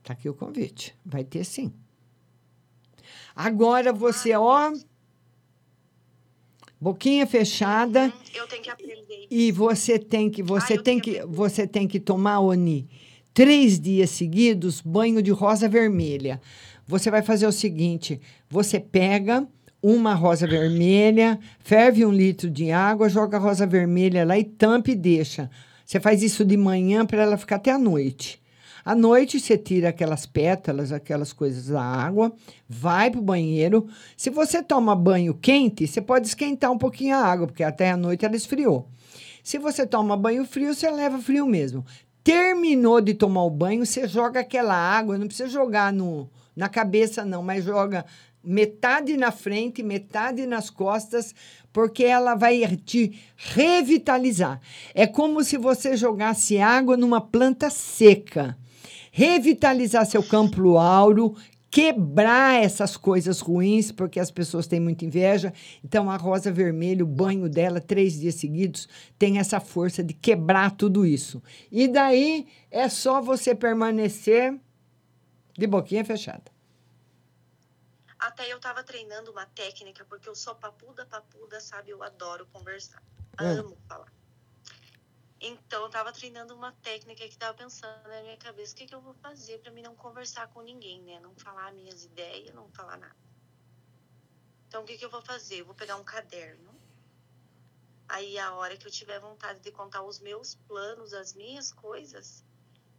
Está 0.00 0.12
aqui 0.12 0.28
o 0.28 0.34
convite. 0.34 0.96
Vai 1.04 1.24
ter 1.24 1.44
sim. 1.44 1.72
Agora 3.34 3.92
você, 3.92 4.34
ó. 4.34 4.72
Boquinha 6.80 7.26
fechada. 7.26 8.12
Eu 8.34 8.46
tenho 8.46 8.62
que 8.62 8.70
aprender. 8.70 9.26
E 9.30 9.50
você 9.50 9.98
tem 9.98 10.30
que 10.30 10.42
você 10.42 10.76
tem 10.76 11.00
que 11.00 11.24
você 11.26 11.66
tem 11.66 11.88
que 11.88 11.98
tomar 11.98 12.40
Oni 12.40 12.88
três 13.36 13.78
dias 13.78 14.08
seguidos 14.08 14.80
banho 14.80 15.20
de 15.22 15.30
rosa 15.30 15.68
vermelha. 15.68 16.40
Você 16.86 17.10
vai 17.10 17.20
fazer 17.20 17.46
o 17.46 17.52
seguinte: 17.52 18.18
você 18.48 18.80
pega 18.80 19.46
uma 19.82 20.14
rosa 20.14 20.46
vermelha, 20.46 21.38
ferve 21.60 22.04
um 22.06 22.10
litro 22.10 22.50
de 22.50 22.70
água, 22.70 23.10
joga 23.10 23.36
a 23.36 23.40
rosa 23.40 23.66
vermelha 23.66 24.24
lá 24.24 24.38
e 24.38 24.44
tampa 24.44 24.90
e 24.90 24.94
deixa. 24.94 25.50
Você 25.84 26.00
faz 26.00 26.22
isso 26.22 26.44
de 26.46 26.56
manhã 26.56 27.04
para 27.04 27.22
ela 27.22 27.36
ficar 27.36 27.56
até 27.56 27.70
a 27.70 27.78
noite. 27.78 28.40
À 28.86 28.94
noite 28.94 29.40
você 29.40 29.58
tira 29.58 29.88
aquelas 29.88 30.26
pétalas, 30.26 30.92
aquelas 30.92 31.32
coisas 31.32 31.66
da 31.66 31.82
água, 31.82 32.32
vai 32.68 33.10
pro 33.10 33.20
banheiro. 33.20 33.88
Se 34.16 34.30
você 34.30 34.62
toma 34.62 34.94
banho 34.94 35.34
quente, 35.34 35.88
você 35.88 36.00
pode 36.00 36.28
esquentar 36.28 36.70
um 36.70 36.78
pouquinho 36.78 37.16
a 37.16 37.18
água, 37.18 37.48
porque 37.48 37.64
até 37.64 37.90
a 37.90 37.96
noite 37.96 38.24
ela 38.24 38.36
esfriou. 38.36 38.88
Se 39.42 39.58
você 39.58 39.84
toma 39.84 40.16
banho 40.16 40.44
frio, 40.44 40.72
você 40.72 40.88
leva 40.88 41.18
frio 41.18 41.46
mesmo. 41.46 41.84
Terminou 42.22 43.00
de 43.00 43.12
tomar 43.12 43.42
o 43.42 43.50
banho, 43.50 43.84
você 43.84 44.06
joga 44.06 44.38
aquela 44.38 44.76
água, 44.76 45.18
não 45.18 45.26
precisa 45.26 45.48
jogar 45.48 45.92
no, 45.92 46.30
na 46.54 46.68
cabeça, 46.68 47.24
não, 47.24 47.42
mas 47.42 47.64
joga 47.64 48.06
metade 48.40 49.16
na 49.16 49.32
frente, 49.32 49.82
metade 49.82 50.46
nas 50.46 50.70
costas, 50.70 51.34
porque 51.72 52.04
ela 52.04 52.36
vai 52.36 52.64
te 52.76 53.20
revitalizar. 53.34 54.60
É 54.94 55.08
como 55.08 55.42
se 55.42 55.56
você 55.56 55.96
jogasse 55.96 56.60
água 56.60 56.96
numa 56.96 57.20
planta 57.20 57.68
seca. 57.68 58.56
Revitalizar 59.18 60.04
seu 60.04 60.22
campo 60.22 60.76
áureo, 60.76 61.34
quebrar 61.70 62.62
essas 62.62 62.98
coisas 62.98 63.40
ruins, 63.40 63.90
porque 63.90 64.20
as 64.20 64.30
pessoas 64.30 64.66
têm 64.66 64.78
muita 64.78 65.06
inveja. 65.06 65.54
Então, 65.82 66.10
a 66.10 66.18
rosa 66.18 66.52
vermelha, 66.52 67.02
o 67.02 67.06
banho 67.06 67.48
dela, 67.48 67.80
três 67.80 68.20
dias 68.20 68.34
seguidos, 68.34 68.86
tem 69.18 69.38
essa 69.38 69.58
força 69.58 70.04
de 70.04 70.12
quebrar 70.12 70.72
tudo 70.72 71.06
isso. 71.06 71.42
E 71.72 71.88
daí 71.88 72.46
é 72.70 72.90
só 72.90 73.22
você 73.22 73.54
permanecer 73.54 74.54
de 75.56 75.66
boquinha 75.66 76.04
fechada. 76.04 76.52
Até 78.18 78.52
eu 78.52 78.60
tava 78.60 78.82
treinando 78.82 79.30
uma 79.30 79.46
técnica, 79.46 80.04
porque 80.04 80.28
eu 80.28 80.34
sou 80.34 80.54
papuda, 80.56 81.06
papuda, 81.06 81.58
sabe? 81.58 81.88
Eu 81.88 82.02
adoro 82.02 82.46
conversar. 82.52 83.02
Hum. 83.40 83.46
Amo 83.46 83.78
falar. 83.88 84.12
Então, 85.48 85.84
eu 85.84 85.88
tava 85.88 86.12
treinando 86.12 86.56
uma 86.56 86.72
técnica 86.72 87.28
que 87.28 87.38
tava 87.38 87.56
pensando 87.56 88.08
na 88.08 88.20
minha 88.20 88.36
cabeça, 88.36 88.72
o 88.72 88.76
que, 88.76 88.86
que 88.86 88.94
eu 88.94 89.00
vou 89.00 89.14
fazer 89.14 89.58
para 89.58 89.70
mim 89.70 89.80
não 89.80 89.94
conversar 89.94 90.48
com 90.48 90.60
ninguém, 90.60 91.00
né? 91.02 91.20
Não 91.20 91.36
falar 91.36 91.72
minhas 91.72 92.04
ideias, 92.04 92.52
não 92.52 92.68
falar 92.72 92.96
nada. 92.96 93.16
Então, 94.66 94.82
o 94.82 94.84
que, 94.84 94.98
que 94.98 95.04
eu 95.04 95.10
vou 95.10 95.22
fazer? 95.22 95.60
Eu 95.60 95.66
vou 95.66 95.74
pegar 95.74 95.94
um 95.98 96.02
caderno. 96.02 96.74
Aí, 98.08 98.36
a 98.40 98.54
hora 98.54 98.76
que 98.76 98.88
eu 98.88 98.90
tiver 98.90 99.20
vontade 99.20 99.60
de 99.60 99.70
contar 99.70 100.02
os 100.02 100.18
meus 100.18 100.56
planos, 100.66 101.12
as 101.12 101.32
minhas 101.32 101.72
coisas, 101.72 102.44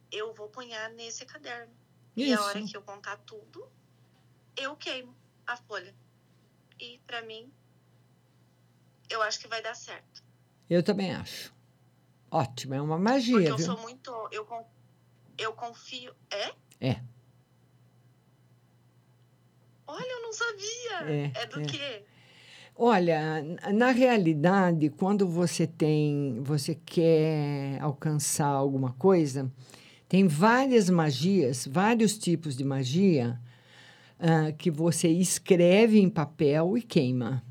eu 0.09 0.33
vou 0.33 0.47
punhar 0.47 0.89
nesse 0.91 1.25
caderno. 1.25 1.75
E 2.15 2.31
a 2.31 2.35
Isso. 2.35 2.43
hora 2.45 2.63
que 2.63 2.77
eu 2.77 2.81
contar 2.81 3.17
tudo, 3.17 3.69
eu 4.55 4.73
queimo 4.77 5.13
a 5.45 5.57
folha. 5.57 5.93
E 6.79 6.99
pra 7.05 7.21
mim, 7.23 7.53
eu 9.09 9.21
acho 9.21 9.37
que 9.37 9.49
vai 9.49 9.61
dar 9.61 9.75
certo. 9.75 10.23
Eu 10.69 10.81
também 10.81 11.13
acho. 11.13 11.57
Ótimo, 12.30 12.73
é 12.73 12.82
uma 12.82 12.97
magia, 12.97 13.36
Porque 13.36 13.51
eu 13.51 13.57
viu? 13.57 13.65
sou 13.65 13.78
muito. 13.80 14.11
Eu, 14.32 14.45
eu 15.38 15.53
confio. 15.53 16.13
É? 16.30 16.51
É. 16.89 17.01
Olha, 19.86 20.11
eu 20.11 20.21
não 20.21 20.34
sabia. 20.34 21.11
É, 21.13 21.32
É, 21.36 21.45
do 21.45 21.61
é. 21.61 21.63
quê? 21.63 22.03
Olha, 22.75 23.41
na 23.73 23.89
realidade, 23.89 24.89
quando 24.89 25.28
você 25.28 25.65
tem, 25.65 26.39
você 26.43 26.75
quer 26.75 27.82
alcançar 27.82 28.45
alguma 28.45 28.93
coisa, 28.93 29.51
tem 30.07 30.28
várias 30.28 30.88
magias, 30.89 31.65
vários 31.65 32.17
tipos 32.19 32.55
de 32.55 32.63
magia 32.63 33.41
ah, 34.19 34.51
que 34.51 34.69
você 34.69 35.07
escreve 35.07 35.99
em 35.99 36.09
papel 36.09 36.78
e 36.78 36.84
queima. 36.84 37.43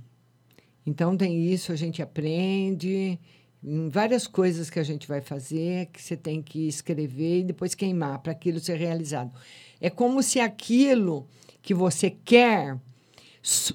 Então 0.87 1.17
tem 1.17 1.45
isso, 1.53 1.73
a 1.73 1.77
gente 1.77 2.01
aprende 2.01 3.19
em 3.63 3.89
várias 3.89 4.27
coisas 4.27 4.71
que 4.71 4.79
a 4.79 4.83
gente 4.83 5.09
vai 5.09 5.21
fazer, 5.21 5.87
que 5.87 6.03
você 6.03 6.17
tem 6.17 6.43
que 6.43 6.69
escrever 6.69 7.41
e 7.41 7.45
depois 7.45 7.75
queimar 7.75 8.19
para 8.21 8.33
aquilo 8.33 8.61
ser 8.61 8.77
realizado. 8.77 9.33
É 9.81 9.91
como 9.91 10.23
se 10.23 10.41
aquilo 10.41 11.27
que 11.63 11.75
você 11.75 12.11
quer 12.11 12.79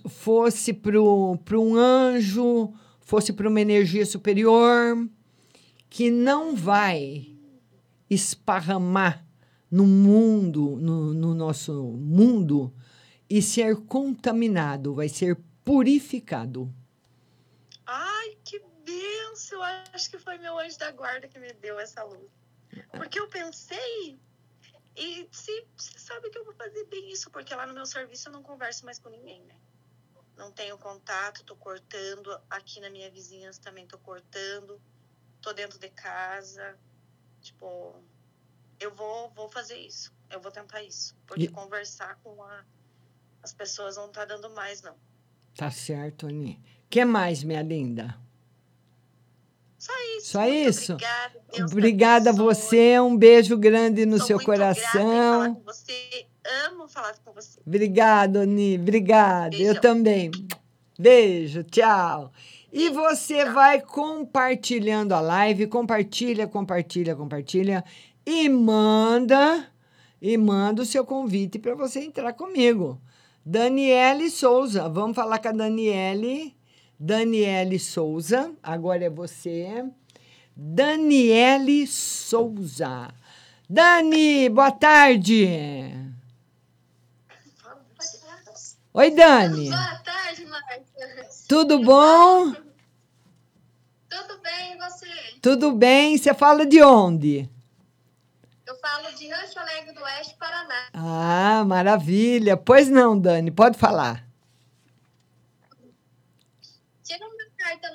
fosse 0.10 0.74
para 0.74 1.00
um 1.60 1.76
anjo, 1.76 2.74
fosse 3.00 3.34
para 3.34 3.48
uma 3.48 3.62
energia 3.62 4.06
superior, 4.06 5.08
que 5.90 6.10
não 6.10 6.56
vai 6.56 7.28
esparramar 8.10 9.26
no 9.70 9.86
mundo, 9.86 10.78
no, 10.78 11.14
no 11.14 11.34
nosso 11.34 11.74
mundo, 11.74 12.74
e 13.30 13.42
ser 13.42 13.78
contaminado, 13.78 14.94
vai 14.94 15.08
ser 15.08 15.38
purificado. 15.64 16.74
Benção! 19.52 19.60
Eu 19.60 19.64
acho 19.94 20.10
que 20.10 20.18
foi 20.20 20.38
meu 20.38 20.58
anjo 20.60 20.78
da 20.78 20.92
guarda 20.92 21.28
que 21.28 21.38
me 21.40 21.52
deu 21.54 21.80
essa 21.80 22.04
luz. 22.04 22.30
Porque 22.92 23.20
eu 23.20 23.28
pensei. 23.28 24.20
E 24.96 25.28
se 25.32 25.66
você 25.78 25.98
sabe 26.00 26.30
que 26.30 26.38
eu 26.38 26.44
vou 26.46 26.54
fazer 26.54 26.86
bem 26.86 27.10
isso, 27.12 27.30
porque 27.32 27.54
lá 27.56 27.66
no 27.66 27.74
meu 27.74 27.86
serviço 27.86 28.28
eu 28.30 28.34
não 28.34 28.44
converso 28.44 28.86
mais 28.86 29.00
com 29.00 29.10
ninguém, 29.10 29.42
né? 29.44 29.56
Não 30.38 30.52
tenho 30.52 30.78
contato, 30.78 31.44
tô 31.46 31.56
cortando. 31.56 32.40
Aqui 32.50 32.80
na 32.82 32.90
minha 32.90 33.10
vizinhança 33.10 33.62
também 33.62 33.88
tô 33.88 33.98
cortando. 34.00 34.82
Tô 35.42 35.54
dentro 35.54 35.80
de 35.80 35.90
casa. 35.90 36.78
Tipo, 37.42 37.96
eu 38.80 38.94
vou, 38.94 39.30
vou 39.32 39.50
fazer 39.50 39.78
isso. 39.78 40.14
Eu 40.30 40.40
vou 40.42 40.52
tentar 40.52 40.82
isso. 40.84 41.16
Porque 41.26 41.44
E- 41.46 41.48
conversar 41.50 42.16
com 42.24 42.42
a- 42.44 42.66
as 43.44 43.54
pessoas 43.54 43.96
não 43.98 44.10
tá 44.12 44.26
dando 44.26 44.50
mais, 44.52 44.82
não. 44.82 44.96
Tá 45.56 45.70
certo, 45.72 46.28
Ani. 46.28 46.62
que 46.90 47.04
mais, 47.06 47.44
minha 47.44 47.62
linda? 47.62 48.18
Só 49.82 49.94
isso. 50.16 50.28
Só 50.28 50.42
muito 50.42 50.70
isso? 50.70 50.94
Obrigada. 50.94 51.42
Deus 51.52 51.72
Obrigada 51.72 52.30
a 52.30 52.34
você, 52.34 53.00
um 53.00 53.18
beijo 53.18 53.58
grande 53.58 54.06
no 54.06 54.20
seu 54.20 54.38
grata 54.38 54.46
coração. 54.46 55.56
com 55.56 55.64
você. 55.64 56.28
Amo 56.68 56.88
falar 56.88 57.16
com 57.26 57.34
você. 57.34 57.60
Obrigada, 57.66 58.42
Oni. 58.42 58.78
Obrigada. 58.78 59.56
Eu 59.56 59.82
também. 59.82 60.30
Beijo, 61.00 61.64
tchau. 61.64 62.32
E 62.72 62.92
você 62.92 63.44
vai 63.46 63.82
compartilhando 63.82 65.14
a 65.14 65.20
live, 65.20 65.66
compartilha, 65.66 66.48
compartilha, 66.48 67.16
compartilha 67.16 67.84
e 68.24 68.48
manda 68.50 69.68
e 70.22 70.38
manda 70.38 70.84
o 70.84 70.86
seu 70.86 71.04
convite 71.04 71.58
para 71.58 71.74
você 71.74 72.02
entrar 72.02 72.34
comigo. 72.34 73.02
Daniele 73.44 74.30
Souza, 74.30 74.88
vamos 74.88 75.16
falar 75.16 75.40
com 75.40 75.48
a 75.48 75.52
Daniele. 75.52 76.56
Daniele 77.04 77.80
Souza, 77.80 78.54
agora 78.62 79.04
é 79.04 79.10
você. 79.10 79.84
Daniele 80.56 81.88
Souza. 81.88 83.12
Dani, 83.68 84.48
boa 84.50 84.72
tarde. 84.72 85.48
Oi, 88.94 89.10
Dani. 89.10 89.70
Boa 89.72 89.96
tarde, 90.04 90.46
Márcia. 90.46 91.28
Tudo 91.50 91.82
bom? 91.82 92.54
Tudo 94.08 94.40
bem, 94.44 94.74
e 94.74 94.78
você? 94.78 95.08
Tudo 95.42 95.72
bem? 95.72 96.16
Você 96.16 96.36
fala 96.36 96.68
de 96.68 96.84
onde? 96.84 97.50
Eu 98.68 98.76
falo 98.76 99.12
de 99.16 99.28
Rancho 99.28 99.58
Alegre 99.58 99.92
do 99.92 100.04
Oeste, 100.04 100.36
Paraná. 100.36 100.90
Ah, 100.94 101.64
maravilha. 101.66 102.56
Pois 102.56 102.90
não, 102.90 103.20
Dani, 103.20 103.50
pode 103.50 103.76
falar. 103.76 104.30
Tira 107.04 107.26
uma 107.26 107.46
carta 107.58 107.90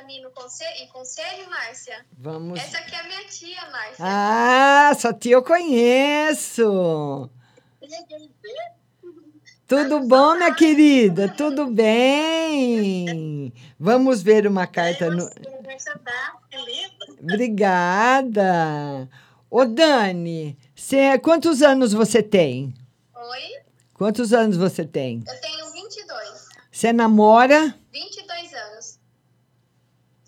pra 0.00 0.06
mim 0.06 0.20
no 0.22 0.30
conselho, 0.30 0.82
em 0.82 0.86
conselho, 0.88 1.48
Márcia. 1.50 2.04
Vamos. 2.18 2.58
Essa 2.58 2.78
aqui 2.78 2.94
é 2.94 3.00
a 3.00 3.04
minha 3.04 3.24
tia, 3.24 3.70
Márcia. 3.70 3.96
Ah, 3.98 4.92
sua 4.98 5.12
tia 5.12 5.34
eu 5.34 5.42
conheço. 5.42 7.28
Tudo 9.66 10.00
bom, 10.00 10.34
minha 10.36 10.54
querida? 10.54 11.28
Tudo 11.28 11.66
bem? 11.66 13.52
Vamos 13.78 14.22
ver 14.22 14.46
uma 14.46 14.66
carta 14.66 15.10
no. 15.10 15.28
Obrigada. 17.22 19.08
Ô, 19.50 19.64
Dani, 19.64 20.58
cê, 20.74 21.18
quantos 21.18 21.62
anos 21.62 21.92
você 21.92 22.22
tem? 22.22 22.74
Oi? 23.14 23.60
Quantos 23.94 24.32
anos 24.32 24.56
você 24.56 24.84
tem? 24.84 25.22
Eu 25.26 25.40
tenho 25.40 25.72
22. 25.72 26.48
Você 26.70 26.92
namora? 26.92 27.74
22 27.92 28.28
anos. 28.28 28.29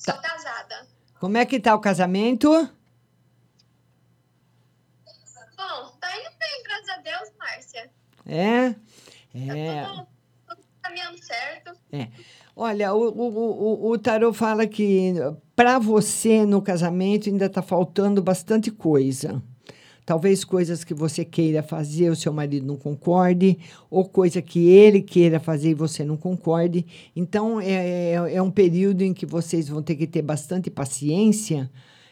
Sou 0.04 0.14
casada. 0.14 0.88
Como 1.20 1.36
é 1.36 1.46
que 1.46 1.60
tá 1.60 1.72
o 1.76 1.80
casamento? 1.80 2.50
Bom, 5.56 5.92
tá 6.00 6.18
indo 6.18 6.30
bem, 6.40 6.62
graças 6.64 6.88
a 6.88 6.96
Deus, 6.96 7.30
Márcia. 7.38 7.90
É? 8.26 8.74
É. 9.32 9.84
Tudo, 9.86 10.06
tudo 10.48 10.62
caminhando 10.82 11.24
certo. 11.24 11.72
É. 11.92 12.08
Olha, 12.56 12.92
o, 12.92 13.10
o, 13.10 13.86
o, 13.86 13.90
o 13.92 13.98
tarô 13.98 14.32
fala 14.32 14.66
que 14.66 15.14
para 15.54 15.78
você 15.78 16.44
no 16.44 16.60
casamento 16.60 17.28
ainda 17.28 17.46
está 17.46 17.62
faltando 17.62 18.20
bastante 18.20 18.72
coisa. 18.72 19.40
Talvez 20.04 20.44
coisas 20.44 20.82
que 20.82 20.92
você 20.92 21.24
queira 21.24 21.62
fazer, 21.62 22.10
o 22.10 22.16
seu 22.16 22.32
marido 22.32 22.66
não 22.66 22.76
concorde, 22.76 23.56
ou 23.88 24.04
coisa 24.04 24.42
que 24.42 24.68
ele 24.68 25.00
queira 25.00 25.38
fazer 25.38 25.70
e 25.70 25.74
você 25.74 26.04
não 26.04 26.16
concorde. 26.16 26.84
Então, 27.14 27.60
é, 27.60 28.12
é, 28.12 28.34
é 28.34 28.42
um 28.42 28.50
período 28.50 29.02
em 29.02 29.14
que 29.14 29.24
vocês 29.24 29.68
vão 29.68 29.80
ter 29.80 29.94
que 29.94 30.06
ter 30.06 30.22
bastante 30.22 30.70
paciência 30.70 31.70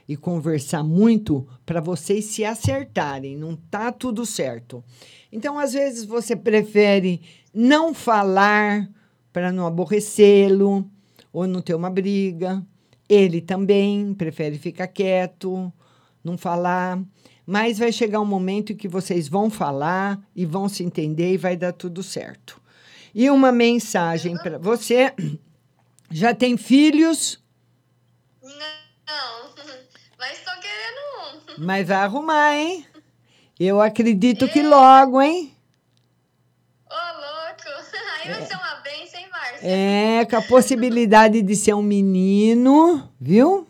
e 0.08 0.16
conversar 0.16 0.84
muito 0.84 1.46
para 1.66 1.80
vocês 1.80 2.26
se 2.26 2.44
acertarem. 2.44 3.36
Não 3.36 3.56
tá 3.56 3.90
tudo 3.90 4.24
certo. 4.24 4.84
Então, 5.32 5.58
às 5.58 5.72
vezes, 5.72 6.04
você 6.04 6.36
prefere 6.36 7.20
não 7.52 7.92
falar 7.92 8.88
para 9.32 9.52
não 9.52 9.66
aborrecê-lo 9.66 10.88
ou 11.32 11.46
não 11.46 11.60
ter 11.60 11.74
uma 11.74 11.90
briga. 11.90 12.64
Ele 13.08 13.40
também 13.40 14.14
prefere 14.14 14.58
ficar 14.58 14.86
quieto, 14.86 15.72
não 16.22 16.38
falar. 16.38 17.02
Mas 17.50 17.80
vai 17.80 17.90
chegar 17.90 18.20
um 18.20 18.24
momento 18.24 18.72
em 18.72 18.76
que 18.76 18.86
vocês 18.86 19.26
vão 19.26 19.50
falar 19.50 20.20
e 20.36 20.46
vão 20.46 20.68
se 20.68 20.84
entender 20.84 21.32
e 21.32 21.36
vai 21.36 21.56
dar 21.56 21.72
tudo 21.72 22.00
certo. 22.00 22.62
E 23.12 23.28
uma 23.28 23.50
mensagem 23.50 24.36
para 24.36 24.56
você. 24.56 25.12
Já 26.12 26.32
tem 26.32 26.56
filhos, 26.56 27.42
Não, 28.40 28.50
mas 30.16 30.38
tô 30.44 30.50
querendo 30.60 31.58
um. 31.58 31.58
mas 31.66 31.88
vai 31.88 31.96
arrumar, 31.96 32.54
hein? 32.54 32.86
Eu 33.58 33.80
acredito 33.80 34.46
que 34.46 34.62
logo, 34.62 35.20
hein? 35.20 35.52
Ô, 36.88 36.94
louco. 36.94 37.84
Aí 38.22 38.32
vai 38.32 38.46
ser 38.46 38.54
uma 38.54 38.74
benção, 38.76 39.20
hein, 39.20 39.28
Márcia? 39.28 39.68
É, 39.68 40.24
com 40.24 40.36
a 40.36 40.42
possibilidade 40.42 41.42
de 41.42 41.56
ser 41.56 41.74
um 41.74 41.82
menino, 41.82 43.12
viu? 43.20 43.66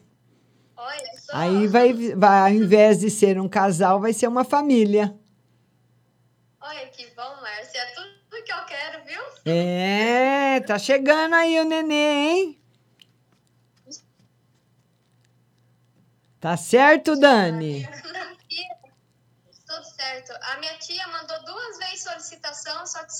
Aí 1.32 1.66
vai, 1.66 1.92
vai, 2.14 2.40
ao 2.40 2.56
invés 2.56 3.00
de 3.00 3.10
ser 3.10 3.40
um 3.40 3.48
casal, 3.48 4.00
vai 4.00 4.12
ser 4.12 4.26
uma 4.26 4.44
família. 4.44 5.14
Olha 6.60 6.86
que 6.88 7.06
bom, 7.14 7.40
Márcia. 7.40 7.78
É 7.78 7.94
tudo 7.94 8.44
que 8.44 8.52
eu 8.52 8.64
quero, 8.66 9.04
viu? 9.04 9.52
É, 9.52 10.60
tá 10.60 10.78
chegando 10.78 11.34
aí 11.34 11.58
o 11.60 11.64
nenê, 11.64 11.94
hein? 11.94 12.60
Tá 16.40 16.56
certo, 16.56 17.16
Dani? 17.16 17.86
Tudo 19.66 19.84
certo. 19.84 20.32
A 20.42 20.56
minha 20.58 20.76
tia 20.78 21.06
mandou 21.08 21.44
duas 21.44 21.78
vezes 21.78 22.02
solicitação, 22.02 22.86
só 22.86 23.00
que 23.04 23.14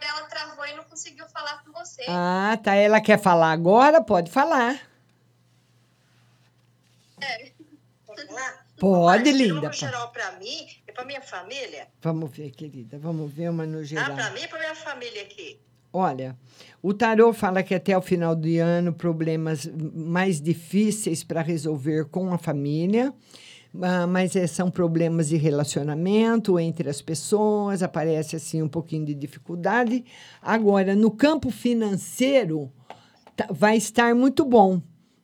ela 0.00 0.22
travou 0.28 0.64
e 0.66 0.74
não 0.74 0.84
conseguiu 0.84 1.28
falar 1.28 1.62
com 1.64 1.72
você. 1.72 2.04
Ah, 2.08 2.58
tá. 2.62 2.74
Ela 2.74 3.00
quer 3.00 3.20
falar 3.20 3.52
agora? 3.52 4.02
Pode 4.02 4.30
falar. 4.30 4.89
É. 7.20 7.50
Pode, 8.78 9.24
Tira 9.24 9.36
linda. 9.36 9.60
pode. 9.62 9.76
geral 9.78 10.10
pra 10.10 10.32
mim 10.38 10.66
e 10.88 10.92
pra 10.92 11.04
minha 11.04 11.20
família. 11.20 11.86
Vamos 12.02 12.30
ver, 12.30 12.50
querida. 12.50 12.98
Vamos 12.98 13.32
ver 13.32 13.50
uma 13.50 13.66
no 13.66 13.78
Ah, 13.80 13.84
geral. 13.84 14.14
pra 14.14 14.30
mim 14.30 14.40
e 14.42 14.48
pra 14.48 14.58
minha 14.58 14.74
família 14.74 15.22
aqui. 15.22 15.60
Olha, 15.92 16.36
o 16.82 16.94
tarô 16.94 17.32
fala 17.32 17.62
que 17.62 17.74
até 17.74 17.96
o 17.96 18.00
final 18.02 18.34
do 18.34 18.48
ano 18.60 18.92
problemas 18.92 19.68
mais 19.94 20.40
difíceis 20.40 21.22
para 21.24 21.42
resolver 21.42 22.06
com 22.06 22.32
a 22.32 22.38
família, 22.38 23.12
ah, 23.82 24.06
mas 24.06 24.34
eh, 24.36 24.46
são 24.46 24.70
problemas 24.70 25.28
de 25.28 25.36
relacionamento 25.36 26.58
entre 26.60 26.88
as 26.88 27.02
pessoas, 27.02 27.82
aparece 27.82 28.36
assim 28.36 28.62
um 28.62 28.68
pouquinho 28.68 29.04
de 29.04 29.14
dificuldade. 29.14 30.04
Agora, 30.40 30.94
no 30.94 31.10
campo 31.10 31.50
financeiro, 31.50 32.72
tá- 33.36 33.48
vai 33.50 33.76
estar 33.76 34.14
muito 34.14 34.44
bom. 34.44 34.80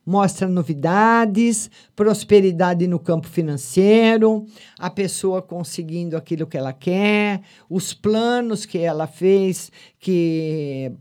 Mostra 0.07 0.47
novidades, 0.47 1.69
prosperidade 1.97 2.87
no 2.87 3.01
campo 3.01 3.27
financeiro, 3.27 4.47
a 4.79 4.89
pessoa 4.89 5.43
conseguindo 5.43 6.17
aquilo 6.17 6.47
que 6.47 6.57
ela 6.57 6.73
quer, 6.73 7.43
os 7.69 7.93
planos 7.93 8.65
que 8.65 8.79
ela 8.79 9.09
fez 9.09 9.73
que, 9.99 10.93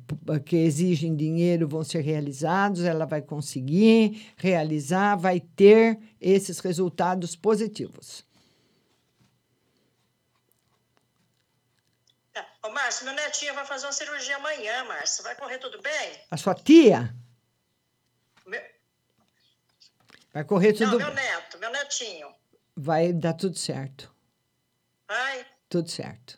que 0.44 0.56
exigem 0.56 1.16
dinheiro 1.16 1.68
vão 1.68 1.84
ser 1.84 2.02
realizados, 2.02 2.84
ela 2.84 3.06
vai 3.06 3.22
conseguir 3.22 4.34
realizar, 4.36 5.16
vai 5.16 5.40
ter 5.40 6.00
esses 6.20 6.58
resultados 6.60 7.36
positivos. 7.36 8.26
Ô, 12.64 12.70
Márcio, 12.72 13.06
meu 13.06 13.14
netinho 13.14 13.54
vai 13.54 13.66
fazer 13.66 13.86
uma 13.86 13.92
cirurgia 13.94 14.38
amanhã, 14.38 14.84
Márcio. 14.86 15.24
Vai 15.24 15.36
correr 15.36 15.60
tudo 15.60 15.80
bem? 15.84 16.20
A 16.32 16.36
sua 16.36 16.56
tia 16.56 17.16
Meu- 18.48 18.62
vai 20.36 20.44
correr 20.44 20.74
Não, 20.74 20.92
tudo 20.92 20.98
meu 20.98 21.14
neto, 21.14 21.58
meu 21.60 21.72
netinho. 21.72 22.28
vai 22.76 23.14
dar 23.14 23.34
tudo 23.34 23.58
certo. 23.58 24.14
Vai. 25.08 25.46
Tudo 25.70 25.90
certo. 25.90 26.38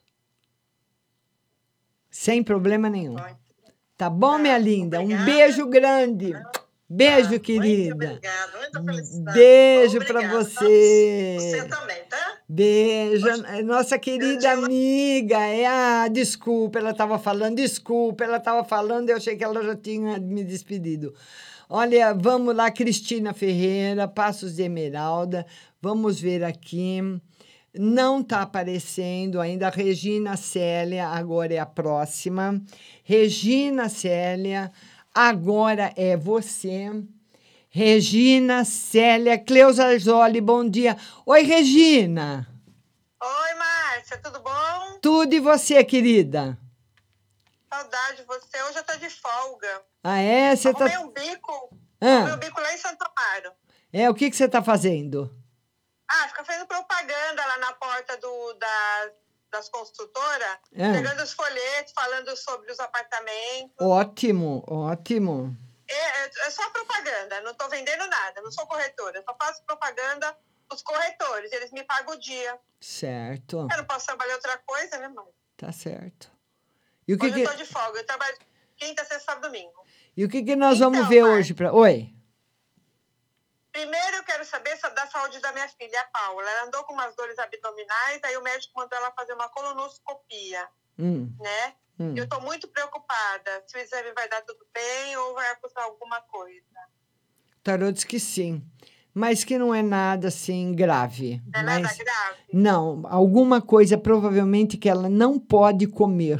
Sem 2.12 2.44
problema 2.44 2.90
nenhum. 2.90 3.16
Tá 3.98 4.08
bom, 4.08 4.38
minha 4.38 4.58
linda? 4.58 5.00
Um 5.00 5.26
beijo 5.26 5.66
grande. 5.66 6.32
Beijo, 6.88 7.40
querida. 7.40 8.22
Beijo 9.34 10.00
para 10.06 10.28
você. 10.30 11.38
Você 11.40 11.68
também, 11.68 12.04
tá? 12.06 12.38
Beijo. 12.48 13.26
Nossa 13.66 13.98
querida 13.98 14.52
amiga. 14.52 15.38
É, 15.40 15.66
ah, 15.66 16.08
desculpa, 16.08 16.78
ela 16.80 16.92
estava 16.92 17.18
falando, 17.18 17.58
desculpa, 17.58 18.24
ela 18.24 18.38
estava 18.38 18.64
falando, 18.64 19.10
eu 19.10 19.18
achei 19.18 19.36
que 19.36 19.44
ela 19.44 19.62
já 19.64 19.76
tinha 19.76 20.20
me 20.20 20.44
despedido. 20.44 21.14
Olha, 21.70 22.14
vamos 22.14 22.56
lá, 22.56 22.72
Cristina 22.72 23.34
Ferreira, 23.34 24.08
Passos 24.08 24.56
de 24.56 24.64
Esmeralda. 24.64 25.46
Vamos 25.82 26.18
ver 26.18 26.42
aqui. 26.42 27.02
Não 27.74 28.22
está 28.22 28.42
aparecendo 28.42 29.42
ainda. 29.42 29.70
Regina 29.70 30.38
Célia, 30.38 31.10
agora 31.10 31.54
é 31.54 31.60
a 31.60 31.66
próxima. 31.66 32.62
Regina 33.04 33.90
Célia, 33.90 34.72
agora 35.14 35.92
é 35.98 36.16
você. 36.16 36.90
Regina 37.70 38.64
Célia, 38.64 39.38
Cleusa 39.38 39.88
Arzoli, 39.88 40.40
bom 40.40 40.68
dia. 40.68 40.96
Oi, 41.26 41.42
Regina. 41.42 42.48
Oi, 43.22 43.54
Márcia, 43.56 44.18
tudo 44.20 44.40
bom? 44.40 45.00
Tudo 45.02 45.34
e 45.34 45.40
você, 45.42 45.84
querida? 45.84 46.58
Saudade 47.70 48.18
de 48.18 48.24
você. 48.24 48.64
Hoje 48.70 48.78
eu 48.78 48.84
tô 48.86 48.96
de 48.96 49.10
folga. 49.10 49.82
Ah, 50.04 50.20
é? 50.20 50.56
Você 50.56 50.70
Arrumei 50.70 50.94
tá... 50.94 51.00
um 51.02 51.10
bico. 51.12 51.78
Ah. 52.02 52.06
Arrumei 52.18 52.34
um 52.34 52.40
bico 52.40 52.62
lá 52.62 52.74
em 52.74 52.78
Santo 52.78 53.04
Amaro. 53.04 53.52
É, 53.92 54.10
o 54.10 54.14
que, 54.14 54.30
que 54.30 54.36
você 54.36 54.46
está 54.46 54.62
fazendo? 54.64 55.34
Ah, 56.08 56.28
fica 56.30 56.44
fazendo 56.46 56.68
propaganda 56.68 57.46
lá 57.46 57.58
na 57.58 57.74
porta 57.74 58.18
do, 58.18 58.54
da, 58.54 59.12
das 59.52 59.70
construtoras, 59.70 60.58
É. 60.74 60.94
pegando 60.94 61.22
os 61.24 61.34
folhetos, 61.34 61.94
falando 61.94 62.36
sobre 62.38 62.72
os 62.72 62.80
apartamentos. 62.80 63.76
Ótimo, 63.80 64.64
ótimo. 64.68 65.56
É, 65.90 65.94
é- 66.24 66.32
é 66.48 66.50
só 66.50 66.70
propaganda, 66.70 67.42
não 67.42 67.52
estou 67.52 67.70
vendendo 67.70 68.06
nada, 68.08 68.42
não 68.42 68.52
sou 68.52 68.68
corretora, 68.68 69.24
só 69.28 69.36
faço 69.42 69.64
propaganda 69.64 70.38
os 70.72 70.82
corretores, 70.82 71.52
eles 71.54 71.72
me 71.72 71.84
pagam 71.84 72.14
o 72.16 72.20
dia. 72.20 72.60
Certo. 72.80 73.68
Eu 73.72 73.78
não 73.78 73.86
posso 73.86 74.06
trabalhar 74.06 74.36
outra 74.36 74.58
coisa, 74.60 74.98
né, 74.98 75.08
mãe? 75.08 75.28
Tá 75.56 75.72
certo. 75.72 76.30
E 77.08 77.14
o 77.14 77.18
que, 77.18 77.26
Hoje 77.26 77.36
que, 77.36 77.40
eu 77.40 77.44
estou 77.52 77.66
de 77.66 77.66
folga, 77.66 78.00
eu 78.00 78.06
trabalho 78.06 78.38
quinta, 78.76 79.04
sexta, 79.06 79.32
sábado, 79.32 79.44
domingo. 79.48 79.82
E 80.18 80.26
o 80.26 80.30
que, 80.30 80.44
que 80.44 80.56
nós 80.56 80.80
vamos 80.80 80.98
Então, 81.00 81.10
ver 81.10 81.22
Márcia. 81.22 81.38
hoje? 81.40 81.54
Pra... 81.54 81.72
Oi. 81.72 82.14
Primeiro 83.72 84.18
eu 84.18 84.24
quero 84.24 84.44
saber 84.44 84.76
sa- 84.78 84.90
da 84.90 85.06
saúde 85.08 85.40
da 85.40 85.52
minha 85.54 85.68
filha, 85.70 86.02
a 86.02 86.06
Paula. 86.06 86.50
Ela 86.50 86.68
andou 86.68 86.84
com 86.84 86.94
umas 86.94 87.16
dores 87.16 87.38
abdominais, 87.38 88.20
aí 88.24 88.36
o 88.36 88.42
médico 88.44 88.74
mandou 88.76 88.98
ela 88.98 89.12
fazer 89.12 89.34
uma 89.34 89.48
colonoscopia, 89.50 90.68
Hum, 90.98 91.32
né? 91.40 91.74
hum. 92.00 92.14
Eu 92.18 92.24
estou 92.24 92.42
muito 92.42 92.68
preocupada 92.70 93.64
se 93.68 93.78
o 93.78 93.80
exame 93.80 94.12
vai 94.14 94.28
dar 94.28 94.42
tudo 94.42 94.66
bem 94.74 95.16
ou 95.18 95.36
vai 95.36 95.48
acusar 95.52 95.84
alguma 95.84 96.20
coisa. 96.22 96.66
O 97.58 97.62
tarô 97.62 97.92
diz 97.92 98.04
que 98.04 98.20
sim. 98.20 98.64
Mas 99.14 99.44
que 99.44 99.58
não 99.58 99.74
é 99.74 99.82
nada 99.82 100.28
assim 100.30 100.74
grave. 100.74 101.42
Não 101.54 101.60
é 101.60 101.64
mas... 101.64 101.82
nada 101.84 102.04
grave? 102.04 102.38
Não, 102.54 103.04
alguma 103.08 103.62
coisa 103.62 103.98
provavelmente 103.98 104.78
que 104.78 104.88
ela 104.90 105.10
não 105.10 105.40
pode 105.40 105.86
comer. 105.88 106.40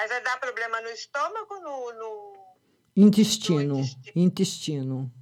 Mas 0.00 0.08
vai 0.08 0.22
dar 0.22 0.40
problema 0.40 0.80
no 0.80 0.88
estômago, 0.88 1.60
no, 1.60 1.92
no... 1.92 2.56
Intestino. 2.96 3.80
Intestino. 4.16 5.12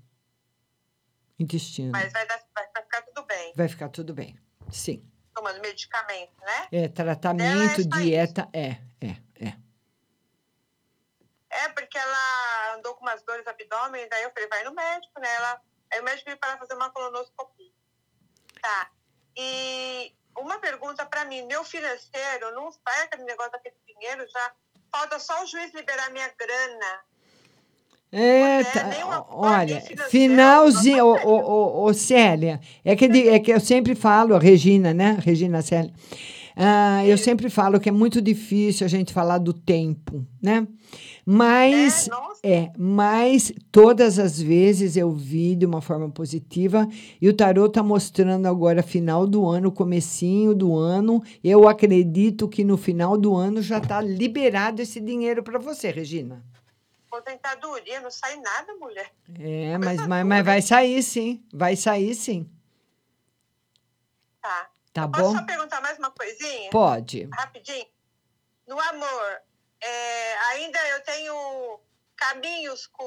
Intestino. 1.37 1.91
mas 1.91 2.13
vai, 2.13 2.25
dar, 2.29 2.41
vai 2.55 2.65
ficar 2.85 3.03
tudo 3.03 3.27
bem. 3.27 3.53
Vai 3.57 3.69
ficar 3.69 3.89
tudo 3.89 4.15
bem. 4.15 4.39
Sim. 4.71 5.05
Tomando 5.35 5.61
medicamento, 5.61 6.33
né? 6.45 6.69
É 6.71 6.89
tratamento, 6.89 7.81
é 7.81 7.85
dieta, 7.85 8.49
é, 8.53 8.81
é, 9.01 9.17
é. 9.41 9.57
É, 11.51 11.69
porque 11.71 11.99
ela 11.99 12.77
andou 12.77 12.95
com 12.95 13.03
umas 13.03 13.21
dores 13.25 13.45
no 13.45 13.51
abdômen, 13.51 14.09
daí 14.09 14.23
eu 14.23 14.31
falei, 14.31 14.49
vai 14.49 14.63
no 14.63 14.75
médico, 14.75 15.19
né? 15.19 15.35
Ela, 15.35 15.61
aí 15.93 16.01
o 16.01 16.05
médico 16.05 16.27
veio 16.27 16.39
para 16.39 16.57
fazer 16.57 16.75
uma 16.75 16.91
colonoscopia. 16.91 17.73
Tá. 18.63 18.93
E 19.37 20.17
uma 20.37 20.61
pergunta 20.61 21.05
para 21.05 21.25
mim, 21.25 21.43
meu 21.47 21.65
financeiro, 21.65 22.53
não 22.53 22.71
sai 22.71 23.03
aquele 23.03 23.25
negócio 23.25 23.51
daquele 23.51 23.77
dinheiro 23.85 24.25
já? 24.29 24.55
Falta 24.91 25.19
só 25.19 25.43
o 25.43 25.47
juiz 25.47 25.73
liberar 25.75 26.11
minha 26.11 26.31
grana. 26.39 27.01
É, 28.11 28.65
tá, 28.65 29.27
olha, 29.29 29.83
finalzinho, 30.09 31.05
ô, 31.05 31.15
ô, 31.15 31.85
ô, 31.85 31.85
ô, 31.85 31.95
Célia, 31.95 32.59
é 32.83 32.97
que, 32.97 33.05
é 33.05 33.39
que 33.39 33.51
eu 33.51 33.61
sempre 33.61 33.95
falo, 33.95 34.35
a 34.35 34.39
Regina, 34.39 34.95
né? 34.95 35.19
Regina 35.21 35.61
Célia. 35.61 35.93
Ah, 36.61 37.07
eu 37.07 37.17
sempre 37.17 37.49
falo 37.49 37.79
que 37.79 37.89
é 37.89 37.93
muito 37.93 38.21
difícil 38.21 38.85
a 38.85 38.89
gente 38.89 39.13
falar 39.13 39.39
do 39.39 39.53
tempo, 39.53 40.27
né? 40.43 40.67
Mas, 41.25 42.11
é, 42.43 42.73
mas 42.77 43.53
todas 43.71 44.19
as 44.19 44.43
vezes 44.43 44.97
eu 44.97 45.13
vi 45.13 45.55
de 45.55 45.65
uma 45.65 45.81
forma 45.81 46.11
positiva 46.11 46.89
e 47.23 47.29
o 47.29 47.37
tarô 47.37 47.67
está 47.67 47.81
mostrando 47.81 48.47
agora 48.47 48.83
final 48.83 49.25
do 49.25 49.47
ano, 49.47 49.71
comecinho 49.71 50.53
do 50.53 50.77
ano. 50.77 51.23
Eu 51.45 51.69
acredito 51.69 52.49
que 52.49 52.65
no 52.65 52.77
final 52.77 53.17
do 53.17 53.37
ano 53.37 53.63
já 53.63 53.79
está 53.79 54.01
liberado 54.01 54.83
esse 54.83 55.01
dinheiro 55.01 55.45
para 55.45 55.61
você, 55.61 55.93
Regina. 55.93 56.45
Aposentadoria, 57.09 58.01
não 58.01 58.11
sai 58.11 58.35
nada, 58.35 58.75
mulher. 58.75 59.13
É, 59.39 59.79
mas, 59.79 60.05
mas, 60.09 60.27
mas 60.27 60.45
vai 60.45 60.61
sair 60.61 61.03
sim. 61.05 61.41
Vai 61.53 61.77
sair 61.77 62.17
sim. 62.17 62.49
Tá. 64.43 64.71
Tá 65.03 65.09
Posso 65.09 65.33
bom? 65.33 65.39
só 65.39 65.45
perguntar 65.45 65.81
mais 65.81 65.99
uma 65.99 66.11
coisinha? 66.11 66.71
Pode. 66.71 67.29
Rapidinho. 67.33 67.87
No 68.67 68.79
amor, 68.81 69.43
é, 69.81 70.39
ainda 70.51 70.79
eu 70.89 71.03
tenho 71.05 71.81
caminhos 72.17 72.87
com 72.87 73.05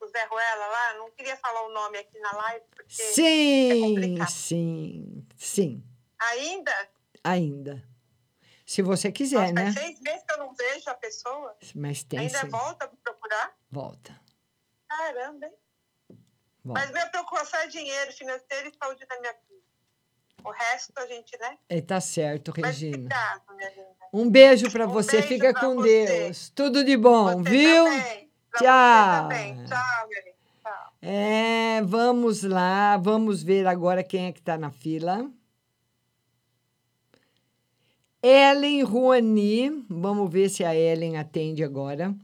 o 0.00 0.06
Zé 0.08 0.24
Ruela 0.24 0.66
lá, 0.66 0.94
não 0.94 1.10
queria 1.12 1.36
falar 1.36 1.62
o 1.66 1.72
nome 1.72 1.98
aqui 1.98 2.18
na 2.18 2.32
live, 2.32 2.64
porque 2.74 3.02
é 3.02 3.12
Sim, 3.12 3.80
complicado. 3.80 4.30
sim, 4.30 5.26
sim. 5.36 5.84
Ainda? 6.18 6.90
Ainda. 7.22 7.90
Se 8.66 8.82
você 8.82 9.10
quiser, 9.12 9.52
né? 9.52 9.72
Faz 9.72 9.74
seis 9.74 10.00
meses 10.00 10.22
que 10.22 10.32
eu 10.32 10.38
não 10.38 10.54
vejo 10.54 10.88
a 10.88 10.94
pessoa. 10.94 11.56
Mas 11.74 12.02
tem 12.04 12.20
Ainda 12.20 12.44
volta 12.46 12.86
para 12.88 12.96
procurar? 13.02 13.56
Volta. 13.70 14.20
Caramba, 14.88 15.46
hein? 15.46 15.54
volta. 16.64 16.80
Mas 16.80 16.90
minha 16.92 17.08
preocupação 17.08 17.60
é 17.60 17.66
dinheiro 17.66 18.12
financeiro 18.12 18.68
e 18.68 18.76
saúde 18.76 19.04
da 19.06 19.20
minha 19.20 19.34
filha. 19.46 19.59
O 20.44 20.50
resto 20.50 20.92
a 20.98 21.06
gente, 21.06 21.38
né? 21.38 21.56
É, 21.68 21.80
tá 21.80 22.00
certo, 22.00 22.52
Mas 22.58 22.66
Regina. 22.80 22.96
obrigada, 22.96 23.42
minha 23.56 23.70
linda. 23.70 23.90
Um 24.12 24.28
beijo 24.30 24.70
para 24.70 24.86
você. 24.86 25.12
beijo 25.18 25.28
Fica 25.28 25.54
com 25.54 25.76
você. 25.76 26.06
Deus. 26.06 26.50
Tudo 26.54 26.84
de 26.84 26.96
bom, 26.96 27.42
viu? 27.42 27.84
também. 27.84 28.30
Você 28.52 28.64
Tchau. 28.64 29.22
também. 29.22 29.54
Tchau, 29.64 30.08
minha. 30.08 30.22
Tchau. 30.62 30.92
É, 31.02 31.82
vamos 31.84 32.42
lá, 32.42 32.96
vamos 32.96 33.42
ver 33.42 33.66
agora 33.66 34.02
quem 34.02 34.26
é 34.26 34.32
que 34.32 34.40
está 34.40 34.58
na 34.58 34.70
fila. 34.70 35.30
Ellen 38.22 38.82
Ruani, 38.82 39.84
vamos 39.88 40.30
ver 40.30 40.50
se 40.50 40.62
a 40.62 40.74
Ellen 40.74 41.16
atende 41.16 41.64
agora. 41.64 42.14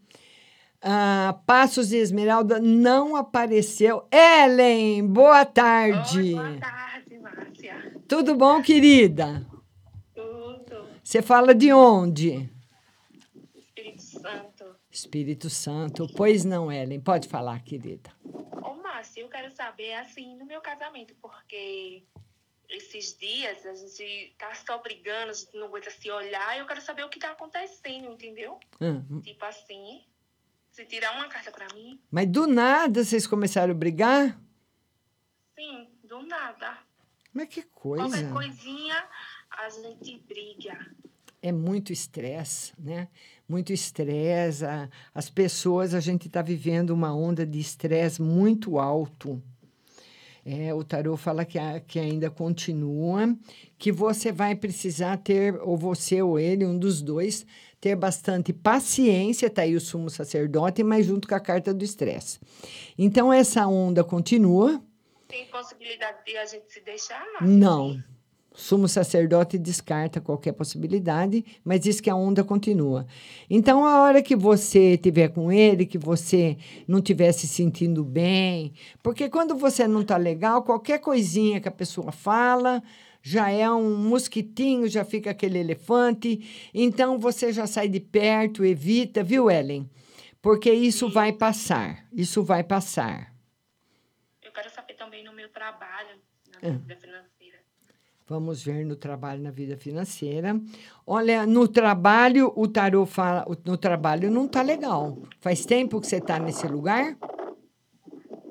Ah, 0.82 1.38
Passos 1.46 1.88
de 1.88 1.96
Esmeralda 1.96 2.60
não 2.60 3.16
apareceu. 3.16 4.06
Ellen, 4.12 5.06
boa 5.06 5.44
tarde. 5.46 6.34
Boa 6.34 6.58
tarde. 6.60 6.95
Tudo 8.08 8.34
bom, 8.36 8.62
querida? 8.62 9.44
Tudo. 10.14 10.88
Você 11.02 11.20
fala 11.22 11.54
de 11.54 11.72
onde? 11.72 12.48
Espírito 13.54 14.02
Santo. 14.02 14.76
Espírito 14.90 15.50
Santo. 15.50 16.06
Pois 16.16 16.44
não, 16.44 16.70
Ellen, 16.70 17.00
pode 17.00 17.28
falar, 17.28 17.60
querida. 17.60 18.10
Ô, 18.62 18.74
Márcia, 18.74 19.20
eu 19.22 19.28
quero 19.28 19.50
saber, 19.54 19.94
assim, 19.94 20.36
no 20.36 20.46
meu 20.46 20.60
casamento, 20.60 21.14
porque 21.20 22.04
esses 22.68 23.16
dias 23.16 23.64
a 23.66 23.74
gente 23.74 24.34
tá 24.38 24.54
só 24.54 24.78
brigando, 24.78 25.30
a 25.30 25.34
gente 25.34 25.56
não 25.56 25.66
aguenta 25.66 25.90
se 25.90 26.10
olhar, 26.10 26.58
eu 26.58 26.66
quero 26.66 26.80
saber 26.80 27.04
o 27.04 27.08
que 27.08 27.18
tá 27.18 27.30
acontecendo, 27.32 28.12
entendeu? 28.12 28.58
Ah, 28.80 29.02
Tipo 29.22 29.44
assim, 29.44 30.04
se 30.70 30.84
tirar 30.84 31.16
uma 31.16 31.28
carta 31.28 31.50
pra 31.50 31.66
mim, 31.74 32.00
mas 32.10 32.26
do 32.28 32.46
nada 32.46 33.04
vocês 33.04 33.26
começaram 33.26 33.72
a 33.72 33.76
brigar? 33.76 34.40
sim, 35.54 35.88
do 36.04 36.22
nada. 36.26 36.78
Mas 37.36 37.48
que 37.48 37.62
Qualquer 37.62 38.08
coisa. 38.08 38.32
coisinha, 38.32 38.94
a 39.50 39.68
gente 39.68 40.22
briga. 40.26 40.78
é 41.42 41.52
muito 41.52 41.92
estresse, 41.92 42.72
né? 42.78 43.08
Muito 43.46 43.72
estresse. 43.72 44.64
As 45.14 45.28
pessoas, 45.28 45.92
a 45.92 46.00
gente 46.00 46.28
está 46.28 46.40
vivendo 46.40 46.90
uma 46.90 47.14
onda 47.14 47.44
de 47.46 47.60
estresse 47.60 48.22
muito 48.22 48.78
alto. 48.78 49.40
É, 50.44 50.72
o 50.72 50.82
tarô 50.84 51.16
fala 51.16 51.44
que, 51.44 51.58
a- 51.58 51.78
que 51.80 51.98
ainda 51.98 52.30
continua, 52.30 53.36
que 53.76 53.90
você 53.92 54.30
vai 54.32 54.54
precisar 54.54 55.16
ter, 55.18 55.54
ou 55.60 55.76
você 55.76 56.22
ou 56.22 56.38
ele, 56.38 56.64
um 56.64 56.78
dos 56.78 57.02
dois, 57.02 57.44
ter 57.80 57.96
bastante 57.96 58.52
paciência, 58.52 59.50
tá 59.50 59.62
aí 59.62 59.74
o 59.74 59.80
sumo 59.80 60.08
sacerdote, 60.08 60.82
mas 60.84 61.04
junto 61.06 61.26
com 61.28 61.34
a 61.34 61.40
carta 61.40 61.74
do 61.74 61.84
estresse. 61.84 62.38
Então, 62.96 63.32
essa 63.32 63.66
onda 63.66 64.02
continua, 64.04 64.80
Tem 65.28 65.46
possibilidade 65.46 66.18
de 66.24 66.36
a 66.36 66.44
gente 66.44 66.72
se 66.72 66.80
deixar? 66.80 67.24
não. 67.40 68.02
Sumo 68.56 68.88
sacerdote 68.88 69.58
descarta 69.58 70.18
qualquer 70.18 70.52
possibilidade, 70.52 71.44
mas 71.62 71.80
diz 71.80 72.00
que 72.00 72.08
a 72.08 72.16
onda 72.16 72.42
continua. 72.42 73.06
Então, 73.50 73.84
a 73.84 74.00
hora 74.00 74.22
que 74.22 74.34
você 74.34 74.94
estiver 74.94 75.28
com 75.28 75.52
ele, 75.52 75.84
que 75.84 75.98
você 75.98 76.56
não 76.88 77.00
estiver 77.00 77.32
se 77.32 77.46
sentindo 77.46 78.02
bem, 78.02 78.72
porque 79.02 79.28
quando 79.28 79.54
você 79.54 79.86
não 79.86 80.00
está 80.00 80.16
legal, 80.16 80.62
qualquer 80.62 81.00
coisinha 81.00 81.60
que 81.60 81.68
a 81.68 81.70
pessoa 81.70 82.10
fala 82.10 82.82
já 83.20 83.50
é 83.50 83.70
um 83.70 83.94
mosquitinho, 83.94 84.88
já 84.88 85.04
fica 85.04 85.32
aquele 85.32 85.58
elefante. 85.58 86.70
Então, 86.72 87.18
você 87.18 87.52
já 87.52 87.66
sai 87.66 87.88
de 87.88 88.00
perto, 88.00 88.64
evita, 88.64 89.22
viu, 89.22 89.50
Ellen? 89.50 89.86
Porque 90.40 90.72
isso 90.72 91.10
vai 91.10 91.30
passar. 91.30 92.06
Isso 92.10 92.42
vai 92.42 92.64
passar. 92.64 93.35
Também 95.16 95.24
no 95.24 95.32
meu 95.32 95.48
trabalho, 95.48 96.18
na 96.52 96.68
Ah. 96.68 96.72
vida 96.72 96.96
financeira. 96.96 97.58
Vamos 98.28 98.62
ver 98.62 98.84
no 98.84 98.96
trabalho, 98.96 99.42
na 99.42 99.50
vida 99.50 99.76
financeira. 99.78 100.60
Olha, 101.06 101.46
no 101.46 101.66
trabalho, 101.66 102.52
o 102.54 102.68
tarô 102.68 103.06
fala, 103.06 103.46
no 103.64 103.78
trabalho 103.78 104.30
não 104.30 104.46
tá 104.48 104.60
legal. 104.60 105.16
Faz 105.40 105.64
tempo 105.64 106.00
que 106.00 106.06
você 106.06 106.16
está 106.16 106.38
nesse 106.38 106.66
lugar? 106.66 107.16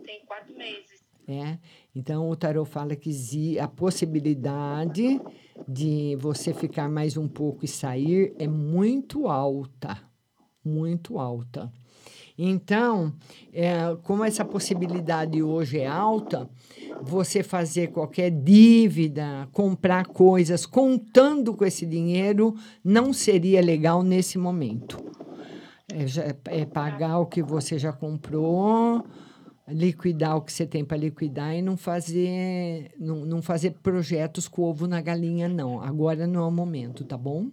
Tem 0.05 0.25
quatro 0.25 0.55
meses. 0.57 1.03
É. 1.27 1.59
Então, 1.93 2.29
o 2.29 2.35
tarô 2.35 2.65
fala 2.65 2.95
que 2.95 3.59
a 3.59 3.67
possibilidade 3.67 5.21
de 5.67 6.15
você 6.15 6.53
ficar 6.53 6.89
mais 6.89 7.15
um 7.17 7.27
pouco 7.27 7.63
e 7.65 7.67
sair 7.67 8.33
é 8.39 8.47
muito 8.47 9.27
alta. 9.27 10.01
Muito 10.63 11.19
alta. 11.19 11.71
Então, 12.37 13.13
é, 13.53 13.95
como 14.03 14.23
essa 14.23 14.43
possibilidade 14.43 15.41
hoje 15.41 15.79
é 15.79 15.87
alta, 15.87 16.49
você 17.01 17.41
fazer 17.41 17.91
qualquer 17.91 18.29
dívida, 18.29 19.47
comprar 19.53 20.05
coisas 20.07 20.65
contando 20.65 21.53
com 21.55 21.63
esse 21.63 21.85
dinheiro, 21.85 22.53
não 22.83 23.13
seria 23.13 23.61
legal 23.61 24.03
nesse 24.03 24.37
momento. 24.37 24.97
É, 25.93 26.05
já- 26.07 26.23
é 26.45 26.65
pagar 26.65 27.19
o 27.19 27.25
que 27.25 27.41
você 27.41 27.79
já 27.79 27.93
comprou, 27.93 29.05
liquidar 29.67 30.35
o 30.35 30.41
que 30.41 30.51
você 30.51 30.65
tem 30.65 30.83
para 30.83 30.97
liquidar 30.97 31.55
e 31.55 31.61
não 31.61 31.77
fazer, 31.77 32.91
não, 32.99 33.25
não 33.25 33.41
fazer 33.41 33.71
projetos 33.81 34.47
com 34.47 34.63
ovo 34.63 34.87
na 34.87 34.99
galinha, 34.99 35.47
não. 35.47 35.81
Agora 35.81 36.27
não 36.27 36.41
é 36.43 36.47
o 36.47 36.51
momento, 36.51 37.05
tá 37.05 37.17
bom? 37.17 37.49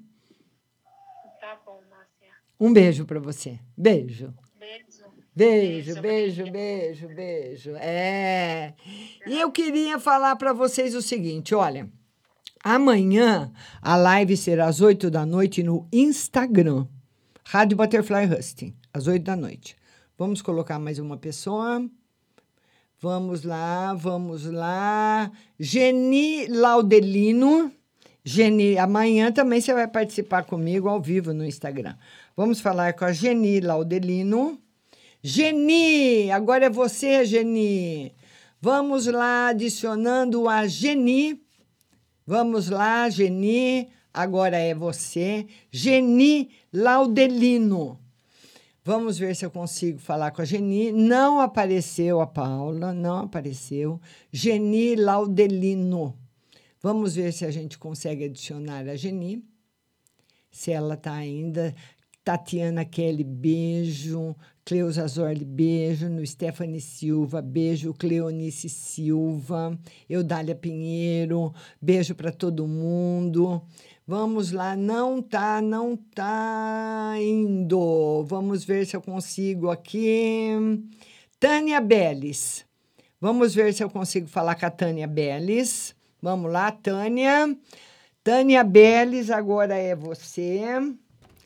Tá 1.40 1.59
bom, 1.64 1.80
Márcia. 1.88 2.32
Um 2.59 2.72
beijo 2.72 3.04
para 3.06 3.20
você. 3.20 3.59
Beijo. 3.76 4.34
Beijo. 5.34 6.00
Beijo, 6.02 6.44
beijo, 6.50 7.09
beijo. 7.09 7.70
É. 7.76 8.74
E 9.26 9.40
eu 9.40 9.50
queria 9.50 9.98
falar 9.98 10.36
para 10.36 10.52
vocês 10.52 10.94
o 10.94 11.00
seguinte: 11.00 11.54
olha, 11.54 11.88
amanhã 12.62 13.50
a 13.80 13.96
live 13.96 14.36
será 14.36 14.66
às 14.66 14.82
8 14.82 15.10
da 15.10 15.24
noite 15.24 15.62
no 15.62 15.88
Instagram, 15.90 16.86
Rádio 17.44 17.78
Butterfly 17.78 18.26
Husting, 18.26 18.74
às 18.92 19.06
8 19.06 19.22
da 19.24 19.34
noite. 19.34 19.74
Vamos 20.18 20.42
colocar 20.42 20.78
mais 20.78 20.98
uma 20.98 21.16
pessoa. 21.16 21.88
Vamos 23.00 23.42
lá, 23.42 23.94
vamos 23.94 24.44
lá. 24.44 25.32
Geni 25.59 26.46
Laudelino. 26.46 27.72
Geni, 28.24 28.78
amanhã 28.78 29.32
também 29.32 29.60
você 29.60 29.74
vai 29.74 29.88
participar 29.88 30.44
comigo 30.44 30.88
ao 30.88 31.00
vivo 31.00 31.32
no 31.32 31.44
Instagram. 31.44 31.96
Vamos 32.36 32.60
falar 32.60 32.92
com 32.92 33.04
a 33.04 33.12
Geni 33.12 33.60
Laudelino. 33.60 34.61
Geni, 35.24 36.32
agora 36.32 36.66
é 36.66 36.70
você, 36.70 37.24
Geni. 37.24 38.12
Vamos 38.61 39.07
lá, 39.07 39.49
adicionando 39.49 40.49
a 40.49 40.66
Geni. 40.66 41.40
Vamos 42.27 42.69
lá, 42.69 43.09
Geni. 43.09 43.89
Agora 44.12 44.57
é 44.57 44.74
você, 44.74 45.47
Geni 45.70 46.51
Laudelino. 46.73 48.01
Vamos 48.85 49.16
ver 49.16 49.36
se 49.36 49.47
eu 49.47 49.51
consigo 49.51 50.01
falar 50.01 50.32
com 50.32 50.43
a 50.43 50.44
Geni. 50.44 50.90
Não 50.90 51.40
apareceu 51.40 52.20
a 52.20 52.27
Paula, 52.27 52.93
não 52.93 53.19
apareceu. 53.19 54.01
Geni 54.32 54.97
Laudelino. 54.97 56.19
Vamos 56.81 57.15
ver 57.15 57.32
se 57.32 57.44
a 57.44 57.51
gente 57.53 57.78
consegue 57.78 58.24
adicionar 58.24 58.89
a 58.89 58.97
Geni. 58.97 59.44
Se 60.51 60.73
ela 60.73 60.94
está 60.94 61.12
ainda. 61.12 61.73
Tatiana 62.24 62.85
Kelly, 62.85 63.24
beijo. 63.24 64.36
Cleusa 64.64 65.06
Zorli, 65.06 65.44
beijo. 65.44 66.09
No 66.09 66.24
Stephanie 66.26 66.80
Silva, 66.80 67.43
beijo. 67.43 67.93
Cleonice 67.94 68.68
Silva. 68.68 69.78
Eudália 70.09 70.55
Pinheiro, 70.55 71.52
beijo 71.80 72.14
para 72.14 72.30
todo 72.30 72.66
mundo. 72.66 73.62
Vamos 74.06 74.52
lá, 74.52 74.76
não 74.76 75.22
tá, 75.22 75.60
não 75.60 75.97
tá 75.97 77.14
indo. 77.18 78.24
Vamos 78.24 78.64
ver 78.64 78.84
se 78.86 78.97
eu 78.97 79.01
consigo 79.01 79.70
aqui. 79.70 80.51
Tânia 81.39 81.80
Beles. 81.80 82.64
Vamos 83.20 83.55
ver 83.55 83.72
se 83.72 83.82
eu 83.82 83.90
consigo 83.90 84.26
falar 84.26 84.55
com 84.55 84.66
a 84.66 84.70
Tânia 84.70 85.06
Beles. 85.06 85.94
Vamos 86.20 86.52
lá, 86.52 86.70
Tânia. 86.70 87.56
Tânia 88.22 88.62
Beles, 88.62 89.30
agora 89.30 89.76
é 89.76 89.94
você. 89.97 90.62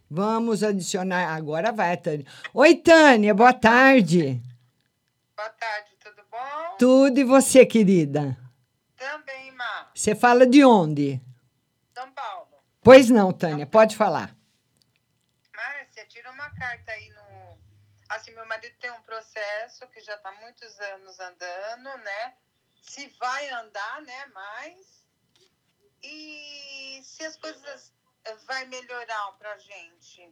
Vamos 0.08 0.62
adicionar. 0.62 1.34
Agora 1.34 1.72
vai, 1.72 1.96
Tânia. 1.96 2.24
Oi, 2.54 2.76
Tânia, 2.76 3.34
boa 3.34 3.52
tarde. 3.52 4.40
Boa 5.36 5.50
tarde, 5.50 5.96
tudo 5.98 6.22
bom? 6.30 6.76
Tudo 6.78 7.18
e 7.18 7.24
você, 7.24 7.66
querida? 7.66 8.38
Também, 8.96 9.50
Má. 9.52 9.90
Você 9.94 10.14
fala 10.14 10.46
de 10.46 10.64
onde? 10.64 11.20
São 11.92 12.10
Paulo. 12.12 12.56
Pois 12.82 13.10
não, 13.10 13.32
Tânia, 13.32 13.66
pode 13.66 13.96
falar. 13.96 14.36
Márcia, 15.54 16.06
tira 16.06 16.30
uma 16.30 16.50
carta 16.50 16.92
aí 16.92 17.08
no. 17.08 17.58
Assim, 18.08 18.32
meu 18.32 18.46
marido 18.46 18.76
tem 18.78 18.90
um 18.92 19.02
processo 19.02 19.88
que 19.88 20.00
já 20.00 20.14
está 20.14 20.30
muitos 20.40 20.78
anos 20.78 21.18
andando, 21.18 21.98
né? 22.04 22.34
Se 22.80 23.08
vai 23.18 23.48
andar, 23.50 24.02
né? 24.02 24.26
Mais. 24.26 25.04
E 26.00 27.00
se 27.02 27.24
as 27.24 27.36
coisas 27.36 27.92
vai 28.46 28.66
melhorar 28.66 29.32
pra 29.38 29.56
gente. 29.58 30.28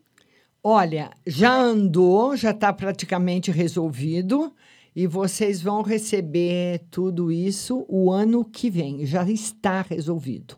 Olha, 0.63 1.11
já 1.27 1.53
andou, 1.53 2.37
já 2.37 2.51
está 2.51 2.73
praticamente 2.73 3.51
resolvido 3.51 4.55
e 4.97 5.07
vocês 5.07 5.61
vão 5.61 5.83
receber 5.83 6.87
tudo 6.91 7.31
isso 7.31 7.85
o 7.89 8.11
ano 8.11 8.45
que 8.45 8.71
vem. 8.71 9.05
Já 9.05 9.25
está 9.25 9.83
resolvido. 9.83 10.57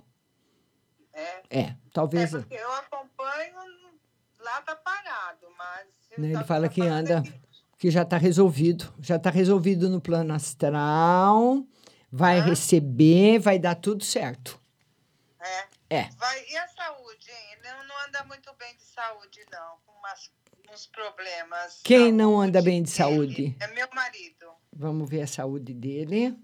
É, 1.51 1.75
talvez. 1.93 2.31
Porque 2.31 2.55
eu 2.55 2.73
acompanho, 2.75 3.57
lá 4.41 4.61
tá 4.63 4.77
parado, 4.77 5.47
mas. 5.57 5.87
né, 6.19 6.33
Ele 6.33 6.45
fala 6.45 6.69
que 6.69 6.83
anda, 6.83 7.23
que 7.79 7.91
já 7.91 8.03
está 8.03 8.17
resolvido. 8.19 8.93
Já 9.01 9.17
está 9.17 9.31
resolvido 9.31 9.89
no 9.89 10.01
plano 10.01 10.35
astral. 10.35 11.65
Vai 12.13 12.41
receber, 12.41 13.39
vai 13.39 13.59
dar 13.59 13.75
tudo 13.75 14.05
certo. 14.05 14.61
É. 15.97 16.11
Vai, 16.17 16.45
e 16.49 16.57
a 16.57 16.69
saúde, 16.69 17.31
hein? 17.31 17.53
Ele 17.53 17.69
não, 17.73 17.85
não 17.85 18.05
anda 18.07 18.25
muito 18.25 18.53
bem 18.55 18.77
de 18.77 18.83
saúde, 18.83 19.41
não. 19.51 19.79
Com 19.87 19.93
umas, 19.93 20.31
uns 20.71 20.87
problemas. 20.87 21.81
Quem 21.83 22.13
não 22.13 22.39
anda 22.39 22.61
bem 22.61 22.83
de 22.83 22.91
saúde? 22.91 23.57
É 23.61 23.67
meu 23.69 23.89
marido. 23.95 24.53
Vamos 24.73 25.09
ver 25.09 25.23
a 25.23 25.27
saúde 25.27 25.73
dele. 25.73 26.37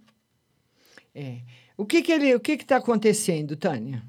É. 1.14 1.42
O 1.76 1.84
que 1.84 2.02
que 2.02 2.12
ele, 2.12 2.34
o 2.34 2.40
que 2.40 2.56
que 2.56 2.64
está 2.64 2.76
acontecendo, 2.76 3.56
Tânia? 3.56 4.02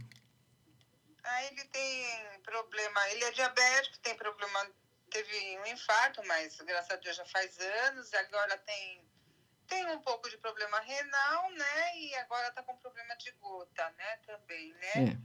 Aí 1.23 1.47
ele 1.47 1.65
tem 1.65 2.05
problema, 2.43 3.09
ele 3.09 3.23
é 3.25 3.31
diabético, 3.31 3.99
tem 3.99 4.15
problema, 4.15 4.71
teve 5.09 5.59
um 5.59 5.65
infarto, 5.65 6.21
mas 6.25 6.55
graças 6.61 6.91
a 6.91 6.95
Deus 6.97 7.15
já 7.17 7.25
faz 7.25 7.57
anos, 7.87 8.13
agora 8.13 8.57
tem, 8.59 9.01
tem 9.67 9.85
um 9.87 9.99
pouco 9.99 10.29
de 10.29 10.37
problema 10.37 10.79
renal, 10.79 11.51
né? 11.51 11.97
E 11.97 12.15
agora 12.15 12.51
tá 12.51 12.61
com 12.63 12.75
problema 12.77 13.15
de 13.17 13.31
gota, 13.41 13.83
né? 13.97 14.17
Também, 14.25 14.73
né? 14.81 15.17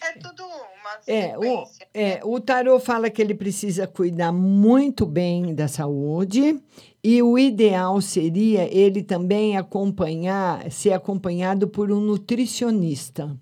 É, 0.00 0.12
tudo 0.18 0.44
uma 0.44 1.00
É, 1.06 1.36
o, 1.38 1.42
sequência. 1.42 1.88
é, 1.94 2.20
o 2.24 2.40
tarô 2.40 2.80
fala 2.80 3.10
que 3.10 3.22
ele 3.22 3.34
precisa 3.34 3.86
cuidar 3.86 4.32
muito 4.32 5.06
bem 5.06 5.54
da 5.54 5.68
saúde 5.68 6.60
e 7.02 7.22
o 7.22 7.38
ideal 7.38 8.00
seria 8.00 8.64
ele 8.72 9.02
também 9.02 9.56
acompanhar, 9.56 10.70
ser 10.70 10.92
acompanhado 10.92 11.68
por 11.68 11.90
um 11.90 12.00
nutricionista. 12.00 13.36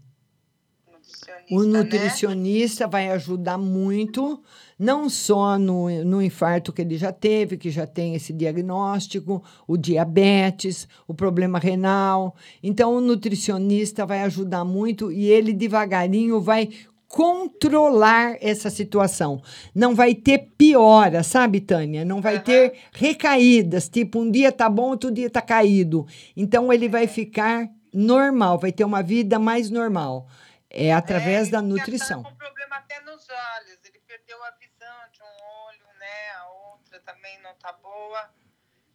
O 1.50 1.64
nutricionista 1.64 2.86
vai 2.86 3.10
ajudar 3.10 3.58
muito, 3.58 4.40
não 4.78 5.10
só 5.10 5.58
no, 5.58 5.90
no 6.04 6.22
infarto 6.22 6.72
que 6.72 6.80
ele 6.80 6.96
já 6.96 7.12
teve, 7.12 7.56
que 7.56 7.70
já 7.70 7.86
tem 7.86 8.14
esse 8.14 8.32
diagnóstico, 8.32 9.42
o 9.66 9.76
diabetes, 9.76 10.86
o 11.08 11.12
problema 11.12 11.58
renal. 11.58 12.36
Então, 12.62 12.94
o 12.94 13.00
nutricionista 13.00 14.06
vai 14.06 14.22
ajudar 14.22 14.64
muito 14.64 15.10
e 15.10 15.26
ele 15.26 15.52
devagarinho 15.52 16.40
vai 16.40 16.68
controlar 17.08 18.36
essa 18.40 18.70
situação. 18.70 19.42
Não 19.74 19.96
vai 19.96 20.14
ter 20.14 20.52
piora, 20.56 21.24
sabe, 21.24 21.60
Tânia? 21.60 22.04
Não 22.04 22.20
vai 22.20 22.40
ter 22.40 22.74
recaídas, 22.92 23.88
tipo, 23.88 24.20
um 24.20 24.30
dia 24.30 24.52
tá 24.52 24.70
bom, 24.70 24.90
outro 24.90 25.10
dia 25.10 25.28
tá 25.28 25.42
caído. 25.42 26.06
Então, 26.36 26.72
ele 26.72 26.88
vai 26.88 27.08
ficar 27.08 27.68
normal, 27.92 28.56
vai 28.56 28.70
ter 28.70 28.84
uma 28.84 29.02
vida 29.02 29.38
mais 29.40 29.68
normal. 29.68 30.28
É 30.70 30.92
através 30.92 31.50
da 31.50 31.60
nutrição. 31.60 32.22
com 32.22 32.34
problema 32.36 32.76
até 32.76 33.00
nos 33.00 33.26
olhos. 33.28 33.78
Ele 33.84 34.00
perdeu 34.06 34.42
a 34.44 34.50
visão 34.52 35.10
de 35.12 35.20
um 35.22 35.66
olho, 35.66 35.86
né? 35.98 36.30
A 36.38 36.48
outra 36.72 37.00
também 37.00 37.40
não 37.42 37.52
tá 37.54 37.72
boa. 37.72 38.30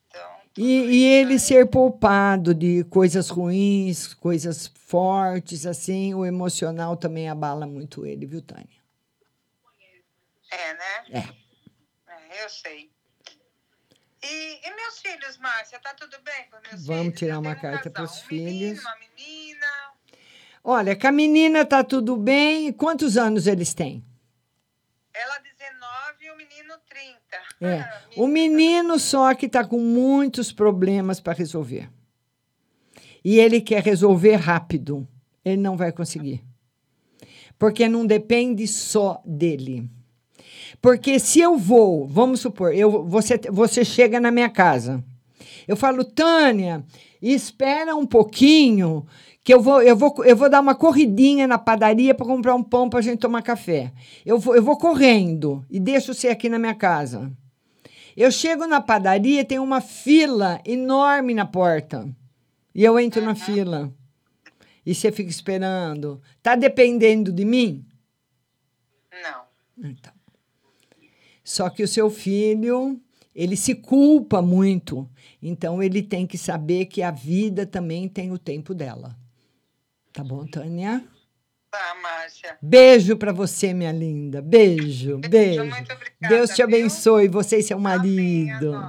Então, 0.08 0.42
E, 0.58 0.64
e 0.64 1.04
ele 1.06 1.38
ser 1.38 1.70
poupado 1.70 2.54
de 2.54 2.86
coisas 2.86 3.30
ruins, 3.30 4.14
coisas 4.14 4.68
fortes, 4.68 5.66
assim, 5.66 6.14
o 6.14 6.26
emocional 6.26 6.96
também 6.96 7.30
abala 7.30 7.68
muito 7.68 8.06
ele, 8.06 8.26
viu, 8.26 8.42
Tânia? 8.42 8.82
é, 10.52 10.74
né? 10.74 11.06
É. 11.10 12.14
É, 12.14 12.44
eu 12.46 12.50
sei. 12.50 12.90
E, 14.24 14.68
e 14.68 14.76
meus 14.76 15.00
filhos, 15.00 15.38
Márcia, 15.38 15.80
tá 15.80 15.94
tudo 15.94 16.18
bem 16.22 16.50
com 16.50 16.58
meus 16.70 16.86
Vamos 16.86 17.04
filhos? 17.04 17.20
tirar 17.20 17.40
uma 17.40 17.52
um 17.52 17.60
carta 17.60 17.90
para 17.92 18.04
os 18.04 18.24
um 18.24 18.28
menino, 18.28 18.60
filhos. 18.60 18.80
uma 18.80 18.96
menina. 18.96 19.68
Olha, 20.68 20.96
com 20.96 21.06
a 21.06 21.12
menina 21.12 21.64
tá 21.64 21.84
tudo 21.84 22.18
bem. 22.18 22.74
Quantos 22.74 23.18
anos 23.18 23.46
eles 23.46 23.76
têm? 23.76 24.04
Ela 25.14 25.38
19 25.38 26.26
e 26.26 26.32
o 26.32 26.36
menino 26.36 26.74
30. 26.90 27.16
É. 27.62 28.20
O 28.20 28.26
menino 28.26 28.98
só 28.98 29.36
que 29.36 29.46
está 29.46 29.64
com 29.64 29.80
muitos 29.80 30.52
problemas 30.52 31.20
para 31.20 31.34
resolver. 31.34 31.88
E 33.24 33.38
ele 33.38 33.62
quer 33.62 33.84
resolver 33.84 34.38
rápido. 34.38 35.08
Ele 35.46 35.62
não 35.62 35.78
vai 35.78 35.92
conseguir. 35.92 36.44
Porque 37.60 37.88
não 37.88 38.04
depende 38.04 38.68
só 38.68 39.22
dele. 39.24 39.88
Porque 40.82 41.20
se 41.20 41.40
eu 41.42 41.60
vou, 41.60 42.08
vamos 42.08 42.40
supor, 42.40 42.74
eu, 42.74 43.06
você, 43.06 43.40
você 43.52 43.86
chega 43.86 44.20
na 44.20 44.32
minha 44.32 44.50
casa. 44.50 45.04
Eu 45.68 45.76
falo, 45.76 46.04
Tânia, 46.04 46.84
espera 47.22 47.96
um 47.96 48.06
pouquinho, 48.06 49.06
que 49.46 49.54
eu 49.54 49.62
vou, 49.62 49.80
eu 49.84 49.96
vou, 49.96 50.26
eu 50.26 50.36
vou 50.36 50.50
dar 50.50 50.60
uma 50.60 50.74
corridinha 50.74 51.46
na 51.46 51.60
padaria 51.60 52.16
para 52.16 52.26
comprar 52.26 52.56
um 52.56 52.64
pão 52.64 52.90
para 52.90 52.98
a 52.98 53.02
gente 53.04 53.20
tomar 53.20 53.44
café. 53.44 53.94
Eu 54.26 54.40
vou, 54.40 54.56
eu 54.56 54.64
vou 54.64 54.76
correndo 54.76 55.64
e 55.70 55.80
deixo 55.80 56.16
você 56.16 56.30
aqui 56.30 56.50
na 56.50 56.58
minha 56.58 56.74
casa. 56.74 57.32
Eu 58.18 58.32
chego 58.32 58.66
na 58.66 58.82
padaria, 58.82 59.46
tem 59.46 59.60
uma 59.60 59.82
fila 59.82 60.60
enorme 60.66 61.36
na 61.36 61.46
porta. 61.46 62.10
E 62.74 62.84
eu 62.84 63.00
entro 63.00 63.24
na 63.24 63.36
fila. 63.36 63.94
E 64.84 64.96
você 64.96 65.12
fica 65.12 65.30
esperando. 65.30 66.20
Tá 66.42 66.56
dependendo 66.56 67.32
de 67.32 67.46
mim? 67.46 67.86
Não. 69.22 69.44
Então. 69.92 70.14
Só 71.44 71.70
que 71.70 71.84
o 71.84 71.88
seu 71.88 72.10
filho, 72.10 73.00
ele 73.36 73.56
se 73.56 73.76
culpa 73.76 74.42
muito. 74.42 75.08
Então 75.40 75.84
ele 75.84 76.02
tem 76.02 76.26
que 76.26 76.38
saber 76.38 76.86
que 76.86 77.04
a 77.04 77.12
vida 77.12 77.64
também 77.64 78.10
tem 78.10 78.32
o 78.32 78.40
tempo 78.40 78.74
dela. 78.74 79.16
Tá 80.16 80.24
bom, 80.24 80.46
Tânia? 80.46 81.04
Tá, 81.70 81.94
Márcia. 82.02 82.58
Beijo 82.62 83.18
para 83.18 83.34
você, 83.34 83.74
minha 83.74 83.92
linda. 83.92 84.42
Beijo, 84.42 85.18
beijo. 85.18 85.70
Deus 86.30 86.52
te 86.52 86.64
abençoe, 86.64 87.28
você 87.28 87.58
e 87.58 87.64
seu 87.64 87.78
marido. 87.78 88.82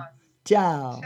Tchau. 0.44 1.01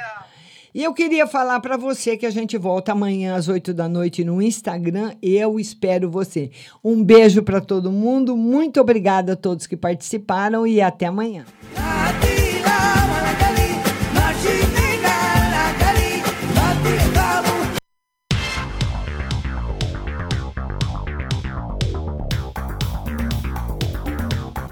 E 0.74 0.84
eu 0.84 0.92
queria 0.92 1.26
falar 1.26 1.58
para 1.60 1.78
você 1.78 2.18
que 2.18 2.26
a 2.26 2.30
gente 2.30 2.58
volta 2.58 2.92
amanhã 2.92 3.34
às 3.34 3.48
8 3.48 3.72
da 3.72 3.88
noite 3.88 4.22
no 4.22 4.42
Instagram. 4.42 5.14
Eu 5.22 5.58
espero 5.58 6.10
você. 6.10 6.50
Um 6.84 7.02
beijo 7.02 7.42
para 7.42 7.58
todo 7.58 7.90
mundo. 7.90 8.36
Muito 8.36 8.78
obrigada 8.78 9.32
a 9.32 9.36
todos 9.36 9.66
que 9.66 9.76
participaram 9.76 10.66
e 10.66 10.82
até 10.82 11.06
amanhã. 11.06 11.46